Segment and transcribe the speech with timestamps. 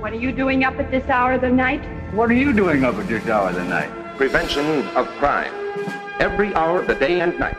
[0.00, 1.82] What are you doing up at this hour of the night?
[2.14, 3.90] What are you doing up at this hour of the night?
[4.16, 5.52] Prevention of crime.
[6.20, 7.56] Every hour of the day and night.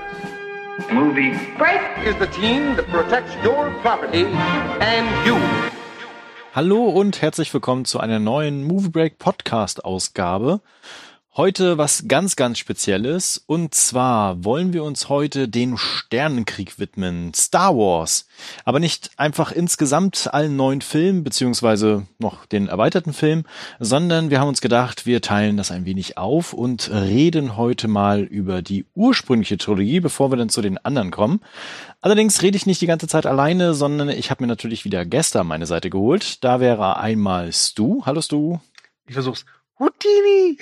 [0.89, 1.31] Movie.
[1.57, 1.81] Break!
[2.07, 4.23] Is the team that protects your property
[4.79, 5.35] and you.
[6.55, 10.61] Hallo und herzlich willkommen zu einer neuen Movie Break Podcast Ausgabe.
[11.37, 13.41] Heute was ganz, ganz Spezielles.
[13.45, 17.35] Und zwar wollen wir uns heute den Sternenkrieg widmen.
[17.35, 18.27] Star Wars.
[18.65, 23.43] Aber nicht einfach insgesamt allen neuen Filmen, beziehungsweise noch den erweiterten Film,
[23.79, 28.21] sondern wir haben uns gedacht, wir teilen das ein wenig auf und reden heute mal
[28.21, 31.41] über die ursprüngliche Trilogie, bevor wir dann zu den anderen kommen.
[32.01, 35.41] Allerdings rede ich nicht die ganze Zeit alleine, sondern ich habe mir natürlich wieder Gäste
[35.41, 36.43] an meine Seite geholt.
[36.43, 38.03] Da wäre einmal Stu.
[38.07, 38.57] Hallo Stu.
[39.05, 39.45] Ich versuch's.
[39.77, 40.57] Houdini!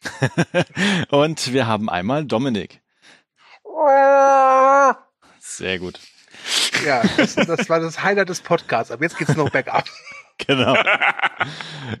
[1.10, 2.80] und wir haben einmal Dominik.
[5.40, 5.98] Sehr gut.
[6.86, 8.92] Ja, das, das war das Highlight des Podcasts.
[8.92, 9.84] Aber jetzt geht's noch bergab.
[10.46, 10.76] Genau.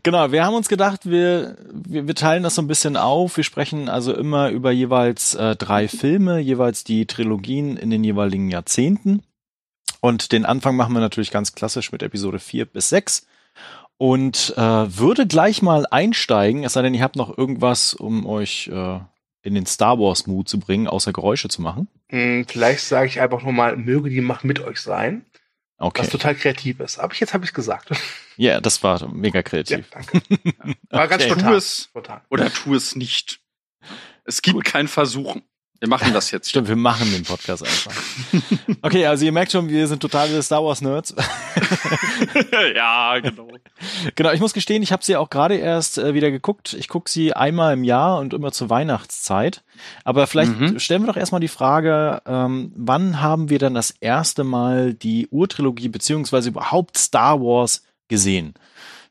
[0.04, 3.36] genau, wir haben uns gedacht, wir, wir, wir teilen das so ein bisschen auf.
[3.36, 8.48] Wir sprechen also immer über jeweils äh, drei Filme, jeweils die Trilogien in den jeweiligen
[8.48, 9.24] Jahrzehnten.
[10.00, 13.26] Und den Anfang machen wir natürlich ganz klassisch mit Episode 4 bis 6
[13.98, 18.68] und äh, würde gleich mal einsteigen, es sei denn, ihr habt noch irgendwas, um euch
[18.68, 19.00] äh,
[19.42, 21.88] in den Star Wars Mood zu bringen, außer Geräusche zu machen.
[22.08, 25.26] Hm, vielleicht sage ich einfach nur mal, möge die Macht mit euch sein.
[25.78, 26.02] Okay.
[26.02, 26.98] Was total kreativ ist.
[26.98, 27.90] Aber jetzt habe ich gesagt.
[28.40, 29.90] Ja, yeah, das war mega kreativ.
[29.92, 30.22] Ja, danke.
[30.90, 31.08] War okay.
[31.08, 31.50] ganz spontan.
[31.50, 32.20] Tu es spontan.
[32.30, 33.40] oder tu es nicht.
[34.22, 34.64] Es gibt Gut.
[34.64, 35.42] kein Versuchen.
[35.80, 36.48] Wir machen das jetzt.
[36.50, 37.92] Stimmt, wir machen den Podcast einfach.
[38.82, 41.14] Okay, also ihr merkt schon, wir sind totale Star Wars Nerds.
[42.74, 43.48] ja, genau.
[44.14, 46.74] Genau, ich muss gestehen, ich habe sie auch gerade erst äh, wieder geguckt.
[46.74, 49.62] Ich gucke sie einmal im Jahr und immer zur Weihnachtszeit.
[50.04, 50.78] Aber vielleicht mhm.
[50.78, 55.28] stellen wir doch erstmal die Frage, ähm, wann haben wir dann das erste Mal die
[55.28, 58.54] Urtrilogie beziehungsweise überhaupt Star Wars gesehen?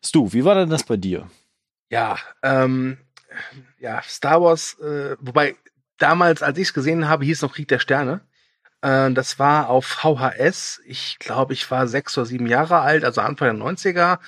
[0.04, 1.30] Stu, wie war denn das bei dir?
[1.90, 2.98] Ja, ähm,
[3.80, 5.56] ja, Star Wars, äh, wobei
[5.98, 8.22] damals, als ich es gesehen habe, hieß es noch Krieg der Sterne.
[8.82, 10.82] Äh, das war auf VHS.
[10.86, 14.20] Ich glaube, ich war sechs oder sieben Jahre alt, also Anfang der 90er.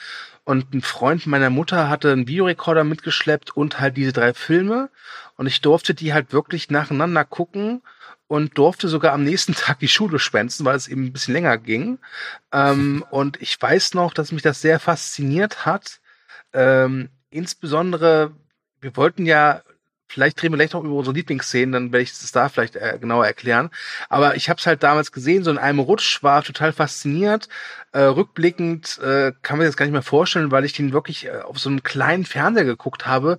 [0.43, 4.89] Und ein Freund meiner Mutter hatte einen Videorekorder mitgeschleppt und halt diese drei Filme.
[5.35, 7.81] Und ich durfte die halt wirklich nacheinander gucken
[8.27, 11.57] und durfte sogar am nächsten Tag die Schule schwänzen, weil es eben ein bisschen länger
[11.57, 11.99] ging.
[12.51, 15.99] Ähm, und ich weiß noch, dass mich das sehr fasziniert hat.
[16.53, 18.31] Ähm, insbesondere,
[18.81, 19.61] wir wollten ja
[20.11, 22.97] Vielleicht reden wir gleich noch über unsere Lieblingsszenen, dann werde ich das da vielleicht äh,
[22.99, 23.69] genauer erklären.
[24.09, 27.47] Aber ich habe es halt damals gesehen, so in einem Rutsch, war total fasziniert.
[27.91, 31.41] Äh, rückblickend äh, kann man das gar nicht mehr vorstellen, weil ich den wirklich äh,
[31.41, 33.37] auf so einem kleinen Fernseher geguckt habe.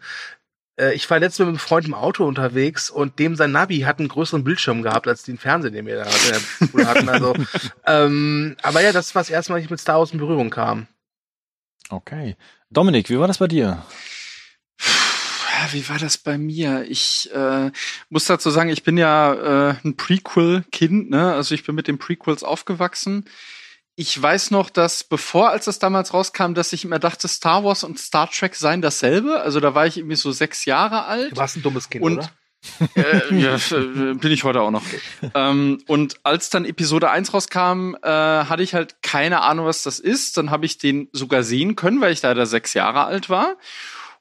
[0.76, 3.80] Äh, ich war letztes Mal mit einem Freund im Auto unterwegs und dem sein Navi
[3.80, 7.09] hat einen größeren Bildschirm gehabt als den Fernseher, den wir da hatten.
[7.09, 7.34] Also,
[7.86, 10.50] ähm, aber ja, das war das erste Mal, dass ich mit Star Wars in Berührung
[10.50, 10.86] kam.
[11.88, 12.36] Okay.
[12.70, 13.82] Dominik, wie war das bei dir?
[15.72, 16.84] Wie war das bei mir?
[16.88, 17.71] Ich äh,
[18.09, 21.34] muss dazu sagen, ich bin ja äh, ein Prequel-Kind, ne?
[21.34, 23.25] Also ich bin mit den Prequels aufgewachsen.
[23.97, 27.84] Ich weiß noch, dass bevor, als das damals rauskam, dass ich immer dachte, Star Wars
[27.84, 29.41] und Star Trek seien dasselbe.
[29.41, 31.32] Also da war ich irgendwie so sechs Jahre alt.
[31.32, 32.31] Du warst ein dummes Kind, und, oder?
[32.97, 33.56] äh, ja,
[34.15, 34.84] bin ich heute auch noch.
[35.34, 39.98] ähm, und als dann Episode 1 rauskam, äh, hatte ich halt keine Ahnung, was das
[39.98, 40.37] ist.
[40.37, 43.56] Dann habe ich den sogar sehen können, weil ich da da sechs Jahre alt war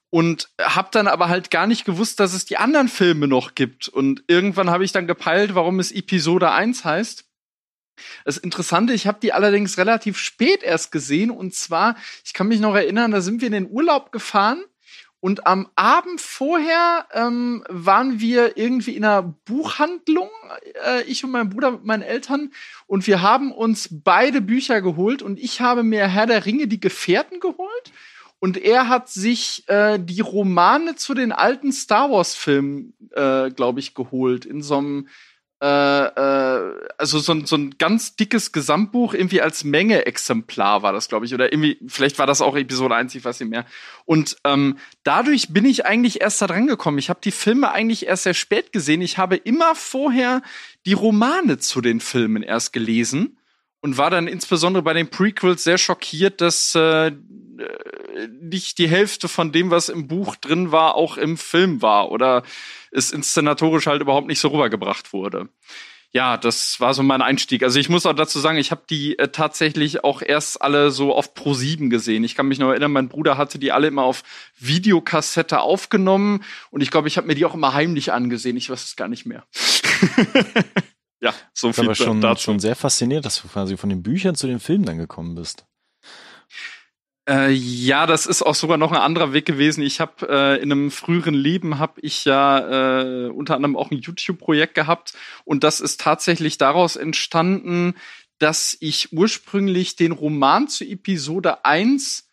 [0.10, 3.88] und habe dann aber halt gar nicht gewusst, dass es die anderen Filme noch gibt.
[3.88, 7.26] Und irgendwann habe ich dann gepeilt, warum es Episode 1 heißt.
[8.26, 11.30] Das Interessante, ich habe die allerdings relativ spät erst gesehen.
[11.32, 14.64] Und zwar, ich kann mich noch erinnern, da sind wir in den Urlaub gefahren.
[15.22, 20.30] Und am Abend vorher ähm, waren wir irgendwie in einer Buchhandlung,
[20.88, 22.54] äh, ich und mein Bruder mit meinen Eltern,
[22.88, 26.80] und wir haben uns beide Bücher geholt und ich habe mir Herr der Ringe die
[26.80, 27.92] Gefährten geholt
[28.40, 33.80] und er hat sich äh, die Romane zu den alten Star Wars Filmen, äh, glaube
[33.80, 35.08] ich, geholt in so einem
[35.62, 41.26] äh, äh, also so, so ein ganz dickes Gesamtbuch, irgendwie als Menge-Exemplar war das, glaube
[41.26, 41.34] ich.
[41.34, 43.66] Oder irgendwie, vielleicht war das auch Episode 1, ich weiß nicht mehr.
[44.06, 46.98] Und ähm, dadurch bin ich eigentlich erst da dran gekommen.
[46.98, 49.02] Ich habe die Filme eigentlich erst sehr spät gesehen.
[49.02, 50.42] Ich habe immer vorher
[50.86, 53.39] die Romane zu den Filmen erst gelesen
[53.82, 57.12] und war dann insbesondere bei den Prequels sehr schockiert, dass äh,
[58.42, 62.44] nicht die Hälfte von dem, was im Buch drin war, auch im Film war oder
[62.92, 65.50] es inszenatorisch halt überhaupt nicht so rübergebracht wurde.
[66.12, 67.62] Ja, das war so mein Einstieg.
[67.62, 71.14] Also ich muss auch dazu sagen, ich habe die äh, tatsächlich auch erst alle so
[71.14, 72.24] auf Pro 7 gesehen.
[72.24, 74.24] Ich kann mich noch erinnern, mein Bruder hatte die alle immer auf
[74.58, 78.58] Videokassette aufgenommen und ich glaube, ich habe mir die auch immer heimlich angesehen.
[78.58, 79.46] Ich weiß es gar nicht mehr.
[81.22, 82.44] ja, so viel aber schon, dazu.
[82.44, 85.66] schon sehr fasziniert, dass du quasi von den Büchern zu den Filmen dann gekommen bist.
[87.30, 89.84] Äh, ja, das ist auch sogar noch ein anderer Weg gewesen.
[89.84, 94.00] Ich habe äh, in einem früheren Leben habe ich ja äh, unter anderem auch ein
[94.00, 95.14] YouTube-Projekt gehabt
[95.46, 97.94] und das ist tatsächlich daraus entstanden,
[98.40, 102.28] dass ich ursprünglich den Roman zu Episode 1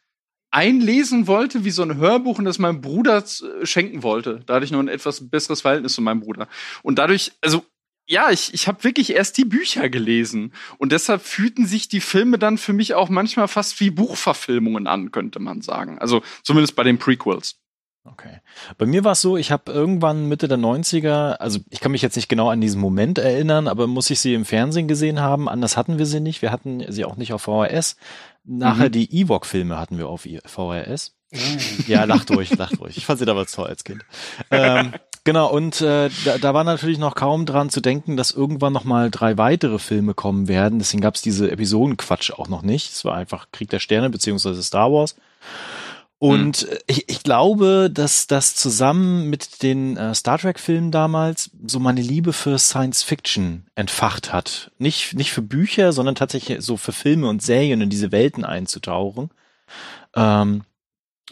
[0.50, 3.22] einlesen wollte, wie so ein Hörbuch und das meinem Bruder
[3.64, 4.40] schenken wollte.
[4.46, 6.48] Da hatte ich noch ein etwas besseres Verhältnis zu meinem Bruder.
[6.82, 7.66] Und dadurch, also
[8.06, 10.52] ja, ich, ich habe wirklich erst die Bücher gelesen.
[10.78, 15.10] Und deshalb fühlten sich die Filme dann für mich auch manchmal fast wie Buchverfilmungen an,
[15.10, 15.98] könnte man sagen.
[15.98, 17.56] Also zumindest bei den Prequels.
[18.04, 18.40] Okay.
[18.78, 22.02] Bei mir war es so, ich habe irgendwann Mitte der 90er, also ich kann mich
[22.02, 25.48] jetzt nicht genau an diesen Moment erinnern, aber muss ich sie im Fernsehen gesehen haben.
[25.48, 26.40] Anders hatten wir sie nicht.
[26.40, 27.96] Wir hatten sie auch nicht auf VHS.
[28.44, 28.92] Nachher mhm.
[28.92, 31.16] die Ewok-Filme hatten wir auf VHS.
[31.32, 31.84] Mhm.
[31.88, 32.96] Ja, lacht ruhig, lacht ruhig.
[32.96, 34.04] Ich fand sie damals toll als Kind.
[34.52, 34.92] ähm,
[35.26, 38.84] Genau, und äh, da, da war natürlich noch kaum dran zu denken, dass irgendwann noch
[38.84, 40.78] mal drei weitere Filme kommen werden.
[40.78, 42.92] Deswegen gab es diese Episodenquatsch auch noch nicht.
[42.92, 45.16] Es war einfach Krieg der Sterne beziehungsweise Star Wars.
[46.18, 46.78] Und hm.
[46.86, 52.32] ich, ich glaube, dass das zusammen mit den äh, Star Trek-Filmen damals so meine Liebe
[52.32, 54.70] für Science Fiction entfacht hat.
[54.78, 59.30] Nicht, nicht für Bücher, sondern tatsächlich so für Filme und Serien in diese Welten einzutauchen.
[60.14, 60.62] Ähm,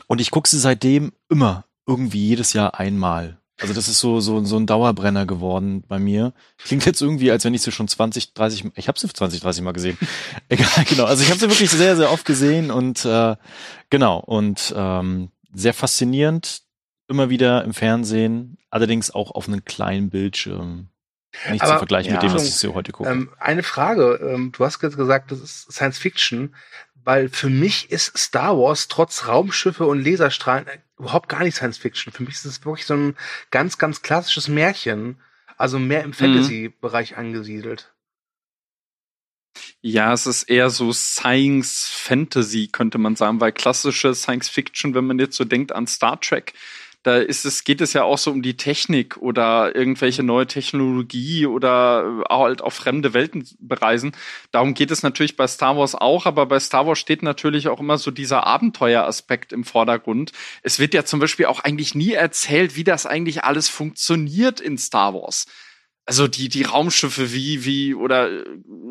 [0.09, 3.39] und ich gucke sie seitdem immer, irgendwie jedes Jahr einmal.
[3.61, 6.33] Also das ist so, so, so ein Dauerbrenner geworden bei mir.
[6.59, 9.63] Klingt jetzt irgendwie, als wenn ich sie schon 20, 30, ich habe sie 20, 30
[9.63, 9.97] Mal gesehen.
[10.49, 11.05] Egal, genau.
[11.05, 13.37] Also ich habe sie wirklich sehr, sehr oft gesehen und äh,
[13.91, 16.63] genau und ähm, sehr faszinierend.
[17.07, 20.89] Immer wieder im Fernsehen, allerdings auch auf einem kleinen Bildschirm.
[21.51, 23.11] Nicht Aber, zu vergleichen ja, mit dem, was ich so heute gucke.
[23.11, 24.21] Ähm, eine Frage.
[24.23, 26.55] Ähm, du hast jetzt gesagt, das ist Science Fiction
[27.05, 30.67] weil für mich ist Star Wars trotz Raumschiffe und Laserstrahlen
[30.99, 32.13] überhaupt gar nicht Science Fiction.
[32.13, 33.17] Für mich ist es wirklich so ein
[33.51, 35.21] ganz, ganz klassisches Märchen.
[35.57, 36.15] Also mehr im mhm.
[36.15, 37.19] Fantasy-Bereich mhm.
[37.19, 37.93] angesiedelt.
[39.81, 45.07] Ja, es ist eher so Science Fantasy, könnte man sagen, weil klassische Science Fiction, wenn
[45.07, 46.55] man jetzt so denkt an Star Trek,
[47.05, 51.47] da ist es, geht es ja auch so um die Technik oder irgendwelche neue Technologie
[51.47, 54.13] oder halt auch fremde Welten bereisen.
[54.51, 57.79] Darum geht es natürlich bei Star Wars auch, aber bei Star Wars steht natürlich auch
[57.79, 60.33] immer so dieser Abenteueraspekt im Vordergrund.
[60.63, 64.79] Es wird ja zum Beispiel auch eigentlich nie erzählt, wie das eigentlich alles funktioniert in
[64.79, 65.47] Star Wars
[66.07, 68.45] also die die Raumschiffe wie wie oder äh,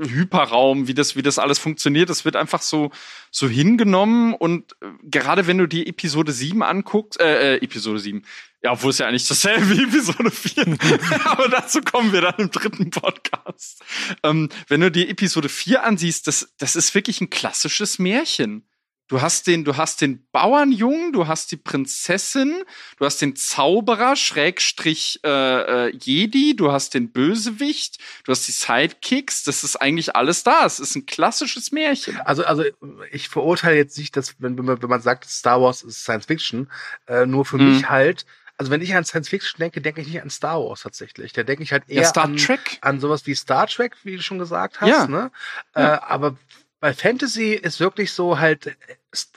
[0.07, 2.91] Hyperraum wie das wie das alles funktioniert das wird einfach so
[3.31, 8.23] so hingenommen und äh, gerade wenn du die Episode 7 anguckst äh, äh Episode 7
[8.63, 10.65] ja obwohl es ja eigentlich dasselbe wie Episode 4
[11.25, 13.83] aber dazu kommen wir dann im dritten Podcast.
[14.23, 18.65] Ähm, wenn du die Episode 4 ansiehst das das ist wirklich ein klassisches Märchen
[19.07, 22.63] Du hast den, du hast den Bauernjungen, du hast die Prinzessin,
[22.97, 28.53] du hast den Zauberer, Schrägstrich äh, äh, Jedi, du hast den Bösewicht, du hast die
[28.53, 29.43] Sidekicks.
[29.43, 30.65] Das ist eigentlich alles da.
[30.65, 32.17] Es ist ein klassisches Märchen.
[32.21, 32.63] Also, also
[33.11, 36.25] ich verurteile jetzt nicht, dass wenn, wenn, man, wenn man sagt, Star Wars ist Science
[36.25, 36.71] Fiction,
[37.07, 37.73] äh, nur für mhm.
[37.73, 38.25] mich halt.
[38.57, 41.33] Also wenn ich an Science Fiction denke, denke ich nicht an Star Wars tatsächlich.
[41.33, 42.77] Da denke ich halt eher ja, an, Trek.
[42.81, 44.89] an sowas wie Star Trek, wie du schon gesagt hast.
[44.89, 45.07] Ja.
[45.07, 45.31] Ne?
[45.75, 45.95] Ja.
[45.95, 46.37] Äh, aber
[46.83, 48.75] bei Fantasy ist wirklich so halt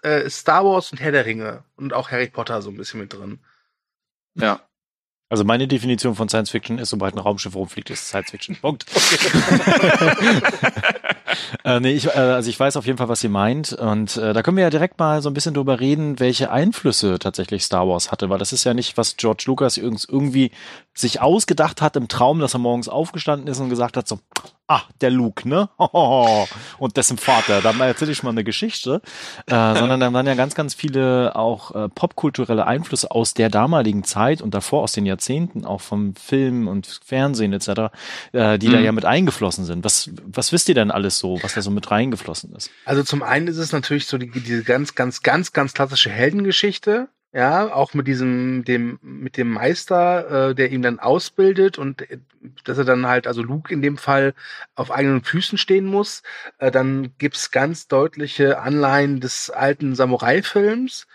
[0.02, 3.12] äh, Star Wars und Herr der Ringe und auch Harry Potter so ein bisschen mit
[3.12, 3.38] drin.
[4.34, 4.62] Ja.
[5.28, 8.56] Also meine Definition von Science Fiction ist, sobald ein Raumschiff rumfliegt, ist Science Fiction.
[8.56, 8.84] Punkt.
[11.64, 13.72] äh, nee, ich, äh, also ich weiß auf jeden Fall, was sie meint.
[13.72, 17.20] Und äh, da können wir ja direkt mal so ein bisschen drüber reden, welche Einflüsse
[17.20, 20.50] tatsächlich Star Wars hatte, weil das ist ja nicht, was George Lucas irgendwie
[20.94, 24.18] sich ausgedacht hat im Traum, dass er morgens aufgestanden ist und gesagt hat, so,
[24.68, 25.68] ah, der Luke, ne?
[26.78, 29.00] Und dessen Vater, da erzähle ich mal eine Geschichte.
[29.46, 34.04] Äh, sondern da waren ja ganz, ganz viele auch äh, popkulturelle Einflüsse aus der damaligen
[34.04, 37.92] Zeit und davor aus den Jahrzehnten, auch vom Film und Fernsehen etc.,
[38.32, 38.72] äh, die mhm.
[38.72, 39.84] da ja mit eingeflossen sind.
[39.84, 42.70] Was, was wisst ihr denn alles so, was da so mit reingeflossen ist?
[42.84, 47.08] Also zum einen ist es natürlich so die, diese ganz, ganz, ganz, ganz klassische Heldengeschichte,
[47.36, 52.16] ja, auch mit diesem, dem, mit dem Meister, äh, der ihn dann ausbildet und äh,
[52.64, 54.32] dass er dann halt, also Luke in dem Fall,
[54.74, 56.22] auf eigenen Füßen stehen muss.
[56.56, 61.06] Äh, dann gibt's ganz deutliche Anleihen des alten Samurai-Films.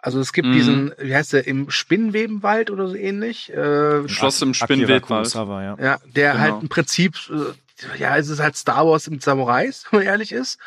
[0.00, 0.52] Also es gibt mhm.
[0.52, 3.52] diesen, wie heißt der, im Spinnwebenwald oder so ähnlich.
[3.52, 5.32] Äh, Schloss im Spinnwebenwald.
[5.32, 5.76] Ja.
[5.80, 6.42] ja, der genau.
[6.42, 10.32] halt im Prinzip, äh, ja, es ist halt Star Wars mit Samurais, wenn man ehrlich
[10.32, 10.58] ist.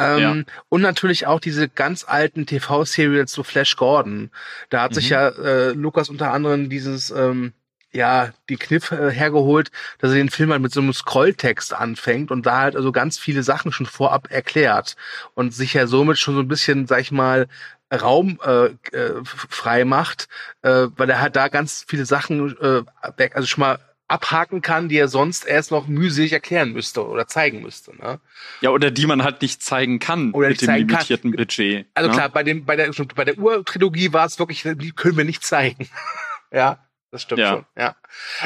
[0.00, 0.54] Ähm, ja.
[0.68, 4.30] Und natürlich auch diese ganz alten TV-Serials zu Flash Gordon.
[4.70, 4.94] Da hat mhm.
[4.94, 7.52] sich ja äh, Lukas unter anderem dieses ähm,
[7.92, 12.30] ja, die Kniff äh, hergeholt, dass er den Film halt mit so einem Scrolltext anfängt
[12.30, 14.96] und da halt also ganz viele Sachen schon vorab erklärt
[15.34, 17.48] und sich ja somit schon so ein bisschen, sag ich mal,
[17.92, 18.66] Raum äh,
[18.96, 20.28] äh, frei macht,
[20.62, 22.82] äh, weil er halt da ganz viele Sachen äh,
[23.16, 27.28] weg, also schon mal abhaken kann, die er sonst erst noch mühselig erklären müsste oder
[27.28, 27.96] zeigen müsste.
[27.96, 28.20] Ne?
[28.60, 30.96] Ja, oder die man halt nicht zeigen kann Oder mit dem zeigen kann.
[30.96, 31.86] limitierten Budget.
[31.94, 32.16] Also ne?
[32.16, 35.44] klar, bei dem, bei der, bei der Urtrilogie war es wirklich, die können wir nicht
[35.44, 35.88] zeigen.
[36.52, 37.50] ja, das stimmt Ja.
[37.50, 37.66] schon.
[37.76, 37.94] Ja,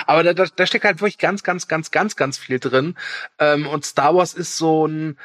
[0.06, 2.94] aber da, da, da steckt halt wirklich ganz, ganz, ganz, ganz, ganz viel drin.
[3.38, 5.18] Ähm, und Star Wars ist so ein,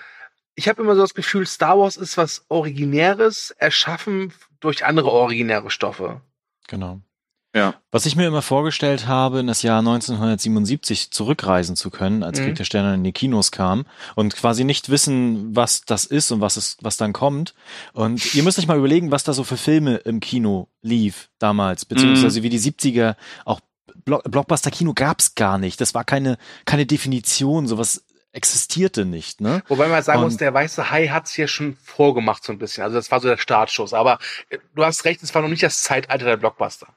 [0.55, 4.31] ich habe immer so das Gefühl, Star Wars ist was Originäres, erschaffen
[4.62, 6.22] durch andere originäre Stoffe.
[6.69, 7.01] Genau.
[7.56, 7.74] Ja.
[7.91, 12.46] Was ich mir immer vorgestellt habe, in das Jahr 1977 zurückreisen zu können, als Mhm.
[12.46, 16.41] Krieg der Sterne in die Kinos kam und quasi nicht wissen, was das ist und
[16.41, 17.56] was es, was dann kommt.
[17.94, 21.86] Und ihr müsst euch mal überlegen, was da so für Filme im Kino lief damals,
[21.86, 23.15] beziehungsweise wie die 70er
[23.46, 23.60] auch
[24.06, 25.82] Blo Blockbuster-Kino gab's gar nicht.
[25.82, 29.62] Das war keine, keine Definition, sowas existierte nicht, ne?
[29.68, 32.84] Wobei man sagen muss, Und- der weiße Hai hat's hier schon vorgemacht so ein bisschen.
[32.84, 33.94] Also das war so der Startschuss.
[33.94, 36.88] Aber äh, du hast recht, es war noch nicht das Zeitalter der Blockbuster.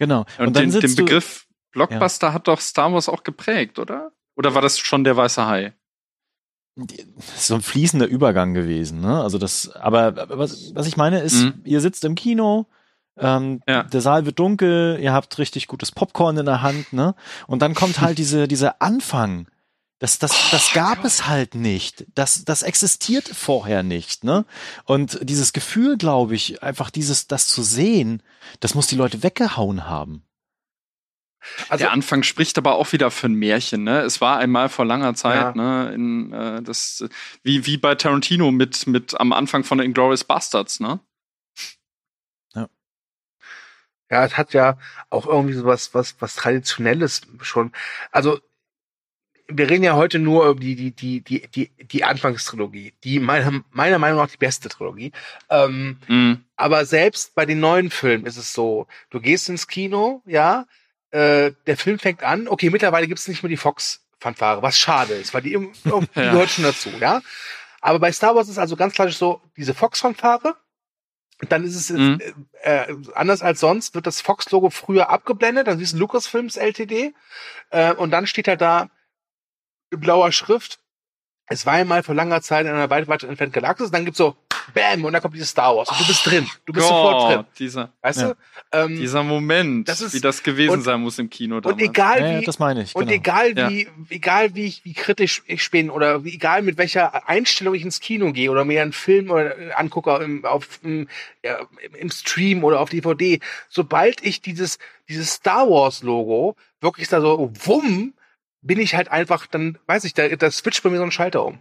[0.00, 0.24] Genau.
[0.38, 4.10] Und, dann den, den Begriff Blockbuster hat doch Star Wars auch geprägt, oder?
[4.34, 5.74] Oder war das schon der weiße Hai?
[7.36, 9.20] so ein fließender Übergang gewesen, ne?
[9.22, 11.60] Also das, aber was, was ich meine ist, Mhm.
[11.64, 12.66] ihr sitzt im Kino,
[13.18, 13.82] ähm, Ja.
[13.82, 17.14] der Saal wird dunkel, ihr habt richtig gutes Popcorn in der Hand, ne?
[17.46, 19.46] Und dann kommt halt diese, dieser Anfang.
[20.00, 22.06] Das, das, Oh das gab es halt nicht.
[22.14, 24.46] Das, das existiert vorher nicht, ne?
[24.84, 28.22] Und dieses Gefühl, glaube ich, einfach dieses, das zu sehen,
[28.60, 30.24] das muss die Leute weggehauen haben.
[31.68, 34.00] Also der Anfang spricht aber auch wieder für ein Märchen, ne?
[34.00, 35.84] Es war einmal vor langer Zeit, Ja.
[35.84, 35.92] ne?
[35.94, 37.04] In, äh, das,
[37.42, 41.00] wie, wie bei Tarantino mit, mit am Anfang von Inglourious Bastards, ne?
[44.12, 44.76] Ja, es hat ja
[45.08, 47.70] auch irgendwie so was, was, was Traditionelles schon.
[48.10, 48.40] Also,
[49.52, 53.62] wir reden ja heute nur über die, die, die, die, die, die Anfangstrilogie, die meiner,
[53.70, 55.12] meiner Meinung nach die beste Trilogie.
[55.48, 56.44] Ähm, Mhm.
[56.56, 60.66] aber selbst bei den neuen Filmen ist es so, du gehst ins Kino, ja,
[61.10, 65.34] äh, der Film fängt an, okay, mittlerweile gibt's nicht mehr die Fox-Fanfare, was schade ist,
[65.34, 65.50] weil die,
[65.84, 66.32] die Ja.
[66.32, 67.20] gehört schon dazu, ja.
[67.80, 70.54] Aber bei Star Wars ist also ganz klassisch so, diese Fox-Fanfare,
[71.48, 75.94] dann ist es äh, äh, anders als sonst, wird das Fox-Logo früher abgeblendet, dann siehst
[75.94, 77.14] du Lucasfilms LTD
[77.70, 78.90] äh, und dann steht halt da
[79.90, 80.78] in blauer Schrift,
[81.46, 84.36] es war einmal vor langer Zeit in einer weit, weit entfernten Galaxis, dann gibt's so
[84.74, 87.44] Bam und dann kommt dieses Star Wars und du bist drin, du bist sofort drin,
[87.58, 88.28] dieser, weißt Ja.
[88.28, 88.34] du?
[88.72, 91.82] Ähm, dieser Moment, Das ist- wie das gewesen und- sein muss im Kino und damals.
[91.82, 92.94] egal Ja, ja, wie das meine ich.
[92.94, 93.12] und genau.
[93.16, 93.68] egal Ja.
[93.70, 97.82] wie, egal wie ich, wie kritisch ich bin oder wie, egal mit welcher Einstellung ich
[97.82, 101.08] ins Kino gehe oder mir einen Film oder äh, angucke im, auf, im,
[101.42, 101.58] ja,
[101.98, 104.78] im Stream oder auf DVD, sobald ich dieses,
[105.08, 108.12] dieses Star Wars Logo wirklich da so wumm,
[108.62, 111.44] bin ich halt einfach, dann weiß ich, da, da switcht bei mir so ein Schalter
[111.44, 111.58] um.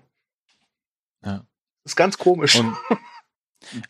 [1.24, 1.44] Ja.
[1.84, 2.56] ist ganz komisch.
[2.56, 2.75] Und,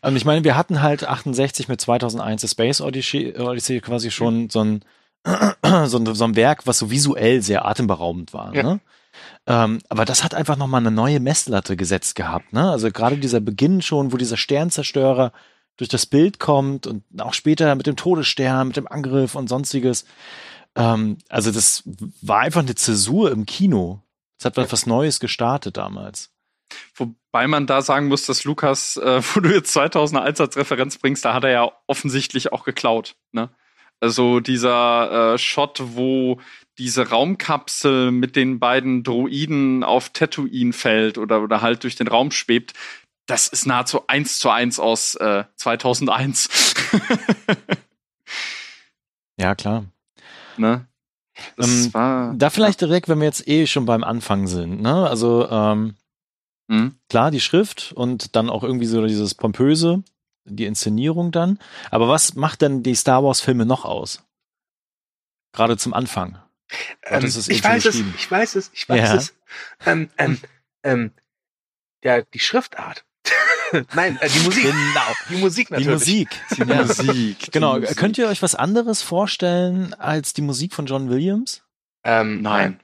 [0.02, 4.50] und ich meine, wir hatten halt 68 mit 2001 The Space Odyssey, Odyssey quasi schon
[4.50, 4.84] so ein,
[5.86, 8.54] so ein, so ein Werk, was so visuell sehr atemberaubend war.
[8.54, 8.62] Ja.
[8.62, 8.80] Ne?
[9.46, 12.52] Ähm, aber das hat einfach nochmal eine neue Messlatte gesetzt gehabt.
[12.52, 12.70] Ne?
[12.70, 15.32] Also gerade dieser Beginn schon, wo dieser Sternzerstörer
[15.76, 20.04] durch das Bild kommt und auch später mit dem Todesstern, mit dem Angriff und sonstiges.
[20.76, 21.82] Ähm, also das
[22.22, 24.02] war einfach eine Zäsur im Kino.
[24.38, 26.30] Es hat was Neues gestartet damals.
[26.94, 31.24] Wobei man da sagen muss, dass Lukas, äh, wo du jetzt 2001 als Referenz bringst,
[31.24, 33.16] da hat er ja offensichtlich auch geklaut.
[33.32, 33.50] Ne?
[34.00, 36.40] Also dieser äh, Shot, wo
[36.78, 42.30] diese Raumkapsel mit den beiden Droiden auf Tatooine fällt oder, oder halt durch den Raum
[42.30, 42.72] schwebt,
[43.26, 46.74] das ist nahezu eins zu eins aus äh, 2001.
[49.40, 49.86] Ja, klar.
[50.60, 50.86] Ne?
[51.56, 55.08] Das Ähm, war Da vielleicht direkt, wenn wir jetzt eh schon beim Anfang sind, ne?
[55.08, 55.96] Also ähm,
[56.68, 56.94] Mhm.
[57.08, 60.04] klar die Schrift und dann auch irgendwie so dieses pompöse,
[60.44, 61.58] die Inszenierung dann.
[61.90, 64.22] Aber was macht denn die Star Wars Filme noch aus?
[65.52, 66.38] Gerade zum Anfang.
[67.02, 69.16] Ähm, ich weiß es, ich weiß es, ich weiß Ja.
[69.16, 69.34] es.
[69.84, 70.38] Ähm, ähm,
[70.84, 71.12] ähm,
[72.04, 73.04] ja, die Schriftart.
[73.94, 74.64] Nein, äh, die Musik.
[74.64, 75.14] Genau.
[75.28, 75.92] Die Musik Die natürlich.
[75.92, 76.28] Musik.
[76.56, 77.52] die Musik.
[77.52, 77.74] Genau.
[77.74, 77.96] Die Musik.
[77.96, 81.62] Könnt ihr euch was anderes vorstellen als die Musik von John Williams?
[82.04, 82.80] Ähm, Nein.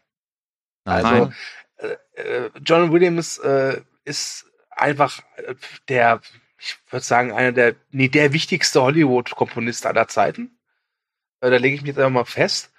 [0.84, 1.34] Also, Nein.
[1.78, 5.54] äh, äh, John Williams äh, ist einfach äh,
[5.88, 6.20] der,
[6.58, 10.58] ich würde sagen, einer der, nee, der wichtigste Hollywood-Komponist aller Zeiten.
[11.40, 12.70] Äh, da lege ich mich jetzt einfach mal fest.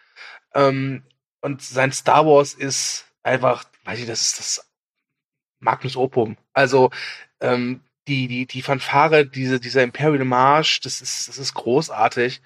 [0.53, 1.03] Ähm,
[1.41, 4.71] und sein Star Wars ist einfach, weiß ich, das ist das
[5.59, 6.37] Magnus Opum.
[6.53, 6.91] Also
[7.41, 12.41] ähm, die, die, die Fanfare, diese, dieser Imperial March, das ist, das ist großartig.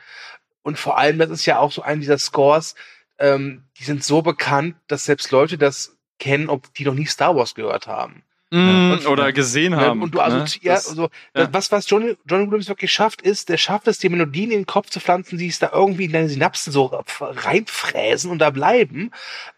[0.64, 2.76] Und vor allem, das ist ja auch so ein dieser Scores,
[3.20, 7.36] ähm, die sind so bekannt, dass selbst Leute das kennen, ob die noch nie Star
[7.36, 8.24] Wars gehört haben.
[8.54, 10.02] Mm, Und- oder gesehen haben.
[10.02, 10.46] und du also ne?
[10.62, 11.54] ja, Das- ja.
[11.54, 14.66] was was Johnny Johnny Williams wirklich schafft, ist, der schafft es, die Melodien in den
[14.66, 19.12] Kopf zu pflanzen, die es da irgendwie in deine Synapsen so reinfräsen und da bleiben.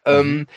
[0.06, 0.48] Ähm,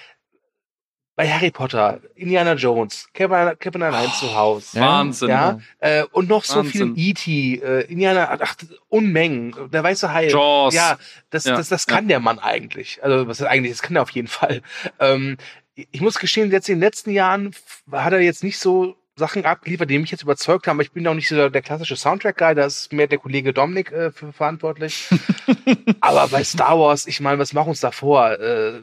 [1.17, 4.79] bei Harry Potter, Indiana Jones, Kevin, Kevin allein zu Hause.
[4.79, 5.31] Wahnsinn.
[5.31, 6.95] Ja, äh, und noch so Wahnsinn.
[6.95, 8.55] viel E.T., äh, Indiana, ach,
[8.89, 10.29] Unmengen, der weiße Hai.
[10.29, 10.75] Jaws.
[10.75, 10.99] Ja,
[11.31, 13.03] das, Ja, das, das kann der Mann eigentlich.
[13.03, 14.61] Also, was ist eigentlich, das kann er auf jeden Fall.
[15.01, 15.39] Ähm,
[15.75, 17.55] ich muss gestehen, jetzt in den letzten Jahren
[17.91, 20.77] hat er jetzt nicht so Sachen abgeliefert, die mich jetzt überzeugt haben.
[20.77, 23.91] Aber ich bin auch nicht so der, klassische Soundtrack-Guy, da ist mehr der Kollege Dominik
[23.91, 25.09] äh, für verantwortlich.
[26.01, 28.39] Aber bei Star Wars, ich meine, was machen wir uns da vor?
[28.39, 28.83] Äh,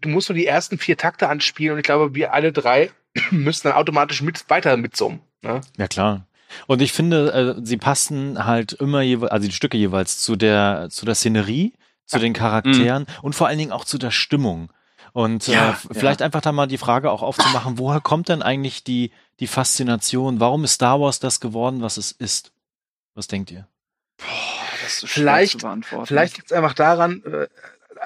[0.00, 2.90] du musst nur die ersten vier Takte anspielen und ich glaube, wir alle drei
[3.30, 5.20] müssen dann automatisch mit weiter mitsummen.
[5.42, 5.60] Ne?
[5.76, 6.26] Ja, klar.
[6.66, 10.88] Und ich finde, äh, sie passen halt immer jeweils, also die Stücke jeweils zu der,
[10.90, 11.72] zu der Szenerie,
[12.06, 14.70] zu den Charakteren und vor allen Dingen auch zu der Stimmung.
[15.12, 18.84] Und Ja, äh, vielleicht einfach da mal die Frage auch aufzumachen, woher kommt denn eigentlich
[18.84, 19.10] die,
[19.40, 20.38] die Faszination?
[20.40, 22.52] Warum ist Star Wars das geworden, was es ist?
[23.14, 23.66] Was denkt ihr?
[24.18, 24.26] Boah,
[24.82, 26.06] das ist schwer Vielleicht- zu beantworten.
[26.06, 27.46] Vielleicht liegt es einfach daran, äh,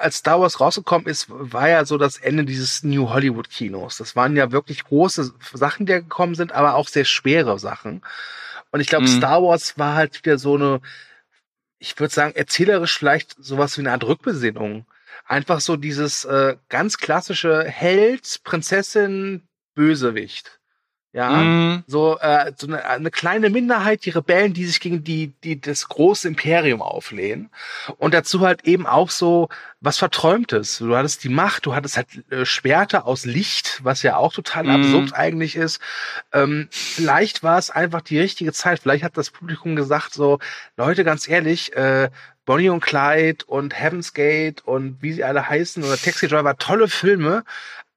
[0.01, 3.97] als Star Wars rausgekommen ist, war ja so das Ende dieses New Hollywood Kinos.
[3.97, 8.01] Das waren ja wirklich große Sachen, die da gekommen sind, aber auch sehr schwere Sachen.
[8.71, 9.17] Und ich glaube, Mhm.
[9.17, 10.81] Star Wars war halt wieder so eine,
[11.79, 14.85] ich würde sagen, erzählerisch vielleicht sowas wie eine Art Rückbesinnung.
[15.25, 20.58] Einfach so dieses äh, ganz klassische Held, Prinzessin, Bösewicht.
[21.11, 21.29] Ja.
[21.43, 25.59] Mm, So, äh, so eine, eine kleine Minderheit, die Rebellen, die sich gegen die, die
[25.59, 27.49] das große Imperium auflehnen.
[27.97, 29.49] Und dazu halt eben auch so
[29.81, 30.77] was Verträumtes.
[30.77, 34.65] Du hattest die Macht, du hattest halt äh, Schwerter aus Licht, was ja auch total
[34.65, 34.69] Mhm.
[34.69, 35.81] absurd eigentlich ist.
[36.31, 38.79] Ähm, vielleicht war es einfach die richtige Zeit.
[38.79, 40.37] Vielleicht hat das Publikum gesagt so,
[40.77, 42.09] Leute, ganz ehrlich, äh,
[42.45, 46.87] Bonnie und Clyde und Heaven's Gate und wie sie alle heißen oder Taxi Driver, tolle
[46.87, 47.43] Filme.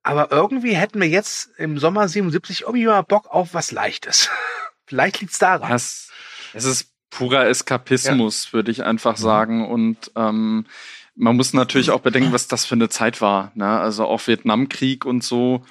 [0.03, 4.31] Aber irgendwie hätten wir jetzt im Sommer 77 irgendwie mal Bock auf was Leichtes.
[4.87, 5.73] Vielleicht liegt's daran.
[5.73, 6.11] es,
[6.53, 9.69] es ist purer Eskapismus, würde ich einfach sagen.
[9.69, 10.67] Und ähm,
[11.15, 13.53] man muss natürlich auch bedenken, was das für eine Zeit war.
[13.55, 13.69] Ne?
[13.69, 15.65] Also auch Vietnamkrieg und so.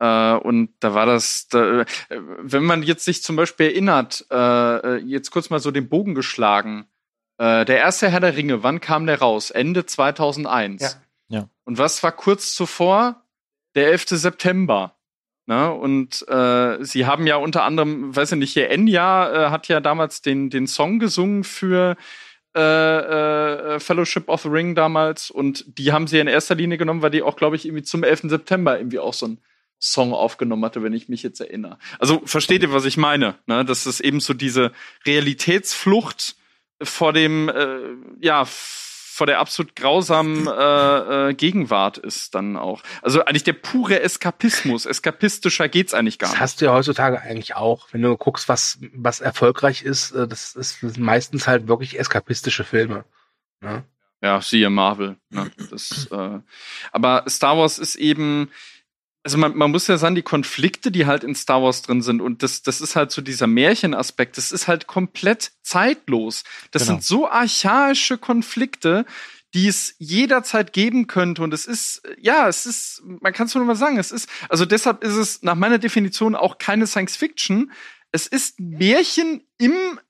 [0.00, 4.96] Äh, und da war das, da, äh, wenn man jetzt sich zum Beispiel erinnert, äh,
[4.96, 6.86] jetzt kurz mal so den Bogen geschlagen.
[7.38, 9.50] Äh, der erste Herr der Ringe, wann kam der raus?
[9.50, 10.82] Ende 2001.
[10.82, 10.90] Ja.
[11.28, 11.48] Ja.
[11.64, 13.21] Und was war kurz zuvor?
[13.74, 14.08] Der 11.
[14.08, 14.96] September.
[15.46, 15.72] Ne?
[15.72, 19.80] Und äh, sie haben ja unter anderem, weiß ich nicht, hier Enya äh, hat ja
[19.80, 21.96] damals den, den Song gesungen für
[22.54, 27.02] äh, äh, Fellowship of the Ring damals und die haben sie in erster Linie genommen,
[27.02, 28.24] weil die auch, glaube ich, irgendwie zum 11.
[28.24, 29.38] September irgendwie auch so einen
[29.80, 31.78] Song aufgenommen hatte, wenn ich mich jetzt erinnere.
[31.98, 33.34] Also versteht ihr, was ich meine?
[33.46, 33.64] Ne?
[33.64, 34.70] Das ist eben so diese
[35.06, 36.36] Realitätsflucht
[36.80, 37.78] vor dem, äh,
[38.20, 38.46] ja,
[39.12, 42.82] vor der absolut grausamen äh, äh, Gegenwart ist dann auch.
[43.02, 44.86] Also eigentlich der pure Eskapismus.
[44.86, 46.40] Eskapistischer geht's eigentlich gar Das nicht.
[46.40, 47.88] hast du ja heutzutage eigentlich auch.
[47.92, 51.98] Wenn du guckst, was, was erfolgreich ist, äh, das, ist, das sind meistens halt wirklich
[51.98, 53.04] eskapistische Filme.
[53.60, 53.84] Ne?
[54.22, 55.16] Ja, siehe Marvel.
[55.28, 55.50] Ne?
[55.70, 56.38] Das, äh,
[56.90, 58.50] aber Star Wars ist eben,
[59.24, 62.20] also man, man muss ja sagen, die Konflikte, die halt in Star Wars drin sind,
[62.20, 66.42] und das, das ist halt so dieser Märchenaspekt, das ist halt komplett zeitlos.
[66.72, 66.94] Das Genau.
[66.94, 69.06] sind so archaische Konflikte,
[69.54, 71.42] die es jederzeit geben könnte.
[71.42, 74.64] Und es ist, ja, es ist, man kann es nur mal sagen, es ist, also
[74.64, 77.70] deshalb ist es nach meiner Definition auch keine Science Fiction.
[78.12, 80.00] Es ist Märchen im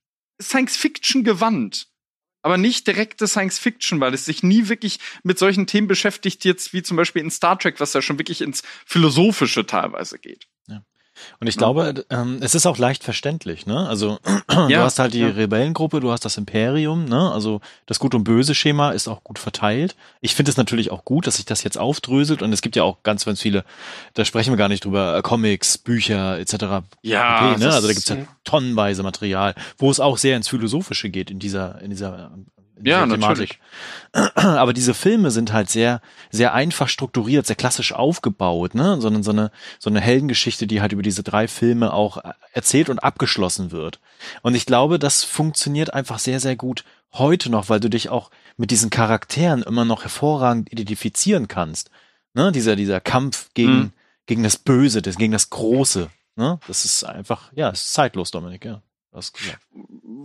[0.40, 1.91] Science Fiction gewandt
[2.42, 6.72] aber nicht direkte Science Fiction, weil es sich nie wirklich mit solchen Themen beschäftigt, jetzt
[6.72, 10.48] wie zum Beispiel in Star Trek, was ja schon wirklich ins Philosophische teilweise geht.
[11.40, 13.86] Und ich glaube, ähm, es ist auch leicht verständlich, ne?
[13.88, 15.28] Also du Ja, hast halt die ja.
[15.28, 17.30] Rebellengruppe, du hast das Imperium, ne?
[17.32, 19.94] Also das Gut und Böse Schema ist auch gut verteilt.
[20.20, 22.82] Ich finde es natürlich auch gut, dass sich das jetzt aufdröselt und es gibt ja
[22.82, 23.64] auch ganz, ganz viele,
[24.14, 26.84] da sprechen wir gar nicht drüber, äh, Comics, Bücher etc.
[27.02, 27.66] Ja, pp, ne?
[27.72, 31.38] Also da ist- gibt's ja tonnenweise Material, wo es auch sehr ins Philosophische geht in
[31.38, 32.30] dieser, in dieser,
[32.82, 33.58] Ja, dieser natürlich.
[34.34, 39.00] aber diese Filme sind halt sehr, sehr einfach strukturiert, sehr klassisch aufgebaut, ne?
[39.00, 42.18] Sondern so eine, so eine Heldengeschichte, die halt über diese drei Filme auch
[42.52, 44.00] erzählt und abgeschlossen wird.
[44.42, 48.30] Und ich glaube, das funktioniert einfach sehr, sehr gut heute noch, weil du dich auch
[48.56, 51.90] mit diesen Charakteren immer noch hervorragend identifizieren kannst.
[52.34, 52.52] Ne?
[52.52, 53.92] Dieser, dieser Kampf gegen, Mhm.
[54.26, 56.08] gegen das Böse, das, gegen das Große.
[56.36, 56.58] Ne?
[56.66, 58.80] Das ist einfach, ja, es ist zeitlos, Dominik, ja.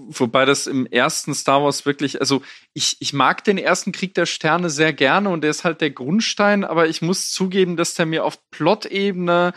[0.09, 2.41] Wobei das im ersten Star Wars wirklich, also
[2.73, 5.91] ich, ich mag den ersten Krieg der Sterne sehr gerne und der ist halt der
[5.91, 9.53] Grundstein, aber ich muss zugeben, dass der mir auf Plot-Ebene,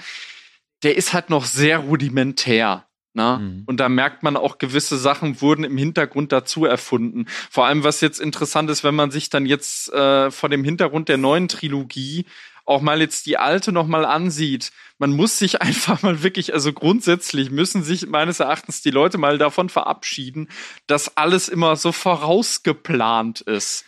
[0.83, 2.87] der ist halt noch sehr rudimentär.
[3.13, 3.39] Ne?
[3.41, 3.63] Mhm.
[3.67, 7.27] Und da merkt man auch, gewisse Sachen wurden im Hintergrund dazu erfunden.
[7.51, 11.09] Vor allem, was jetzt interessant ist, wenn man sich dann jetzt äh, vor dem Hintergrund
[11.09, 12.27] der neuen Trilogie
[12.71, 16.73] auch mal jetzt die alte noch mal ansieht, man muss sich einfach mal wirklich, also
[16.73, 20.49] grundsätzlich müssen sich meines Erachtens die Leute mal davon verabschieden,
[20.87, 23.85] dass alles immer so vorausgeplant ist.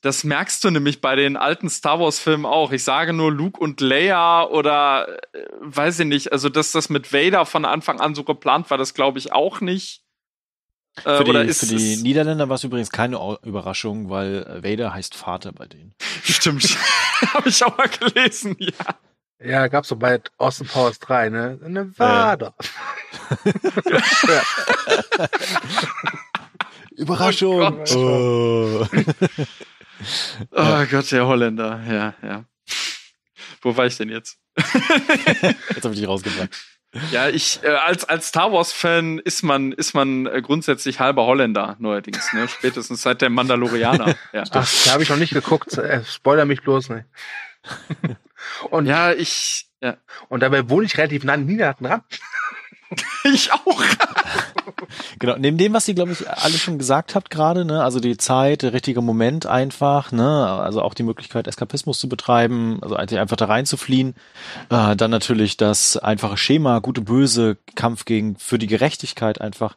[0.00, 2.72] Das merkst du nämlich bei den alten Star Wars Filmen auch.
[2.72, 7.12] Ich sage nur Luke und Leia oder äh, weiß ich nicht, also dass das mit
[7.14, 10.03] Vader von Anfang an so geplant war, das glaube ich auch nicht.
[11.02, 15.52] Äh, für, die, für die Niederländer war es übrigens keine Überraschung, weil Vader heißt Vater
[15.52, 15.94] bei denen.
[16.22, 16.64] Stimmt.
[17.34, 18.98] Habe ich auch mal gelesen, ja.
[19.42, 21.58] Ja, gab's so bei Austin Powers 3, ne?
[21.62, 22.54] Nevada.
[23.84, 24.42] Ja.
[26.96, 27.84] Überraschung.
[27.94, 28.86] Oh,
[30.52, 31.82] oh Gott, der Holländer.
[31.86, 32.44] Ja, ja.
[33.60, 34.38] Wo war ich denn jetzt?
[34.56, 36.50] jetzt habe ich dich rausgebracht.
[37.10, 41.26] Ja, ich äh, als als Star Wars Fan ist man ist man äh, grundsätzlich halber
[41.26, 42.48] Holländer neuerdings, ne?
[42.48, 44.14] Spätestens seit der Mandalorianer.
[44.32, 44.42] Ja.
[44.50, 45.76] Ach, da habe ich noch nicht geguckt.
[45.78, 47.06] Äh, spoiler mich bloß nicht.
[48.70, 49.96] und ja, ich ja.
[50.28, 52.02] Und dabei wohne ich relativ nah an Niederlanden ran.
[53.24, 53.82] ich auch.
[55.18, 58.16] genau, neben dem, was ihr, glaube ich, alle schon gesagt habt gerade, ne, also die
[58.16, 63.36] Zeit, der richtige Moment einfach, ne, also auch die Möglichkeit, Eskapismus zu betreiben, also einfach
[63.36, 64.14] da reinzufliehen,
[64.70, 69.76] äh, dann natürlich das einfache Schema, gute, böse, Kampf gegen, für die Gerechtigkeit einfach.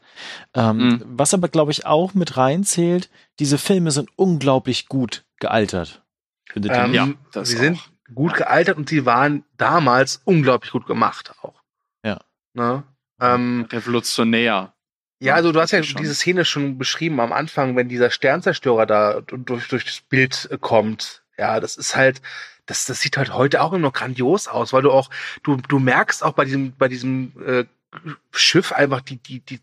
[0.53, 1.03] Ähm, mhm.
[1.05, 6.01] Was aber, glaube ich, auch mit reinzählt, diese Filme sind unglaublich gut gealtert.
[6.45, 7.61] Findet ähm, ja, das sie auch.
[7.61, 7.79] sind
[8.13, 11.61] gut gealtert und sie waren damals unglaublich gut gemacht auch.
[12.03, 12.19] Ja.
[12.53, 12.83] Ne?
[13.19, 14.73] Ähm, Revolutionär.
[15.19, 16.01] Ja, also du hast ja schon.
[16.01, 20.57] diese Szene schon beschrieben am Anfang, wenn dieser Sternzerstörer da durch, durch das Bild äh,
[20.59, 21.23] kommt.
[21.37, 22.21] Ja, das ist halt,
[22.67, 25.09] das, das sieht halt heute auch immer noch grandios aus, weil du auch,
[25.43, 27.65] du, du merkst auch bei diesem, bei diesem äh,
[28.31, 29.59] Schiff einfach die, die, die,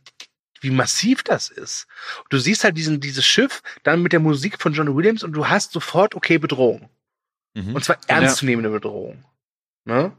[0.61, 1.87] wie massiv das ist.
[2.31, 5.49] Du siehst halt diesen, dieses Schiff dann mit der Musik von John Williams und du
[5.49, 6.89] hast sofort, okay, Bedrohung.
[7.55, 7.77] Mhm.
[7.77, 8.75] Und zwar ernstzunehmende ja.
[8.75, 9.25] Bedrohung.
[9.85, 10.13] Ne?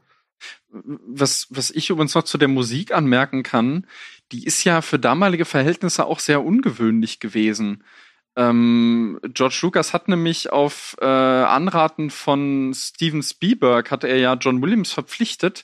[0.69, 3.87] Was, was ich übrigens noch zu der Musik anmerken kann,
[4.31, 7.83] die ist ja für damalige Verhältnisse auch sehr ungewöhnlich gewesen.
[8.35, 14.61] Ähm, George Lucas hat nämlich auf äh, Anraten von Steven Spielberg hat er ja John
[14.61, 15.63] Williams verpflichtet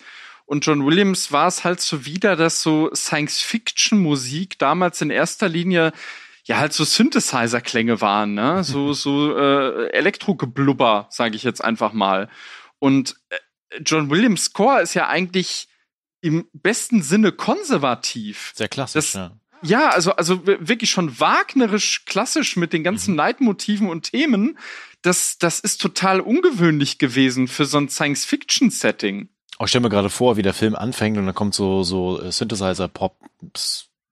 [0.52, 5.94] und John Williams war es halt so wieder, dass so Science-Fiction-Musik damals in erster Linie
[6.44, 8.62] ja halt so Synthesizer-Klänge waren, ne?
[8.64, 12.28] So so äh, Elektrogeblubber, sage ich jetzt einfach mal.
[12.80, 13.38] Und äh,
[13.86, 15.68] John Williams Score ist ja eigentlich
[16.22, 18.52] im besten Sinne konservativ.
[18.56, 19.38] Sehr klassisch, das, ja.
[19.64, 23.18] Ja, also, also wirklich schon wagnerisch klassisch mit den ganzen mhm.
[23.18, 24.58] Leitmotiven und Themen.
[25.04, 29.30] Das, das ist total ungewöhnlich gewesen für so ein Science-Fiction-Setting.
[29.60, 32.20] Oh, ich stell mir gerade vor, wie der Film anfängt und dann kommt so, so
[32.20, 33.18] äh, Synthesizer-Pop,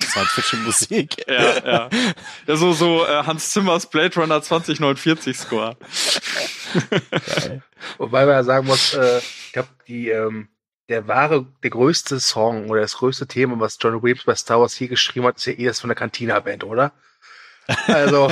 [0.01, 1.25] Science-Fiction-Musik.
[1.27, 1.89] ja, ja.
[2.47, 5.77] Ja, so, so äh, Hans Zimmers Blade Runner 2049 Score.
[7.97, 10.49] Wobei man ja sagen muss, äh, ich glaube, die, ähm,
[10.89, 14.73] der wahre, der größte Song oder das größte Thema, was John Williams bei Star Wars
[14.73, 16.91] hier geschrieben hat, ist ja eh das von der Cantina-Band, oder?
[17.87, 18.31] Also,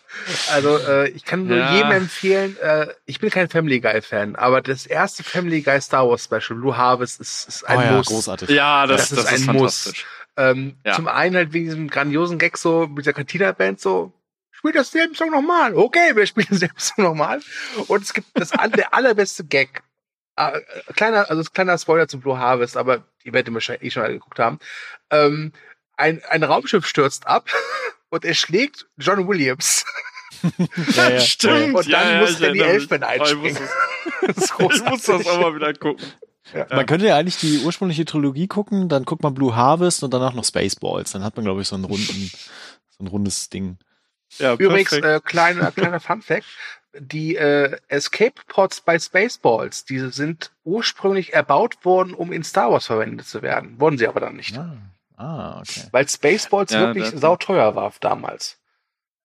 [0.52, 1.74] also äh, ich kann nur ja.
[1.74, 6.24] jedem empfehlen, äh, ich bin kein Family Guy-Fan, aber das erste Family Guy Star Wars
[6.24, 8.06] Special, Blue Harvest, ist, ist ein oh ja, Muss.
[8.06, 8.48] Großartig.
[8.48, 9.92] Ja, das, das, das ist, ein Muss.
[10.38, 10.94] Ähm, ja.
[10.94, 14.12] Zum einen halt wegen diesem grandiosen Gag so mit der Cantina-Band so,
[14.52, 15.74] spiel das selben Song nochmal.
[15.74, 17.40] Okay, wir spielen denselben Song nochmal.
[17.88, 19.82] Und es gibt das der allerbeste Gag.
[20.36, 20.60] Äh,
[20.94, 24.38] kleiner, also kleiner Spoiler zu Blue Harvest, aber ihr werdet wahrscheinlich eh schon alle geguckt
[24.38, 24.60] haben.
[25.10, 25.52] Ähm,
[25.96, 27.50] ein, ein Raumschiff stürzt ab
[28.10, 29.84] und er schlägt John Williams.
[30.94, 31.20] ja, ja.
[31.20, 31.74] Stimmt.
[31.74, 33.58] Und dann ja, muss Danny Elfman einspringen.
[34.22, 36.06] Ich, muss das, ich muss das auch mal wieder gucken.
[36.54, 36.66] Ja.
[36.70, 40.34] Man könnte ja eigentlich die ursprüngliche Trilogie gucken, dann guckt man Blue Harvest und danach
[40.34, 41.12] noch Spaceballs.
[41.12, 42.30] Dann hat man, glaube ich, so einen runden,
[42.88, 43.78] so ein rundes Ding.
[44.38, 46.46] Ja, Übrigens, äh, kleiner, kleiner Fun Fact.
[46.98, 52.86] Die äh, Escape Pods bei Spaceballs, diese sind ursprünglich erbaut worden, um in Star Wars
[52.86, 53.78] verwendet zu werden.
[53.78, 54.56] Wurden sie aber dann nicht.
[54.56, 54.76] Ah,
[55.16, 55.82] ah okay.
[55.92, 58.58] Weil Spaceballs ja, wirklich sauteuer war damals.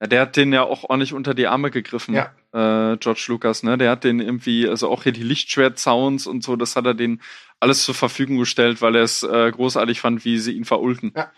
[0.02, 2.34] Ja, der hat den ja auch ordentlich unter die Arme gegriffen, ja.
[2.54, 3.78] Äh, George Lucas, ne?
[3.78, 7.22] Der hat den irgendwie, also auch hier die Lichtschwert-Sounds und so, das hat er den
[7.60, 11.13] alles zur Verfügung gestellt, weil er es äh, großartig fand, wie sie ihn verulten.
[11.16, 11.32] Ja.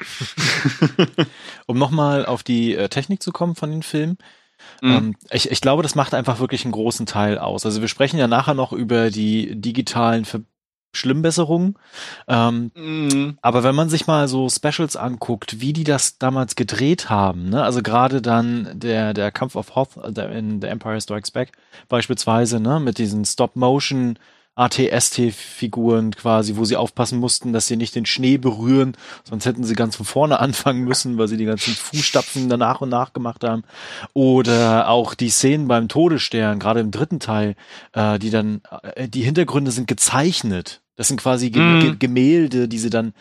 [1.67, 4.17] um nochmal auf die äh, Technik zu kommen von den Filmen.
[4.81, 4.91] Mhm.
[4.91, 7.65] Ähm, ich, ich glaube, das macht einfach wirklich einen großen Teil aus.
[7.65, 10.41] Also wir sprechen ja nachher noch über die digitalen Ver
[10.95, 11.77] Schlimmbesserung.
[12.27, 13.37] Ähm, mhm.
[13.41, 17.63] Aber wenn man sich mal so Specials anguckt, wie die das damals gedreht haben, ne?
[17.63, 21.51] also gerade dann der, der Kampf of Hoth in The Empire Strikes Back
[21.89, 22.79] beispielsweise, ne?
[22.79, 24.17] mit diesen Stop-Motion
[24.55, 29.75] ATST-Figuren quasi, wo sie aufpassen mussten, dass sie nicht den Schnee berühren, sonst hätten sie
[29.75, 33.43] ganz von vorne anfangen müssen, weil sie die ganzen Fußstapfen da nach und nach gemacht
[33.43, 33.63] haben.
[34.13, 37.55] Oder auch die Szenen beim Todesstern, gerade im dritten Teil,
[37.93, 38.61] äh, die dann,
[38.95, 40.81] äh, die Hintergründe sind gezeichnet.
[40.95, 41.79] Das sind quasi Ge Mm.
[41.81, 43.13] Ge Gemälde, die sie dann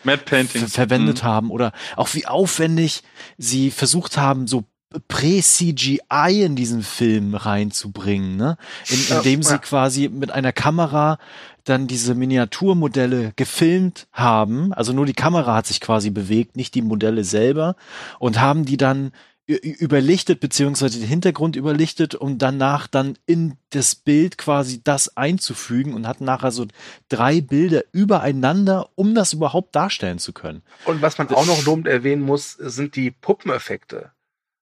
[0.69, 1.27] verwendet Mhm.
[1.27, 3.03] haben oder auch wie aufwendig
[3.37, 4.63] sie versucht haben, so
[5.09, 8.57] Prä-CGI in diesen Film reinzubringen, ne?
[8.87, 11.17] In, indem sie quasi mit einer Kamera
[11.65, 14.71] dann diese Miniaturmodelle gefilmt haben.
[14.73, 17.75] Also nur die Kamera hat sich quasi bewegt, nicht die Modelle selber
[18.19, 19.11] und haben die dann
[19.47, 26.07] überlichtet beziehungsweise den Hintergrund überlichtet, um danach dann in das Bild quasi das einzufügen und
[26.07, 26.65] hatten nachher so
[27.09, 30.63] drei Bilder übereinander, um das überhaupt darstellen zu können.
[30.85, 34.11] Und was man auch noch lobend erwähnen muss, sind die Puppeneffekte.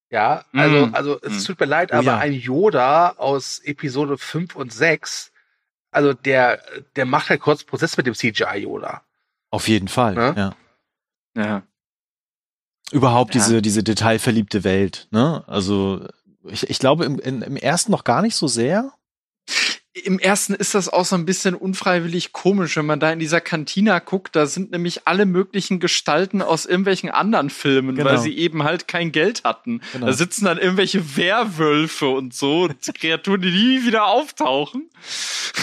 [0.09, 0.95] Ja, also, Mm.
[0.95, 1.45] also es Mm.
[1.47, 2.17] tut mir leid, aber ja.
[2.19, 5.31] ein Yoda aus Episode 5 und 6,
[5.91, 6.61] also der,
[6.95, 9.01] der macht halt kurz Prozess mit dem CGI Yoda.
[9.49, 10.33] Auf jeden Fall, Ne?
[10.37, 10.55] ja.
[11.35, 11.63] Ja.
[12.93, 13.41] Überhaupt Ja.
[13.41, 15.43] diese, diese detailverliebte Welt, ne?
[15.47, 16.05] Also,
[16.47, 18.91] ich, ich glaube im, im ersten noch gar nicht so sehr.
[19.95, 23.41] Im ersten ist das auch so ein bisschen unfreiwillig komisch, wenn man da in dieser
[23.41, 24.35] Kantina guckt.
[24.35, 28.09] Da sind nämlich alle möglichen Gestalten aus irgendwelchen anderen Filmen, Genau.
[28.09, 29.81] weil sie eben halt kein Geld hatten.
[29.91, 30.07] Genau.
[30.07, 34.89] Da sitzen dann irgendwelche Werwölfe und so, Kreaturen, die nie wieder auftauchen.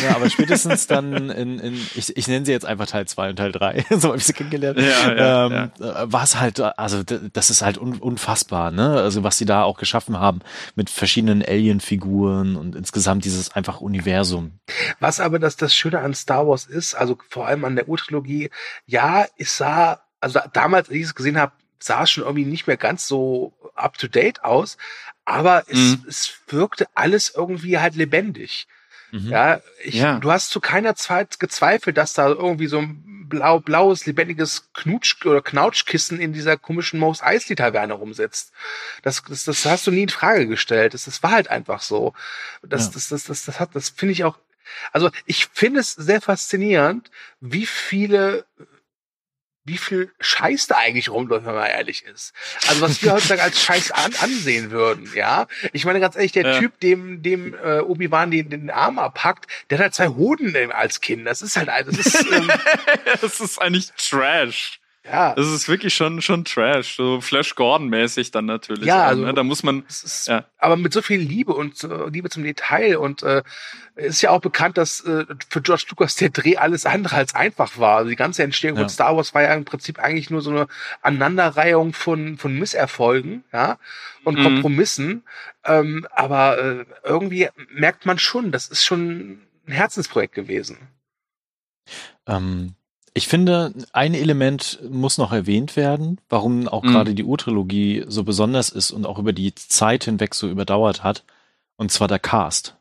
[0.04, 3.36] Ja, aber spätestens dann in, in ich, ich nenne sie jetzt einfach Teil 2 und
[3.36, 4.78] Teil 3, so habe ich sie kennengelernt.
[4.78, 8.90] Ja, ja, ähm, äh, war es halt, also das ist halt un, unfassbar, ne?
[8.92, 10.38] Also was sie da auch geschaffen haben
[10.76, 14.19] mit verschiedenen Alien-Figuren und insgesamt dieses einfach Universum.
[15.00, 18.50] Was aber das, das Schöne an Star Wars ist, also vor allem an der Urtrilogie,
[18.86, 22.44] ja, es sah, also da- damals, als ich es gesehen habe, sah es schon irgendwie
[22.44, 24.76] nicht mehr ganz so up to date aus,
[25.24, 26.04] aber es, Mhm.
[26.08, 28.66] es wirkte alles irgendwie halt lebendig.
[29.12, 29.28] Mhm.
[29.28, 30.18] Ja, ich, Ja.
[30.18, 35.24] du hast zu keiner Zeit gezweifelt, dass da irgendwie so ein blau, blaues, lebendiges Knutsch-
[35.24, 38.52] oder Knautschkissen in dieser komischen Mos Eisley Taverne rumsitzt.
[39.02, 40.94] Das, das, das hast du nie in Frage gestellt.
[40.94, 42.12] Das, das war halt einfach so.
[42.62, 42.92] Das, Ja.
[42.94, 44.36] das, das, das, das hat, das finde ich auch,
[44.92, 48.44] also ich finde es sehr faszinierend, wie viele
[49.70, 52.32] wie viel Scheiß da eigentlich rumläuft, wenn man ehrlich ist.
[52.68, 55.46] Also was wir heutzutage als Scheiß an, ansehen würden, ja.
[55.72, 56.58] Ich meine ganz ehrlich, der Ja.
[56.58, 61.00] Typ, dem, dem äh, Obi-Wan den, den Arm abpackt, der hat halt zwei Hoden als
[61.00, 61.24] Kind.
[61.26, 62.50] Das ist halt, ein- das ist, ähm,
[63.20, 64.79] das ist eigentlich Trash.
[65.04, 65.34] Ja.
[65.34, 66.96] Das ist wirklich schon, schon Trash.
[66.96, 68.84] So Flash Gordon-mäßig dann natürlich.
[68.84, 69.32] Ja, also- ne?
[69.34, 69.84] Da muss man.
[69.88, 70.44] Ist, Ja.
[70.58, 73.42] Aber mit so viel Liebe und so Liebe zum Detail und äh,
[73.96, 77.78] ist ja auch bekannt, dass äh, für George Lucas der Dreh alles andere als einfach
[77.78, 77.96] war.
[77.98, 78.82] Also die ganze Entstehung Ja.
[78.82, 80.66] von Star Wars war ja im Prinzip eigentlich nur so eine
[81.02, 83.78] Aneinanderreihung von von Misserfolgen, ja
[84.24, 84.42] und Mhm.
[84.44, 85.22] Kompromissen.
[85.64, 90.76] Ähm, aber äh, irgendwie merkt man schon, das ist schon ein Herzensprojekt gewesen.
[92.26, 92.74] Ähm,
[93.14, 96.88] ich finde, ein Element muss noch erwähnt werden, warum auch Mhm.
[96.88, 101.24] gerade die Urtrilogie so besonders ist und auch über die Zeit hinweg so überdauert hat.
[101.76, 102.76] Und zwar der Cast.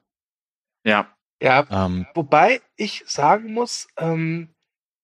[0.83, 1.07] Ja.
[1.41, 4.49] Ja, Ähm, Wobei ich sagen muss, ähm,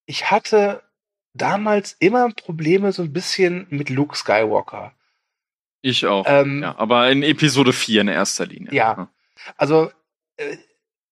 [0.04, 0.82] ich hatte
[1.32, 4.92] damals immer Probleme so ein bisschen mit Luke Skywalker.
[5.82, 6.24] Ich auch.
[6.28, 8.72] Ähm, ja, aber in Episode 4 in erster Linie.
[8.72, 9.08] Ja.
[9.56, 9.90] Also,
[10.36, 10.56] äh,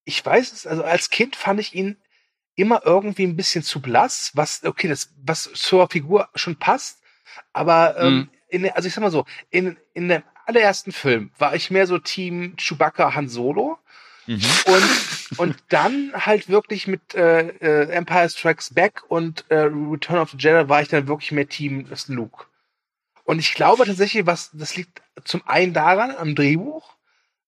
[0.04, 1.96] ich weiß es, also als Kind fand ich ihn
[2.56, 7.00] immer irgendwie ein bisschen zu blass, was, okay, das, was zur Figur schon passt,
[7.52, 8.30] aber, ähm, Mhm.
[8.48, 11.98] in, also ich sag mal so, in, in dem allerersten Film war ich mehr so
[11.98, 13.78] Team Chewbacca Han Solo.
[14.26, 14.40] mhm.
[14.66, 20.30] Und, und dann halt wirklich mit äh, äh, Empire Strikes Back und äh, Return of
[20.30, 22.46] the Jedi war ich dann wirklich mehr Team Luke.
[23.24, 26.94] Und ich glaube tatsächlich, was das liegt zum einen daran am Drehbuch,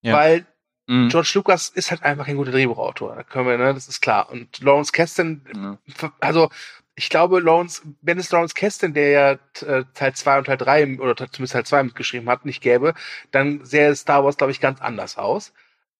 [0.01, 0.15] Ja.
[0.17, 0.45] weil
[0.87, 1.09] Mhm.
[1.09, 3.15] George Lucas ist halt einfach kein guter Drehbuchautor.
[3.15, 4.29] Da können wir, ne, das ist klar.
[4.29, 6.11] Und Lawrence Kasten, Ja.
[6.19, 6.49] also
[6.95, 9.31] ich glaube, Lawrence, wenn es Lawrence Kasten, der ja
[9.67, 12.95] äh, Teil 2 und Teil 3 oder zumindest Teil 2 mitgeschrieben hat, nicht gäbe,
[13.31, 15.53] dann sähe Star Wars, glaube ich, ganz anders aus.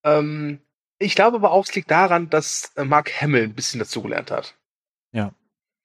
[0.04, 0.60] Ähm,
[1.00, 4.56] ich glaube aber auch, es liegt daran, dass äh, Mark Hamill ein bisschen dazugelernt hat.
[5.12, 5.34] Ja.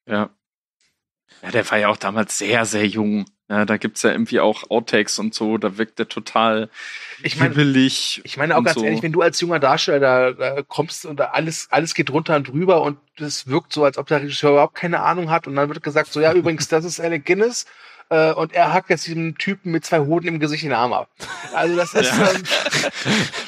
[0.07, 3.25] Ja, der war ja auch damals sehr, sehr jung.
[3.49, 6.69] Ja, da gibt's ja irgendwie auch Outtakes und so, da wirkt er total
[7.21, 8.21] Ich meine, hibbelig.
[8.23, 8.85] ich meine auch ganz so.
[8.85, 12.37] ehrlich, wenn du als junger Darsteller da, da kommst und da alles, alles geht runter
[12.37, 15.55] und drüber und das wirkt so, als ob der Regisseur überhaupt keine Ahnung hat und
[15.55, 17.65] dann wird gesagt, so ja, übrigens, das ist Alec Guinness
[18.13, 21.09] äh, und er hackt jetzt diesem Typen mit zwei Hoden im Gesicht den Arm ab.
[21.53, 22.31] Also das ist, Ja.
[22.31, 22.43] ähm,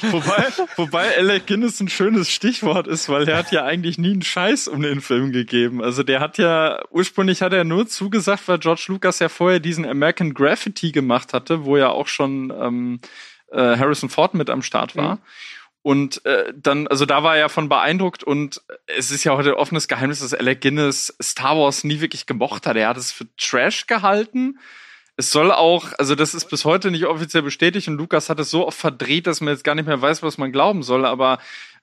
[0.12, 0.44] wobei,
[0.76, 4.66] wobei Alec Guinness ein schönes Stichwort ist, weil er hat ja eigentlich nie einen Scheiß
[4.68, 5.82] um den Film gegeben.
[5.82, 9.86] Also der hat ja, ursprünglich hat er nur zugesagt, weil George Lucas ja vorher diesen
[9.86, 13.00] American Graffiti gemacht hatte, wo ja auch schon ähm,
[13.52, 15.18] äh, Harrison Ford mit am Start war.
[15.86, 19.86] Und äh, dann, also da war er von beeindruckt und es ist ja heute offenes
[19.86, 22.74] Geheimnis, dass Alec Guinness Star Wars nie wirklich gemocht hat.
[22.74, 24.58] Er hat es für Trash gehalten.
[25.16, 28.50] Es soll auch, also das ist bis heute nicht offiziell bestätigt und Lukas hat es
[28.50, 31.38] so oft verdreht, dass man jetzt gar nicht mehr weiß, was man glauben soll, aber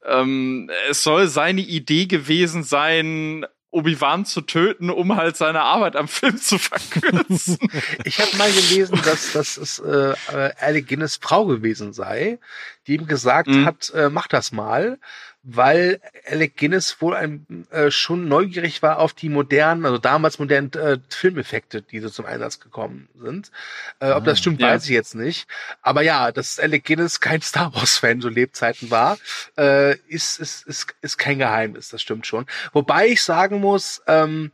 [0.05, 6.07] ähm, es soll seine Idee gewesen sein, Obi-Wan zu töten, um halt seine Arbeit am
[6.07, 7.57] Film zu verkürzen.
[8.05, 12.39] ich habe mal gelesen, dass, dass es äh, äh, Alec Guinness Frau gewesen sei,
[12.87, 13.65] die ihm gesagt mhm.
[13.65, 14.99] hat, äh, mach das mal,
[15.43, 20.71] weil Alec Guinness wohl ein, äh, schon neugierig war auf die modernen, also damals modernen
[20.73, 23.51] äh, Filmeffekte, die so zum Einsatz gekommen sind.
[23.99, 24.69] Äh, ob das ah, stimmt, ja.
[24.69, 25.47] weiß ich jetzt nicht.
[25.81, 29.17] Aber ja, dass Alec Guinness kein Star Wars-Fan so Lebzeiten war,
[29.57, 32.45] äh, ist, ist, ist, ist kein Geheimnis, das stimmt schon.
[32.71, 34.51] Wobei ich sagen muss, ähm,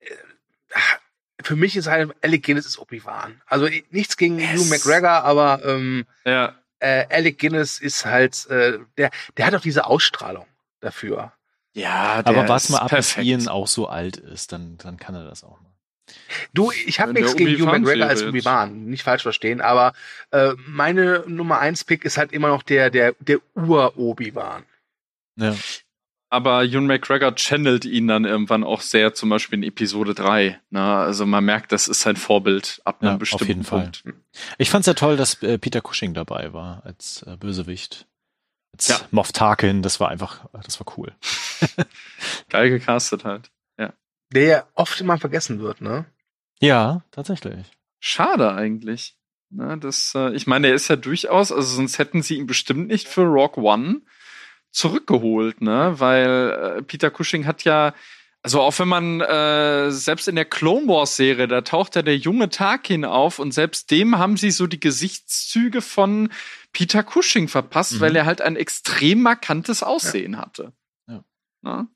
[0.00, 0.10] äh,
[1.42, 3.40] für mich ist halt Alec Guinness ist Obi-Wan.
[3.46, 4.60] Also nichts gegen yes.
[4.60, 9.60] Hugh McGregor, aber ähm, ja äh, Alec Guinness ist halt, äh, der, der hat auch
[9.60, 10.46] diese Ausstrahlung
[10.80, 11.32] dafür.
[11.74, 15.14] Ja, der aber was mal ab, bis Ian auch so alt ist, dann, dann kann
[15.14, 15.68] er das auch mal.
[16.54, 19.92] Du, ich habe nichts gegen Hugh McGregor als Obi-Wan, nicht falsch verstehen, aber
[20.30, 24.64] äh, meine Nummer 1 Pick ist halt immer noch der, der, der Ur-Obi-Wan.
[25.36, 25.54] Ja.
[26.30, 30.60] Aber Ewan McGregor channelt ihn dann irgendwann auch sehr, zum Beispiel in Episode 3.
[30.70, 33.96] Na, also man merkt, das ist sein Vorbild ab einem ja, bestimmten auf jeden Punkt.
[33.98, 34.14] Fall.
[34.58, 38.06] Ich fand's ja toll, dass äh, Peter Cushing dabei war als äh, Bösewicht.
[38.72, 39.00] Als ja.
[39.10, 41.12] Moff Tarkin, das war einfach, das war cool.
[42.50, 43.94] Geil gecastet halt, ja.
[44.30, 46.04] Der ja oft immer vergessen wird, ne?
[46.60, 47.66] Ja, tatsächlich.
[48.00, 49.16] Schade eigentlich.
[49.50, 52.88] Na, das, äh, ich meine, er ist ja durchaus, also sonst hätten sie ihn bestimmt
[52.88, 54.02] nicht für Rock One
[54.70, 55.94] zurückgeholt, ne?
[55.98, 57.94] Weil äh, Peter Cushing hat ja,
[58.42, 62.16] also auch wenn man äh, selbst in der Clone Wars Serie, da taucht ja der
[62.16, 66.30] junge Tarkin auf und selbst dem haben sie so die Gesichtszüge von
[66.72, 68.00] Peter Cushing verpasst, mhm.
[68.00, 70.40] weil er halt ein extrem markantes Aussehen ja.
[70.40, 70.72] hatte.
[71.08, 71.24] Ja.
[71.62, 71.88] Ne?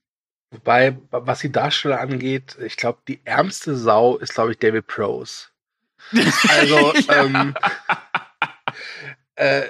[0.51, 5.49] Wobei, was die Darsteller angeht, ich glaube, die ärmste Sau ist, glaube ich, David Prose.
[6.49, 7.25] Also, ja.
[7.25, 7.55] ähm,
[9.37, 9.63] äh,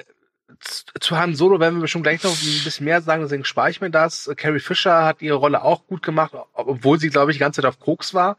[1.01, 3.81] zu Han Solo werden wir schon gleich noch ein bisschen mehr sagen, deswegen spare ich
[3.81, 4.31] mir das.
[4.37, 7.69] Carrie Fisher hat ihre Rolle auch gut gemacht, obwohl sie, glaube ich, die ganze Zeit
[7.69, 8.37] auf Koks war.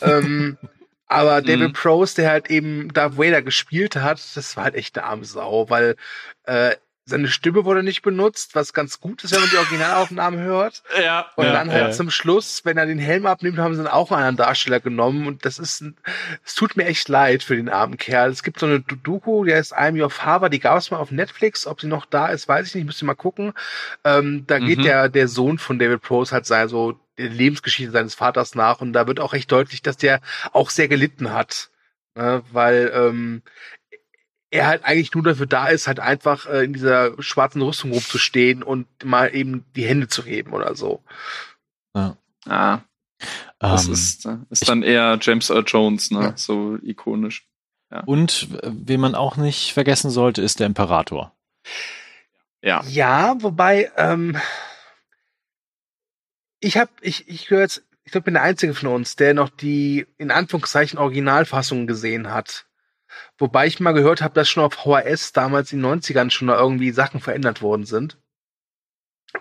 [0.00, 0.56] ähm,
[1.06, 1.72] aber David mhm.
[1.72, 5.68] Prose, der halt eben Darth Vader gespielt hat, das war halt echt eine arme Sau,
[5.70, 5.96] weil
[6.44, 6.76] äh,
[7.08, 10.82] seine Stimme wurde nicht benutzt, was ganz gut ist, wenn man die Originalaufnahmen hört.
[10.98, 11.26] Ja.
[11.36, 11.90] Und ja, dann halt ja.
[11.92, 15.28] zum Schluss, wenn er den Helm abnimmt, haben sie dann auch einen Darsteller genommen.
[15.28, 15.84] Und das ist,
[16.44, 18.30] es tut mir echt leid für den armen Kerl.
[18.30, 21.12] Es gibt so eine Doku, die heißt I'm Your Father, die gab es mal auf
[21.12, 21.66] Netflix.
[21.66, 23.52] Ob sie noch da ist, weiß ich nicht, müsste mal gucken.
[24.04, 24.82] Ähm, da geht mhm.
[24.82, 28.80] der, der Sohn von David Prose halt sei so die Lebensgeschichte seines Vaters nach.
[28.80, 30.20] Und da wird auch echt deutlich, dass der
[30.52, 31.70] auch sehr gelitten hat.
[32.16, 32.42] Ne?
[32.50, 33.42] Weil ähm,
[34.50, 38.62] er halt eigentlich nur dafür da ist, halt einfach äh, in dieser schwarzen Rüstung rumzustehen
[38.62, 41.02] und mal eben die Hände zu heben oder so.
[41.94, 42.16] Ja.
[42.46, 42.80] Ah.
[43.58, 46.20] Das um, ähm, ist, äh, ist dann eher James Earl Jones, ne?
[46.20, 46.32] Ja.
[46.36, 47.46] So ikonisch.
[47.90, 48.00] Ja.
[48.04, 51.34] Und wen man auch nicht vergessen sollte, ist der Imperator.
[52.62, 52.82] Ja.
[52.86, 54.36] Ja, wobei, ähm,
[56.60, 59.48] ich habe, ich, ich höre jetzt, ich glaube, bin der Einzige von uns, der noch
[59.48, 62.66] die in Anführungszeichen Originalfassung gesehen hat.
[63.36, 66.58] Wobei ich mal gehört habe, dass schon auf VHS damals in den 90ern schon da
[66.58, 68.18] irgendwie Sachen verändert worden sind.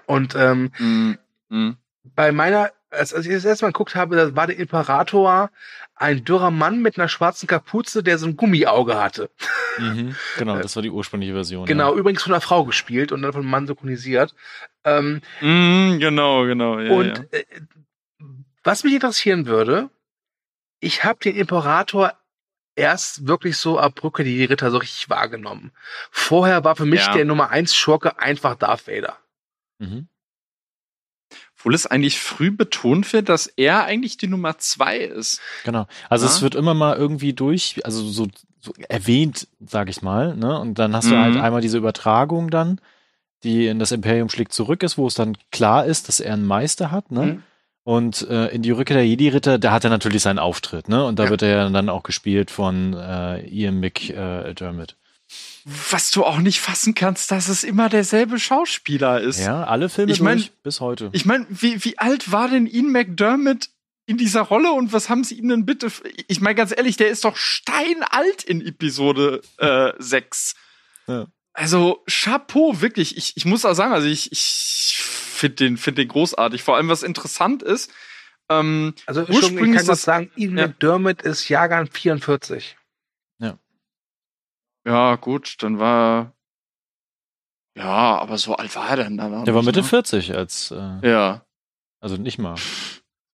[0.06, 1.78] Und ähm, mm, mm.
[2.16, 5.50] bei meiner, als, als ich das erste Mal geguckt habe, da war der Imperator
[5.96, 9.30] ein dürrer Mann mit einer schwarzen Kapuze, der so ein Gummiauge hatte.
[9.78, 11.66] Mhm, genau, das war die ursprüngliche Version.
[11.66, 12.00] Genau, ja.
[12.00, 14.36] übrigens von einer Frau gespielt und dann von einem Mann synchronisiert.
[14.84, 16.80] Ähm, mm, genau, genau.
[16.80, 17.24] Ja, und ja.
[17.32, 17.46] Äh,
[18.64, 19.90] was mich interessieren würde,
[20.80, 22.17] ich habe den Imperator
[22.78, 25.72] erst wirklich so ab Brücke die Ritter so richtig wahrgenommen.
[26.12, 27.14] Vorher war für mich ja.
[27.14, 29.18] der Nummer eins Schurke einfach Darth Vader.
[29.80, 30.08] Mhm.
[31.58, 35.42] Obwohl es eigentlich früh betont wird, dass er eigentlich die Nummer zwei ist.
[35.66, 35.88] Genau.
[36.08, 36.32] Also ja?
[36.32, 38.28] es wird immer mal irgendwie durch, also so,
[38.60, 40.60] so erwähnt, sag ich mal, ne?
[40.60, 41.10] Und dann hast mhm.
[41.10, 41.42] du halt mhm.
[41.42, 42.80] einmal diese Übertragung dann,
[43.44, 46.46] die in das Imperium schlägt zurück ist, wo es dann klar ist, dass er einen
[46.46, 47.22] Meister hat, ne?
[47.22, 47.44] Mhm.
[47.88, 51.06] Und äh, in die Rückkehr der Jedi-Ritter, da hat er natürlich seinen Auftritt, ne?
[51.06, 51.30] Und da ja.
[51.30, 54.92] wird er dann auch gespielt von äh, Ian McDermott.
[54.92, 59.40] Äh, Was du auch nicht fassen kannst, dass es immer derselbe Schauspieler ist.
[59.40, 61.08] Ja, alle Filme ich mein, durch, bis heute.
[61.14, 63.70] Ich meine, wie, wie alt war denn Ian McDermott
[64.06, 65.90] in dieser Rolle und was haben sie ihm denn bitte?
[66.28, 70.56] Ich meine ganz ehrlich, der ist doch steinalt in Episode äh, 6.
[71.08, 71.28] Ja.
[71.54, 73.16] Also Chapeau, wirklich.
[73.16, 75.02] Ich, ich muss auch sagen, also ich, ich
[75.38, 76.64] finde den, find den großartig.
[76.64, 77.92] Vor allem, was interessant ist,
[78.50, 80.68] ähm, also ursprünglich ich kann das sagen, Ian ja.
[80.68, 82.78] McDermott ist Jahrgang 44.
[83.40, 83.58] Ja.
[84.86, 86.34] Ja, gut, dann war
[87.76, 89.46] Ja, aber so alt war er dann dann.
[89.46, 89.86] Der war Mitte ne?
[89.88, 91.46] 40 als, äh, Ja.
[92.00, 92.56] also nicht mal.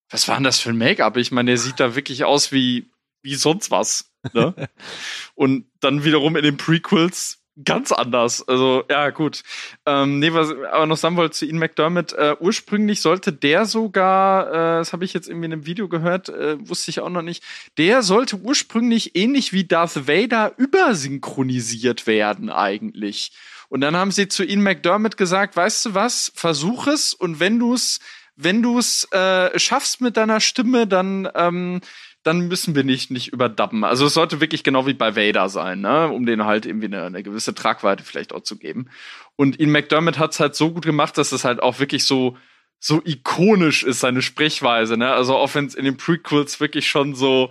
[0.09, 1.17] Was war denn das für ein Make-up?
[1.17, 2.91] Ich meine, der sieht da wirklich aus wie,
[3.21, 4.11] wie sonst was.
[4.33, 4.53] Ne?
[5.35, 8.47] Und dann wiederum in den Prequels ganz anders.
[8.47, 9.43] Also, ja, gut.
[9.85, 14.47] Ähm, nee, was aber noch sagen wollte zu Ian McDermott, äh, ursprünglich sollte der sogar,
[14.47, 17.21] äh, das habe ich jetzt irgendwie in einem Video gehört, äh, wusste ich auch noch
[17.21, 17.43] nicht,
[17.77, 23.31] der sollte ursprünglich ähnlich wie Darth Vader übersynchronisiert werden eigentlich.
[23.69, 27.59] Und dann haben sie zu Ian McDermott gesagt, weißt du was, versuch es und wenn
[27.59, 27.99] du es
[28.35, 31.81] wenn du es äh, schaffst mit deiner Stimme, dann ähm,
[32.23, 33.83] dann müssen wir nicht nicht überdubben.
[33.83, 36.09] Also es sollte wirklich genau wie bei Vader sein, ne?
[36.09, 38.89] um den halt irgendwie eine, eine gewisse Tragweite vielleicht auch zu geben.
[39.35, 42.37] Und Ian McDermott hat es halt so gut gemacht, dass es halt auch wirklich so
[42.79, 45.13] so ikonisch ist seine Sprechweise, ne?
[45.13, 47.49] Also auch wenn es in den Prequels wirklich schon so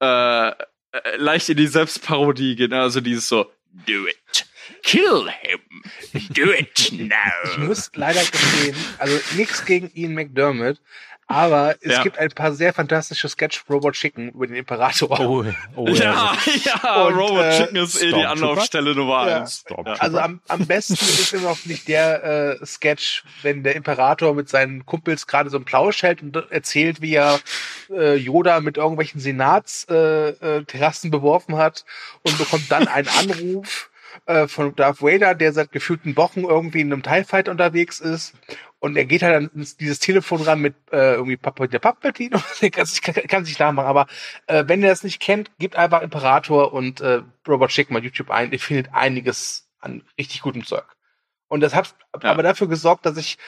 [0.00, 0.52] äh, äh,
[1.16, 2.80] leicht in die Selbstparodie geht, ne?
[2.80, 3.50] also dieses so
[3.86, 4.46] Do it.
[4.82, 5.82] Kill him.
[6.30, 7.64] Do it Ich now.
[7.66, 10.80] muss leider gestehen, also nichts gegen Ian McDermott,
[11.26, 12.02] aber es Ja.
[12.02, 15.18] gibt ein paar sehr fantastische Sketch Robot Chicken über den Imperator.
[15.20, 15.44] Oh,
[15.76, 18.24] oh Ja, ja, Und, Robot äh, Chicken ist eh die?
[18.26, 19.36] Anlaufstelle Nummer Ja.
[19.40, 19.64] eins.
[19.98, 24.48] Also am, am besten ist immer noch nicht der äh, Sketch, wenn der Imperator mit
[24.48, 27.40] seinen Kumpels gerade so einen Plausch hält und erzählt, wie er
[27.90, 31.84] äh, Yoda mit irgendwelchen Senatsterrassen äh, äh, Terrassen beworfen hat
[32.22, 33.90] und bekommt dann einen Anruf
[34.26, 38.34] äh, von Darth Vader, der seit gefühlten Wochen irgendwie in einem TIE Fighter unterwegs ist.
[38.78, 39.50] Und er geht halt an
[39.80, 42.42] dieses Telefon ran mit äh, irgendwie Papa der Palpatine.
[42.60, 44.06] Ich kann es kann, kann sich nachmachen, aber
[44.46, 48.30] äh, wenn ihr das nicht kennt, gebt einfach Imperator und äh, Robert Schick mal YouTube
[48.30, 48.52] ein.
[48.52, 50.84] Ihr findet einiges an richtig gutem Zeug.
[51.48, 52.30] Und das hat Ja.
[52.30, 53.38] aber dafür gesorgt, dass ich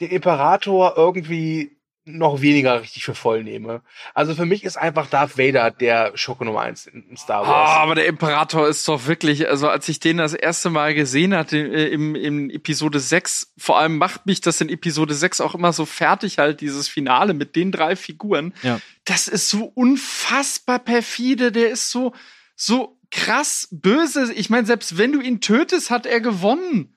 [0.00, 3.82] den Imperator irgendwie noch weniger richtig für voll nehme.
[4.12, 7.70] Also für mich ist einfach Darth Vader der Schurke Nummer eins in, Star Wars.
[7.78, 11.58] aber der Imperator ist doch wirklich, also als ich den das erste Mal gesehen hatte
[11.58, 15.72] äh, im, im Episode 6, vor allem macht mich das in Episode 6 auch immer
[15.72, 18.52] so fertig halt, dieses Finale mit den drei Figuren.
[18.62, 18.80] Ja.
[19.04, 22.14] Das ist so unfassbar perfide, der ist so,
[22.56, 24.32] so krass böse.
[24.32, 26.96] Ich meine, selbst wenn du ihn tötest, hat er gewonnen.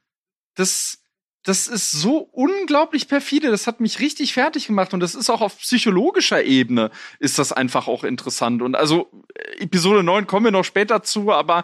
[0.56, 1.04] Das,
[1.46, 3.52] das ist so unglaublich perfide.
[3.52, 4.94] Das hat mich richtig fertig gemacht.
[4.94, 8.62] Und das ist auch auf psychologischer Ebene ist das einfach auch interessant.
[8.62, 11.64] Und also äh, Episode 9 kommen wir noch später zu, aber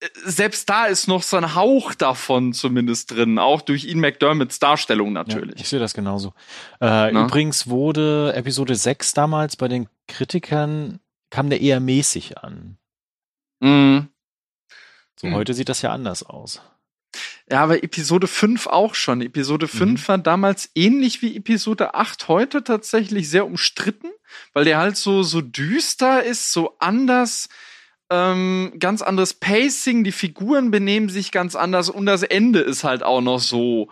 [0.00, 4.58] äh, selbst da ist noch so ein Hauch davon zumindest drin, auch durch Ian McDermotts
[4.58, 5.66] Darstellung Ja, ich natürlich.
[5.68, 6.34] sehe das genauso.
[6.80, 11.00] Äh, übrigens wurde Episode 6 damals bei den Kritikern,
[11.30, 12.78] kam der eher mäßig an.
[13.60, 14.08] Mhm.
[15.20, 15.34] So, Hm.
[15.34, 16.62] heute sieht das ja anders aus.
[17.50, 19.22] Ja, aber Episode 5 auch schon.
[19.22, 24.08] Episode 5 war damals ähnlich wie Episode 8 heute tatsächlich sehr umstritten,
[24.52, 27.48] weil der halt so, so düster ist, so anders,
[28.10, 33.02] ähm, ganz anderes Pacing, die Figuren benehmen sich ganz anders und das Ende ist halt
[33.02, 33.90] auch noch so,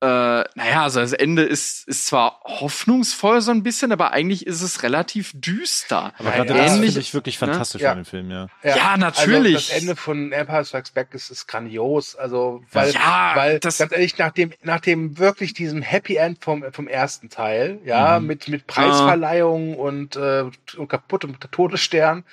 [0.00, 4.62] äh, naja, also das Ende ist, ist zwar hoffnungsvoll so ein bisschen, aber eigentlich ist
[4.62, 6.12] es relativ düster.
[6.18, 6.64] Aber Ja, gerade ja.
[6.64, 7.46] das finde ich wirklich ne?
[7.48, 7.90] fantastisch Ja.
[7.92, 8.46] an dem Film, ja.
[8.62, 9.56] Ja, natürlich.
[9.56, 12.14] Also das Ende von Empire Strikes Back ist, ist grandios.
[12.14, 16.44] Also, weil, Ja, weil das- ganz ehrlich, nach dem, nach dem wirklich diesem Happy End
[16.44, 18.26] vom, vom ersten Teil, ja, Mhm.
[18.26, 20.44] mit, mit Preisverleihung und, äh,
[20.76, 22.24] und kaputt und der Todesstern.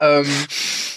[0.00, 0.26] Ähm,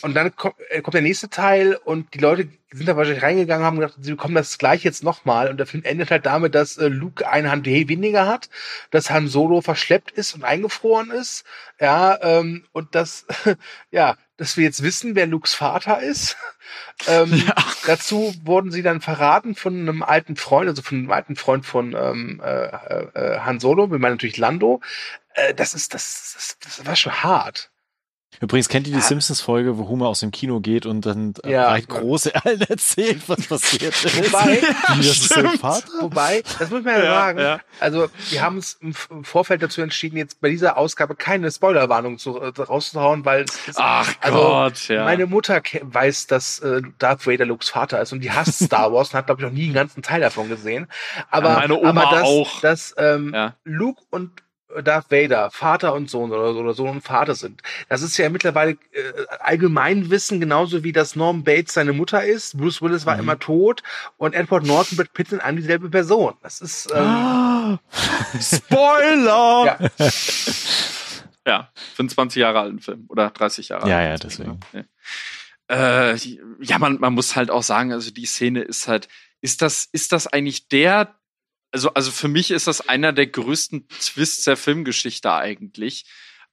[0.01, 3.65] und dann kommt, äh, kommt der nächste Teil und die Leute sind da wahrscheinlich reingegangen,
[3.65, 5.49] haben gedacht, sie bekommen das gleich jetzt nochmal.
[5.49, 8.49] Und der Film endet halt damit, dass äh, Luke eine Hand weniger hat,
[8.91, 11.43] dass Han Solo verschleppt ist und eingefroren ist.
[11.79, 13.25] Ja, ähm, und dass,
[13.91, 16.37] ja, dass wir jetzt wissen, wer Lukes Vater ist.
[17.07, 17.43] ähm,
[17.85, 21.93] Dazu wurden sie dann verraten von einem alten Freund, also von einem alten Freund von
[21.93, 24.81] ähm, äh, äh, Han Solo, wir meinen natürlich Lando.
[25.33, 27.70] Äh, das ist, das, das, das war schon hart.
[28.39, 29.05] Übrigens kennt ihr die Ja.
[29.05, 31.73] Simpsons-Folge, wo Homer aus dem Kino geht und dann äh, Ja.
[31.73, 34.17] recht große allen erzählt, was passiert ist.
[34.17, 34.61] Wobei,
[34.95, 35.33] Wie, das ist.
[35.59, 35.87] Vater?
[35.99, 37.59] Wobei, das muss man ja, Ja, sagen, ja.
[37.79, 42.39] also wir haben uns im Vorfeld dazu entschieden, jetzt bei dieser Ausgabe keine Spoilerwarnung zu,
[42.39, 45.03] äh, rauszuhauen, weil es ist, Ach also, Gott, ja.
[45.03, 49.09] meine Mutter weiß, dass äh, Darth Vader Lukes Vater ist und die hasst Star Wars
[49.09, 50.87] und hat, glaube ich, noch nie einen ganzen Teil davon gesehen.
[51.29, 52.61] Aber, Ja, meine Oma aber dass, auch.
[52.61, 53.55] dass ähm, Ja.
[53.65, 54.31] Luke und
[54.83, 57.61] Darth Vader Vater und Sohn oder, oder Sohn und Vater sind.
[57.89, 58.77] Das ist ja mittlerweile äh,
[59.39, 62.57] Allgemeinwissen, genauso wie dass Norm Bates seine Mutter ist.
[62.57, 63.21] Bruce Willis war Mhm.
[63.23, 63.83] immer tot
[64.17, 66.35] und Edward Norton Brad Pitt sind eine dieselbe Person.
[66.41, 67.79] Das ist ähm,
[68.41, 69.65] Spoiler!
[69.99, 70.09] ja,
[71.47, 74.59] Ja, für einen 20 Jahre alten Film oder 30 Jahre Ja, ja, deswegen.
[74.73, 74.85] ne?
[75.69, 76.17] Ja, äh,
[76.61, 79.07] ja man, man muss halt auch sagen, also die Szene ist halt,
[79.41, 81.15] ist das, ist das eigentlich der,
[81.71, 86.05] also, also für mich ist das einer der größten Twists der Filmgeschichte eigentlich.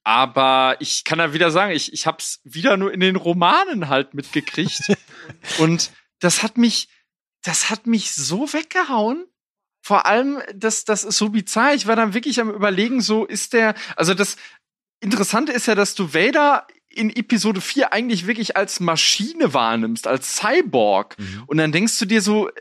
[0.04, 4.14] Aber ich kann da wieder sagen, ich, ich hab's wieder nur in den Romanen halt
[4.14, 4.80] mitgekriegt.
[5.58, 5.90] und
[6.20, 6.88] das hat mich,
[7.42, 9.26] das hat mich so weggehauen.
[9.82, 11.74] Vor allem, das, das ist so bizarr.
[11.74, 14.36] Ich war dann wirklich am überlegen, so ist der, also das
[15.00, 20.36] Interessante ist ja, dass du Vader in Episode 4 eigentlich wirklich als Maschine wahrnimmst, als
[20.36, 21.18] Cyborg.
[21.18, 21.44] Mhm.
[21.46, 22.52] Und dann denkst du dir so, äh,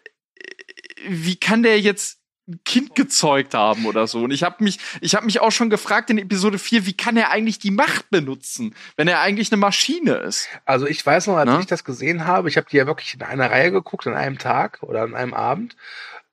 [1.07, 2.16] wie kann der jetzt
[2.47, 4.19] ein Kind gezeugt haben oder so.
[4.23, 7.17] Und ich habe mich, ich habe mich auch schon gefragt in Episode 4, wie kann
[7.17, 10.47] er eigentlich die Macht benutzen, wenn er eigentlich eine Maschine ist?
[10.65, 11.59] Also ich weiß noch, als Na?
[11.59, 14.37] ich das gesehen habe, ich habe die ja wirklich in einer Reihe geguckt, an einem
[14.37, 15.75] Tag oder an einem Abend.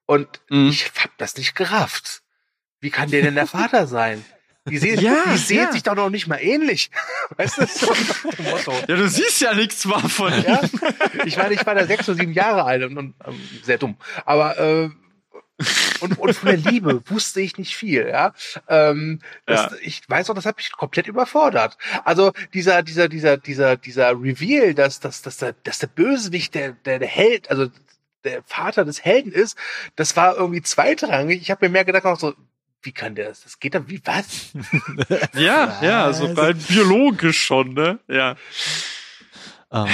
[0.06, 0.68] Und mhm.
[0.68, 2.22] ich habe das nicht gerafft.
[2.80, 4.24] Wie kann der denn der Vater sein?
[4.66, 5.72] Die sehen, ja, die sehen ja.
[5.72, 6.90] sich doch noch nicht mal ähnlich.
[7.36, 7.92] Weißt du, so
[8.42, 8.72] Motto.
[8.88, 10.32] Ja, du siehst ja nichts mal von.
[10.42, 10.62] Ja?
[11.26, 13.96] Ich meine, ich war da sechs oder sieben Jahre alt und, und ähm, sehr dumm.
[14.24, 14.90] Aber äh,
[16.04, 18.34] und, und von der Liebe wusste ich nicht viel, ja.
[18.68, 19.76] Ähm, das, ja.
[19.82, 21.78] Ich weiß auch, das hat mich komplett überfordert.
[22.04, 26.72] Also dieser, dieser, dieser, dieser, dieser Reveal, dass, dass, dass, der, dass der Bösewicht der,
[26.72, 27.68] der, der Held, also
[28.24, 29.56] der Vater des Helden ist,
[29.96, 31.40] das war irgendwie zweitrangig.
[31.40, 32.34] Ich habe mir mehr gedacht, auch so,
[32.82, 33.42] wie kann der das?
[33.42, 34.52] Das geht dann wie was?
[35.34, 37.98] ja, ja, so rein biologisch schon, ne?
[38.08, 38.36] Ja.
[39.74, 39.88] Ähm,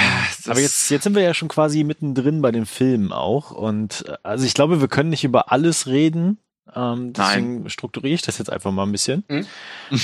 [0.45, 3.49] aber jetzt, jetzt sind wir ja schon quasi mittendrin bei den Filmen auch.
[3.49, 6.37] Und äh, also ich glaube, wir können nicht über alles reden.
[6.73, 7.69] Ähm, deswegen Nein.
[7.69, 9.23] strukturiere ich das jetzt einfach mal ein bisschen.
[9.27, 9.47] Mhm.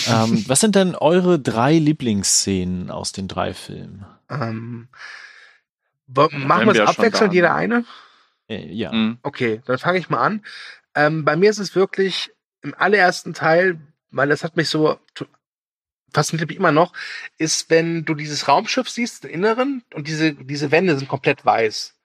[0.10, 4.06] Ähm, was sind denn eure drei Lieblingsszenen aus den drei Filmen?
[4.30, 4.90] Ähm,
[6.08, 7.86] machen wir es abwechselnd, jeder eine?
[8.50, 8.92] Äh, ja.
[8.92, 9.20] Mhm.
[9.22, 10.44] Okay, dann fange ich mal an.
[10.96, 12.32] Ähm, bei mir ist es wirklich
[12.64, 15.00] im allerersten Teil, weil das hat mich so
[16.14, 16.94] fasziniert mich immer noch,
[17.38, 21.96] ist, wenn du dieses Raumschiff siehst, den Inneren, und diese, diese Wände sind komplett weiß.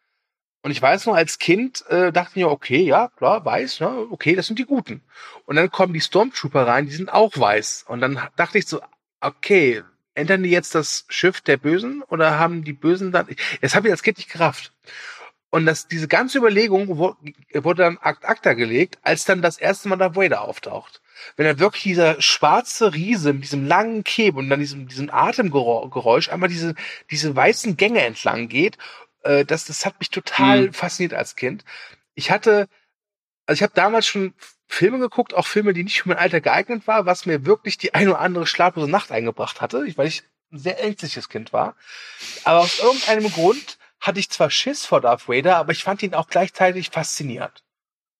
[0.62, 4.06] Und ich weiß noch, als Kind äh, dachte ich mir, okay, ja, klar, weiß, ne,
[4.10, 5.02] okay, das sind die Guten.
[5.44, 7.86] Und dann kommen die Stormtrooper rein, die sind auch weiß.
[7.88, 8.80] Und dann dachte ich so,
[9.20, 9.82] okay,
[10.14, 13.26] ändern die jetzt das Schiff der Bösen oder haben die Bösen dann.
[13.60, 14.72] Das habe ich als Kind nicht gerafft.
[15.50, 19.96] Und das, diese ganze Überlegung wurde dann Akt Akta gelegt, als dann das erste Mal
[19.96, 21.01] Darth Vader auftaucht.
[21.36, 26.28] Wenn er wirklich dieser schwarze Riese mit diesem langen Käbe und dann diesem, diesem Atemgeräusch
[26.28, 26.74] einmal diese,
[27.10, 28.78] diese weißen Gänge entlang geht,
[29.22, 30.72] äh, das, das hat mich total mhm.
[30.72, 31.64] fasziniert als Kind.
[32.14, 32.68] Ich hatte,
[33.46, 34.34] also ich habe damals schon
[34.66, 37.94] Filme geguckt, auch Filme, die nicht für mein Alter geeignet war, was mir wirklich die
[37.94, 41.76] ein oder andere schlaflose Nacht eingebracht hatte, weil ich ein sehr ängstliches Kind war.
[42.44, 46.14] Aber aus irgendeinem Grund hatte ich zwar Schiss vor Darth Vader, aber ich fand ihn
[46.14, 47.62] auch gleichzeitig faszinierend.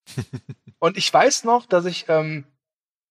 [0.79, 2.45] und ich weiß noch, dass ich ähm,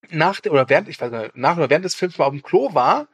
[0.10, 2.44] nach der, oder während, ich weiß nicht, nach oder während des Films mal auf dem
[2.44, 3.08] Klo war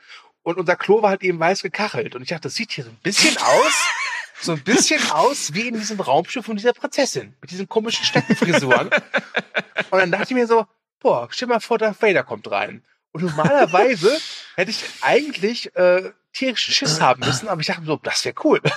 [0.44, 2.16] und unser Klo war halt eben weiß gekachelt.
[2.16, 3.74] Und ich dachte, das sieht hier so ein bisschen aus,
[4.42, 8.90] so ein bisschen aus wie in diesem Raumschiff von dieser Prinzessin, mit diesen komischen Steckenfrisuren.
[9.90, 10.66] und dann dachte ich mir so,
[11.00, 12.84] boah, stell mal vor, Darth Vader kommt rein.
[13.12, 14.18] Und normalerweise
[14.56, 18.62] hätte ich eigentlich äh, tierischen Schiss haben müssen, aber ich dachte so, das wäre cool.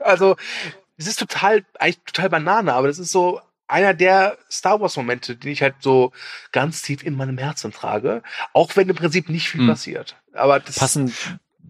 [0.00, 0.36] Also,
[0.96, 5.36] es ist total, eigentlich total Banane, aber das ist so einer der Star Wars Momente,
[5.36, 6.12] den ich halt so
[6.52, 9.68] ganz tief in meinem Herzen trage, auch wenn im Prinzip nicht viel hm.
[9.68, 10.16] passiert.
[10.32, 11.12] Aber das passend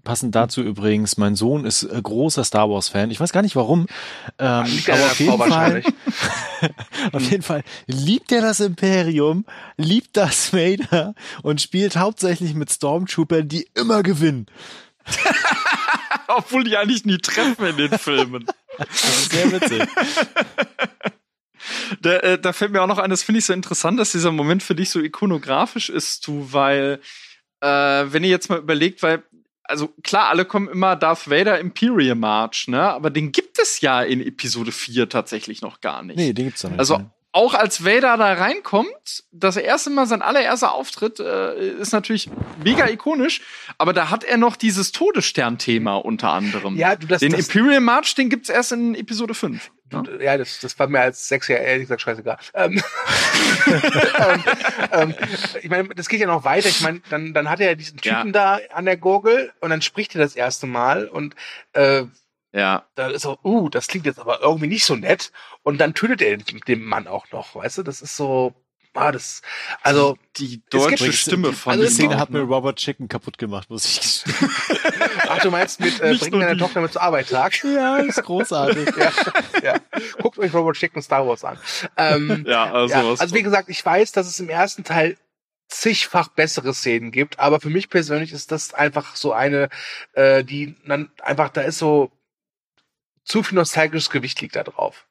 [0.09, 3.11] passend dazu übrigens, mein Sohn ist äh, großer Star Wars Fan.
[3.11, 3.87] Ich weiß gar nicht warum,
[4.39, 5.83] ähm, aber auf jeden Fall,
[7.13, 9.45] auf jeden Fall liebt er das Imperium,
[9.77, 14.47] liebt das Vader und spielt hauptsächlich mit Stormtroopern, die immer gewinnen.
[16.29, 18.47] Obwohl die eigentlich nie treffen in den Filmen.
[18.79, 19.83] Das ist sehr witzig.
[22.01, 24.33] Da, äh, da fällt mir auch noch ein, das finde ich so interessant, dass dieser
[24.33, 27.01] Moment für dich so ikonografisch ist, du, weil,
[27.61, 29.23] äh, wenn ihr jetzt mal überlegt, weil,
[29.65, 32.83] also klar, alle kommen immer Darth Vader Imperial March, ne?
[32.83, 36.17] Aber den gibt es ja in Episode 4 tatsächlich noch gar nicht.
[36.17, 36.81] Nee, den gibt's noch nicht.
[36.81, 37.01] Also
[37.33, 42.31] auch als Vader da reinkommt, das erste Mal sein allererster Auftritt äh, ist natürlich
[42.65, 43.43] mega ikonisch,
[43.77, 46.77] aber da hat er noch dieses Todesstern-Thema unter anderem.
[46.77, 49.71] Ja, du das Den das, Imperial March, den gibt's erst in Episode 5.
[49.93, 52.39] Ja, ja das, das war mir als Sechsjähriger ehrlich gesagt scheißegal.
[52.55, 52.83] Ähm,
[53.67, 54.45] ähm,
[54.93, 55.15] ähm,
[55.63, 56.69] ich meine, das geht ja noch weiter.
[56.69, 58.59] Ich meine, dann, dann hat er ja diesen Typen ja.
[58.59, 61.35] da an der Gurgel und dann spricht er das erste Mal und
[61.73, 62.05] äh,
[62.53, 62.87] ja.
[62.95, 65.33] Da ist so, uh, das klingt jetzt aber irgendwie nicht so nett.
[65.63, 67.83] Und dann tötet er den Mann auch noch, weißt du?
[67.83, 68.55] Das ist so,
[68.99, 69.43] ah, das,
[69.83, 70.17] also.
[70.37, 74.25] Die deutsche Stimme von also Die Szene hat mir Robert Chicken kaputt gemacht, muss ich
[75.29, 77.53] Ach, du meinst mit, äh, bring deine Tochter mit zur Arbeit Tag?
[77.65, 78.89] Ja, ist großartig.
[78.97, 79.13] ja,
[79.63, 79.75] ja.
[80.21, 81.59] Guckt euch Robert Chicken Star Wars an.
[81.97, 85.17] Ähm, ja, also, ja, also wie gesagt, ich weiß, dass es im ersten Teil
[85.69, 89.69] zigfach bessere Szenen gibt, aber für mich persönlich ist das einfach so eine,
[90.13, 92.11] äh, die dann einfach, da ist so
[93.25, 95.08] zu viel nostalgisches Gewicht liegt da drauf.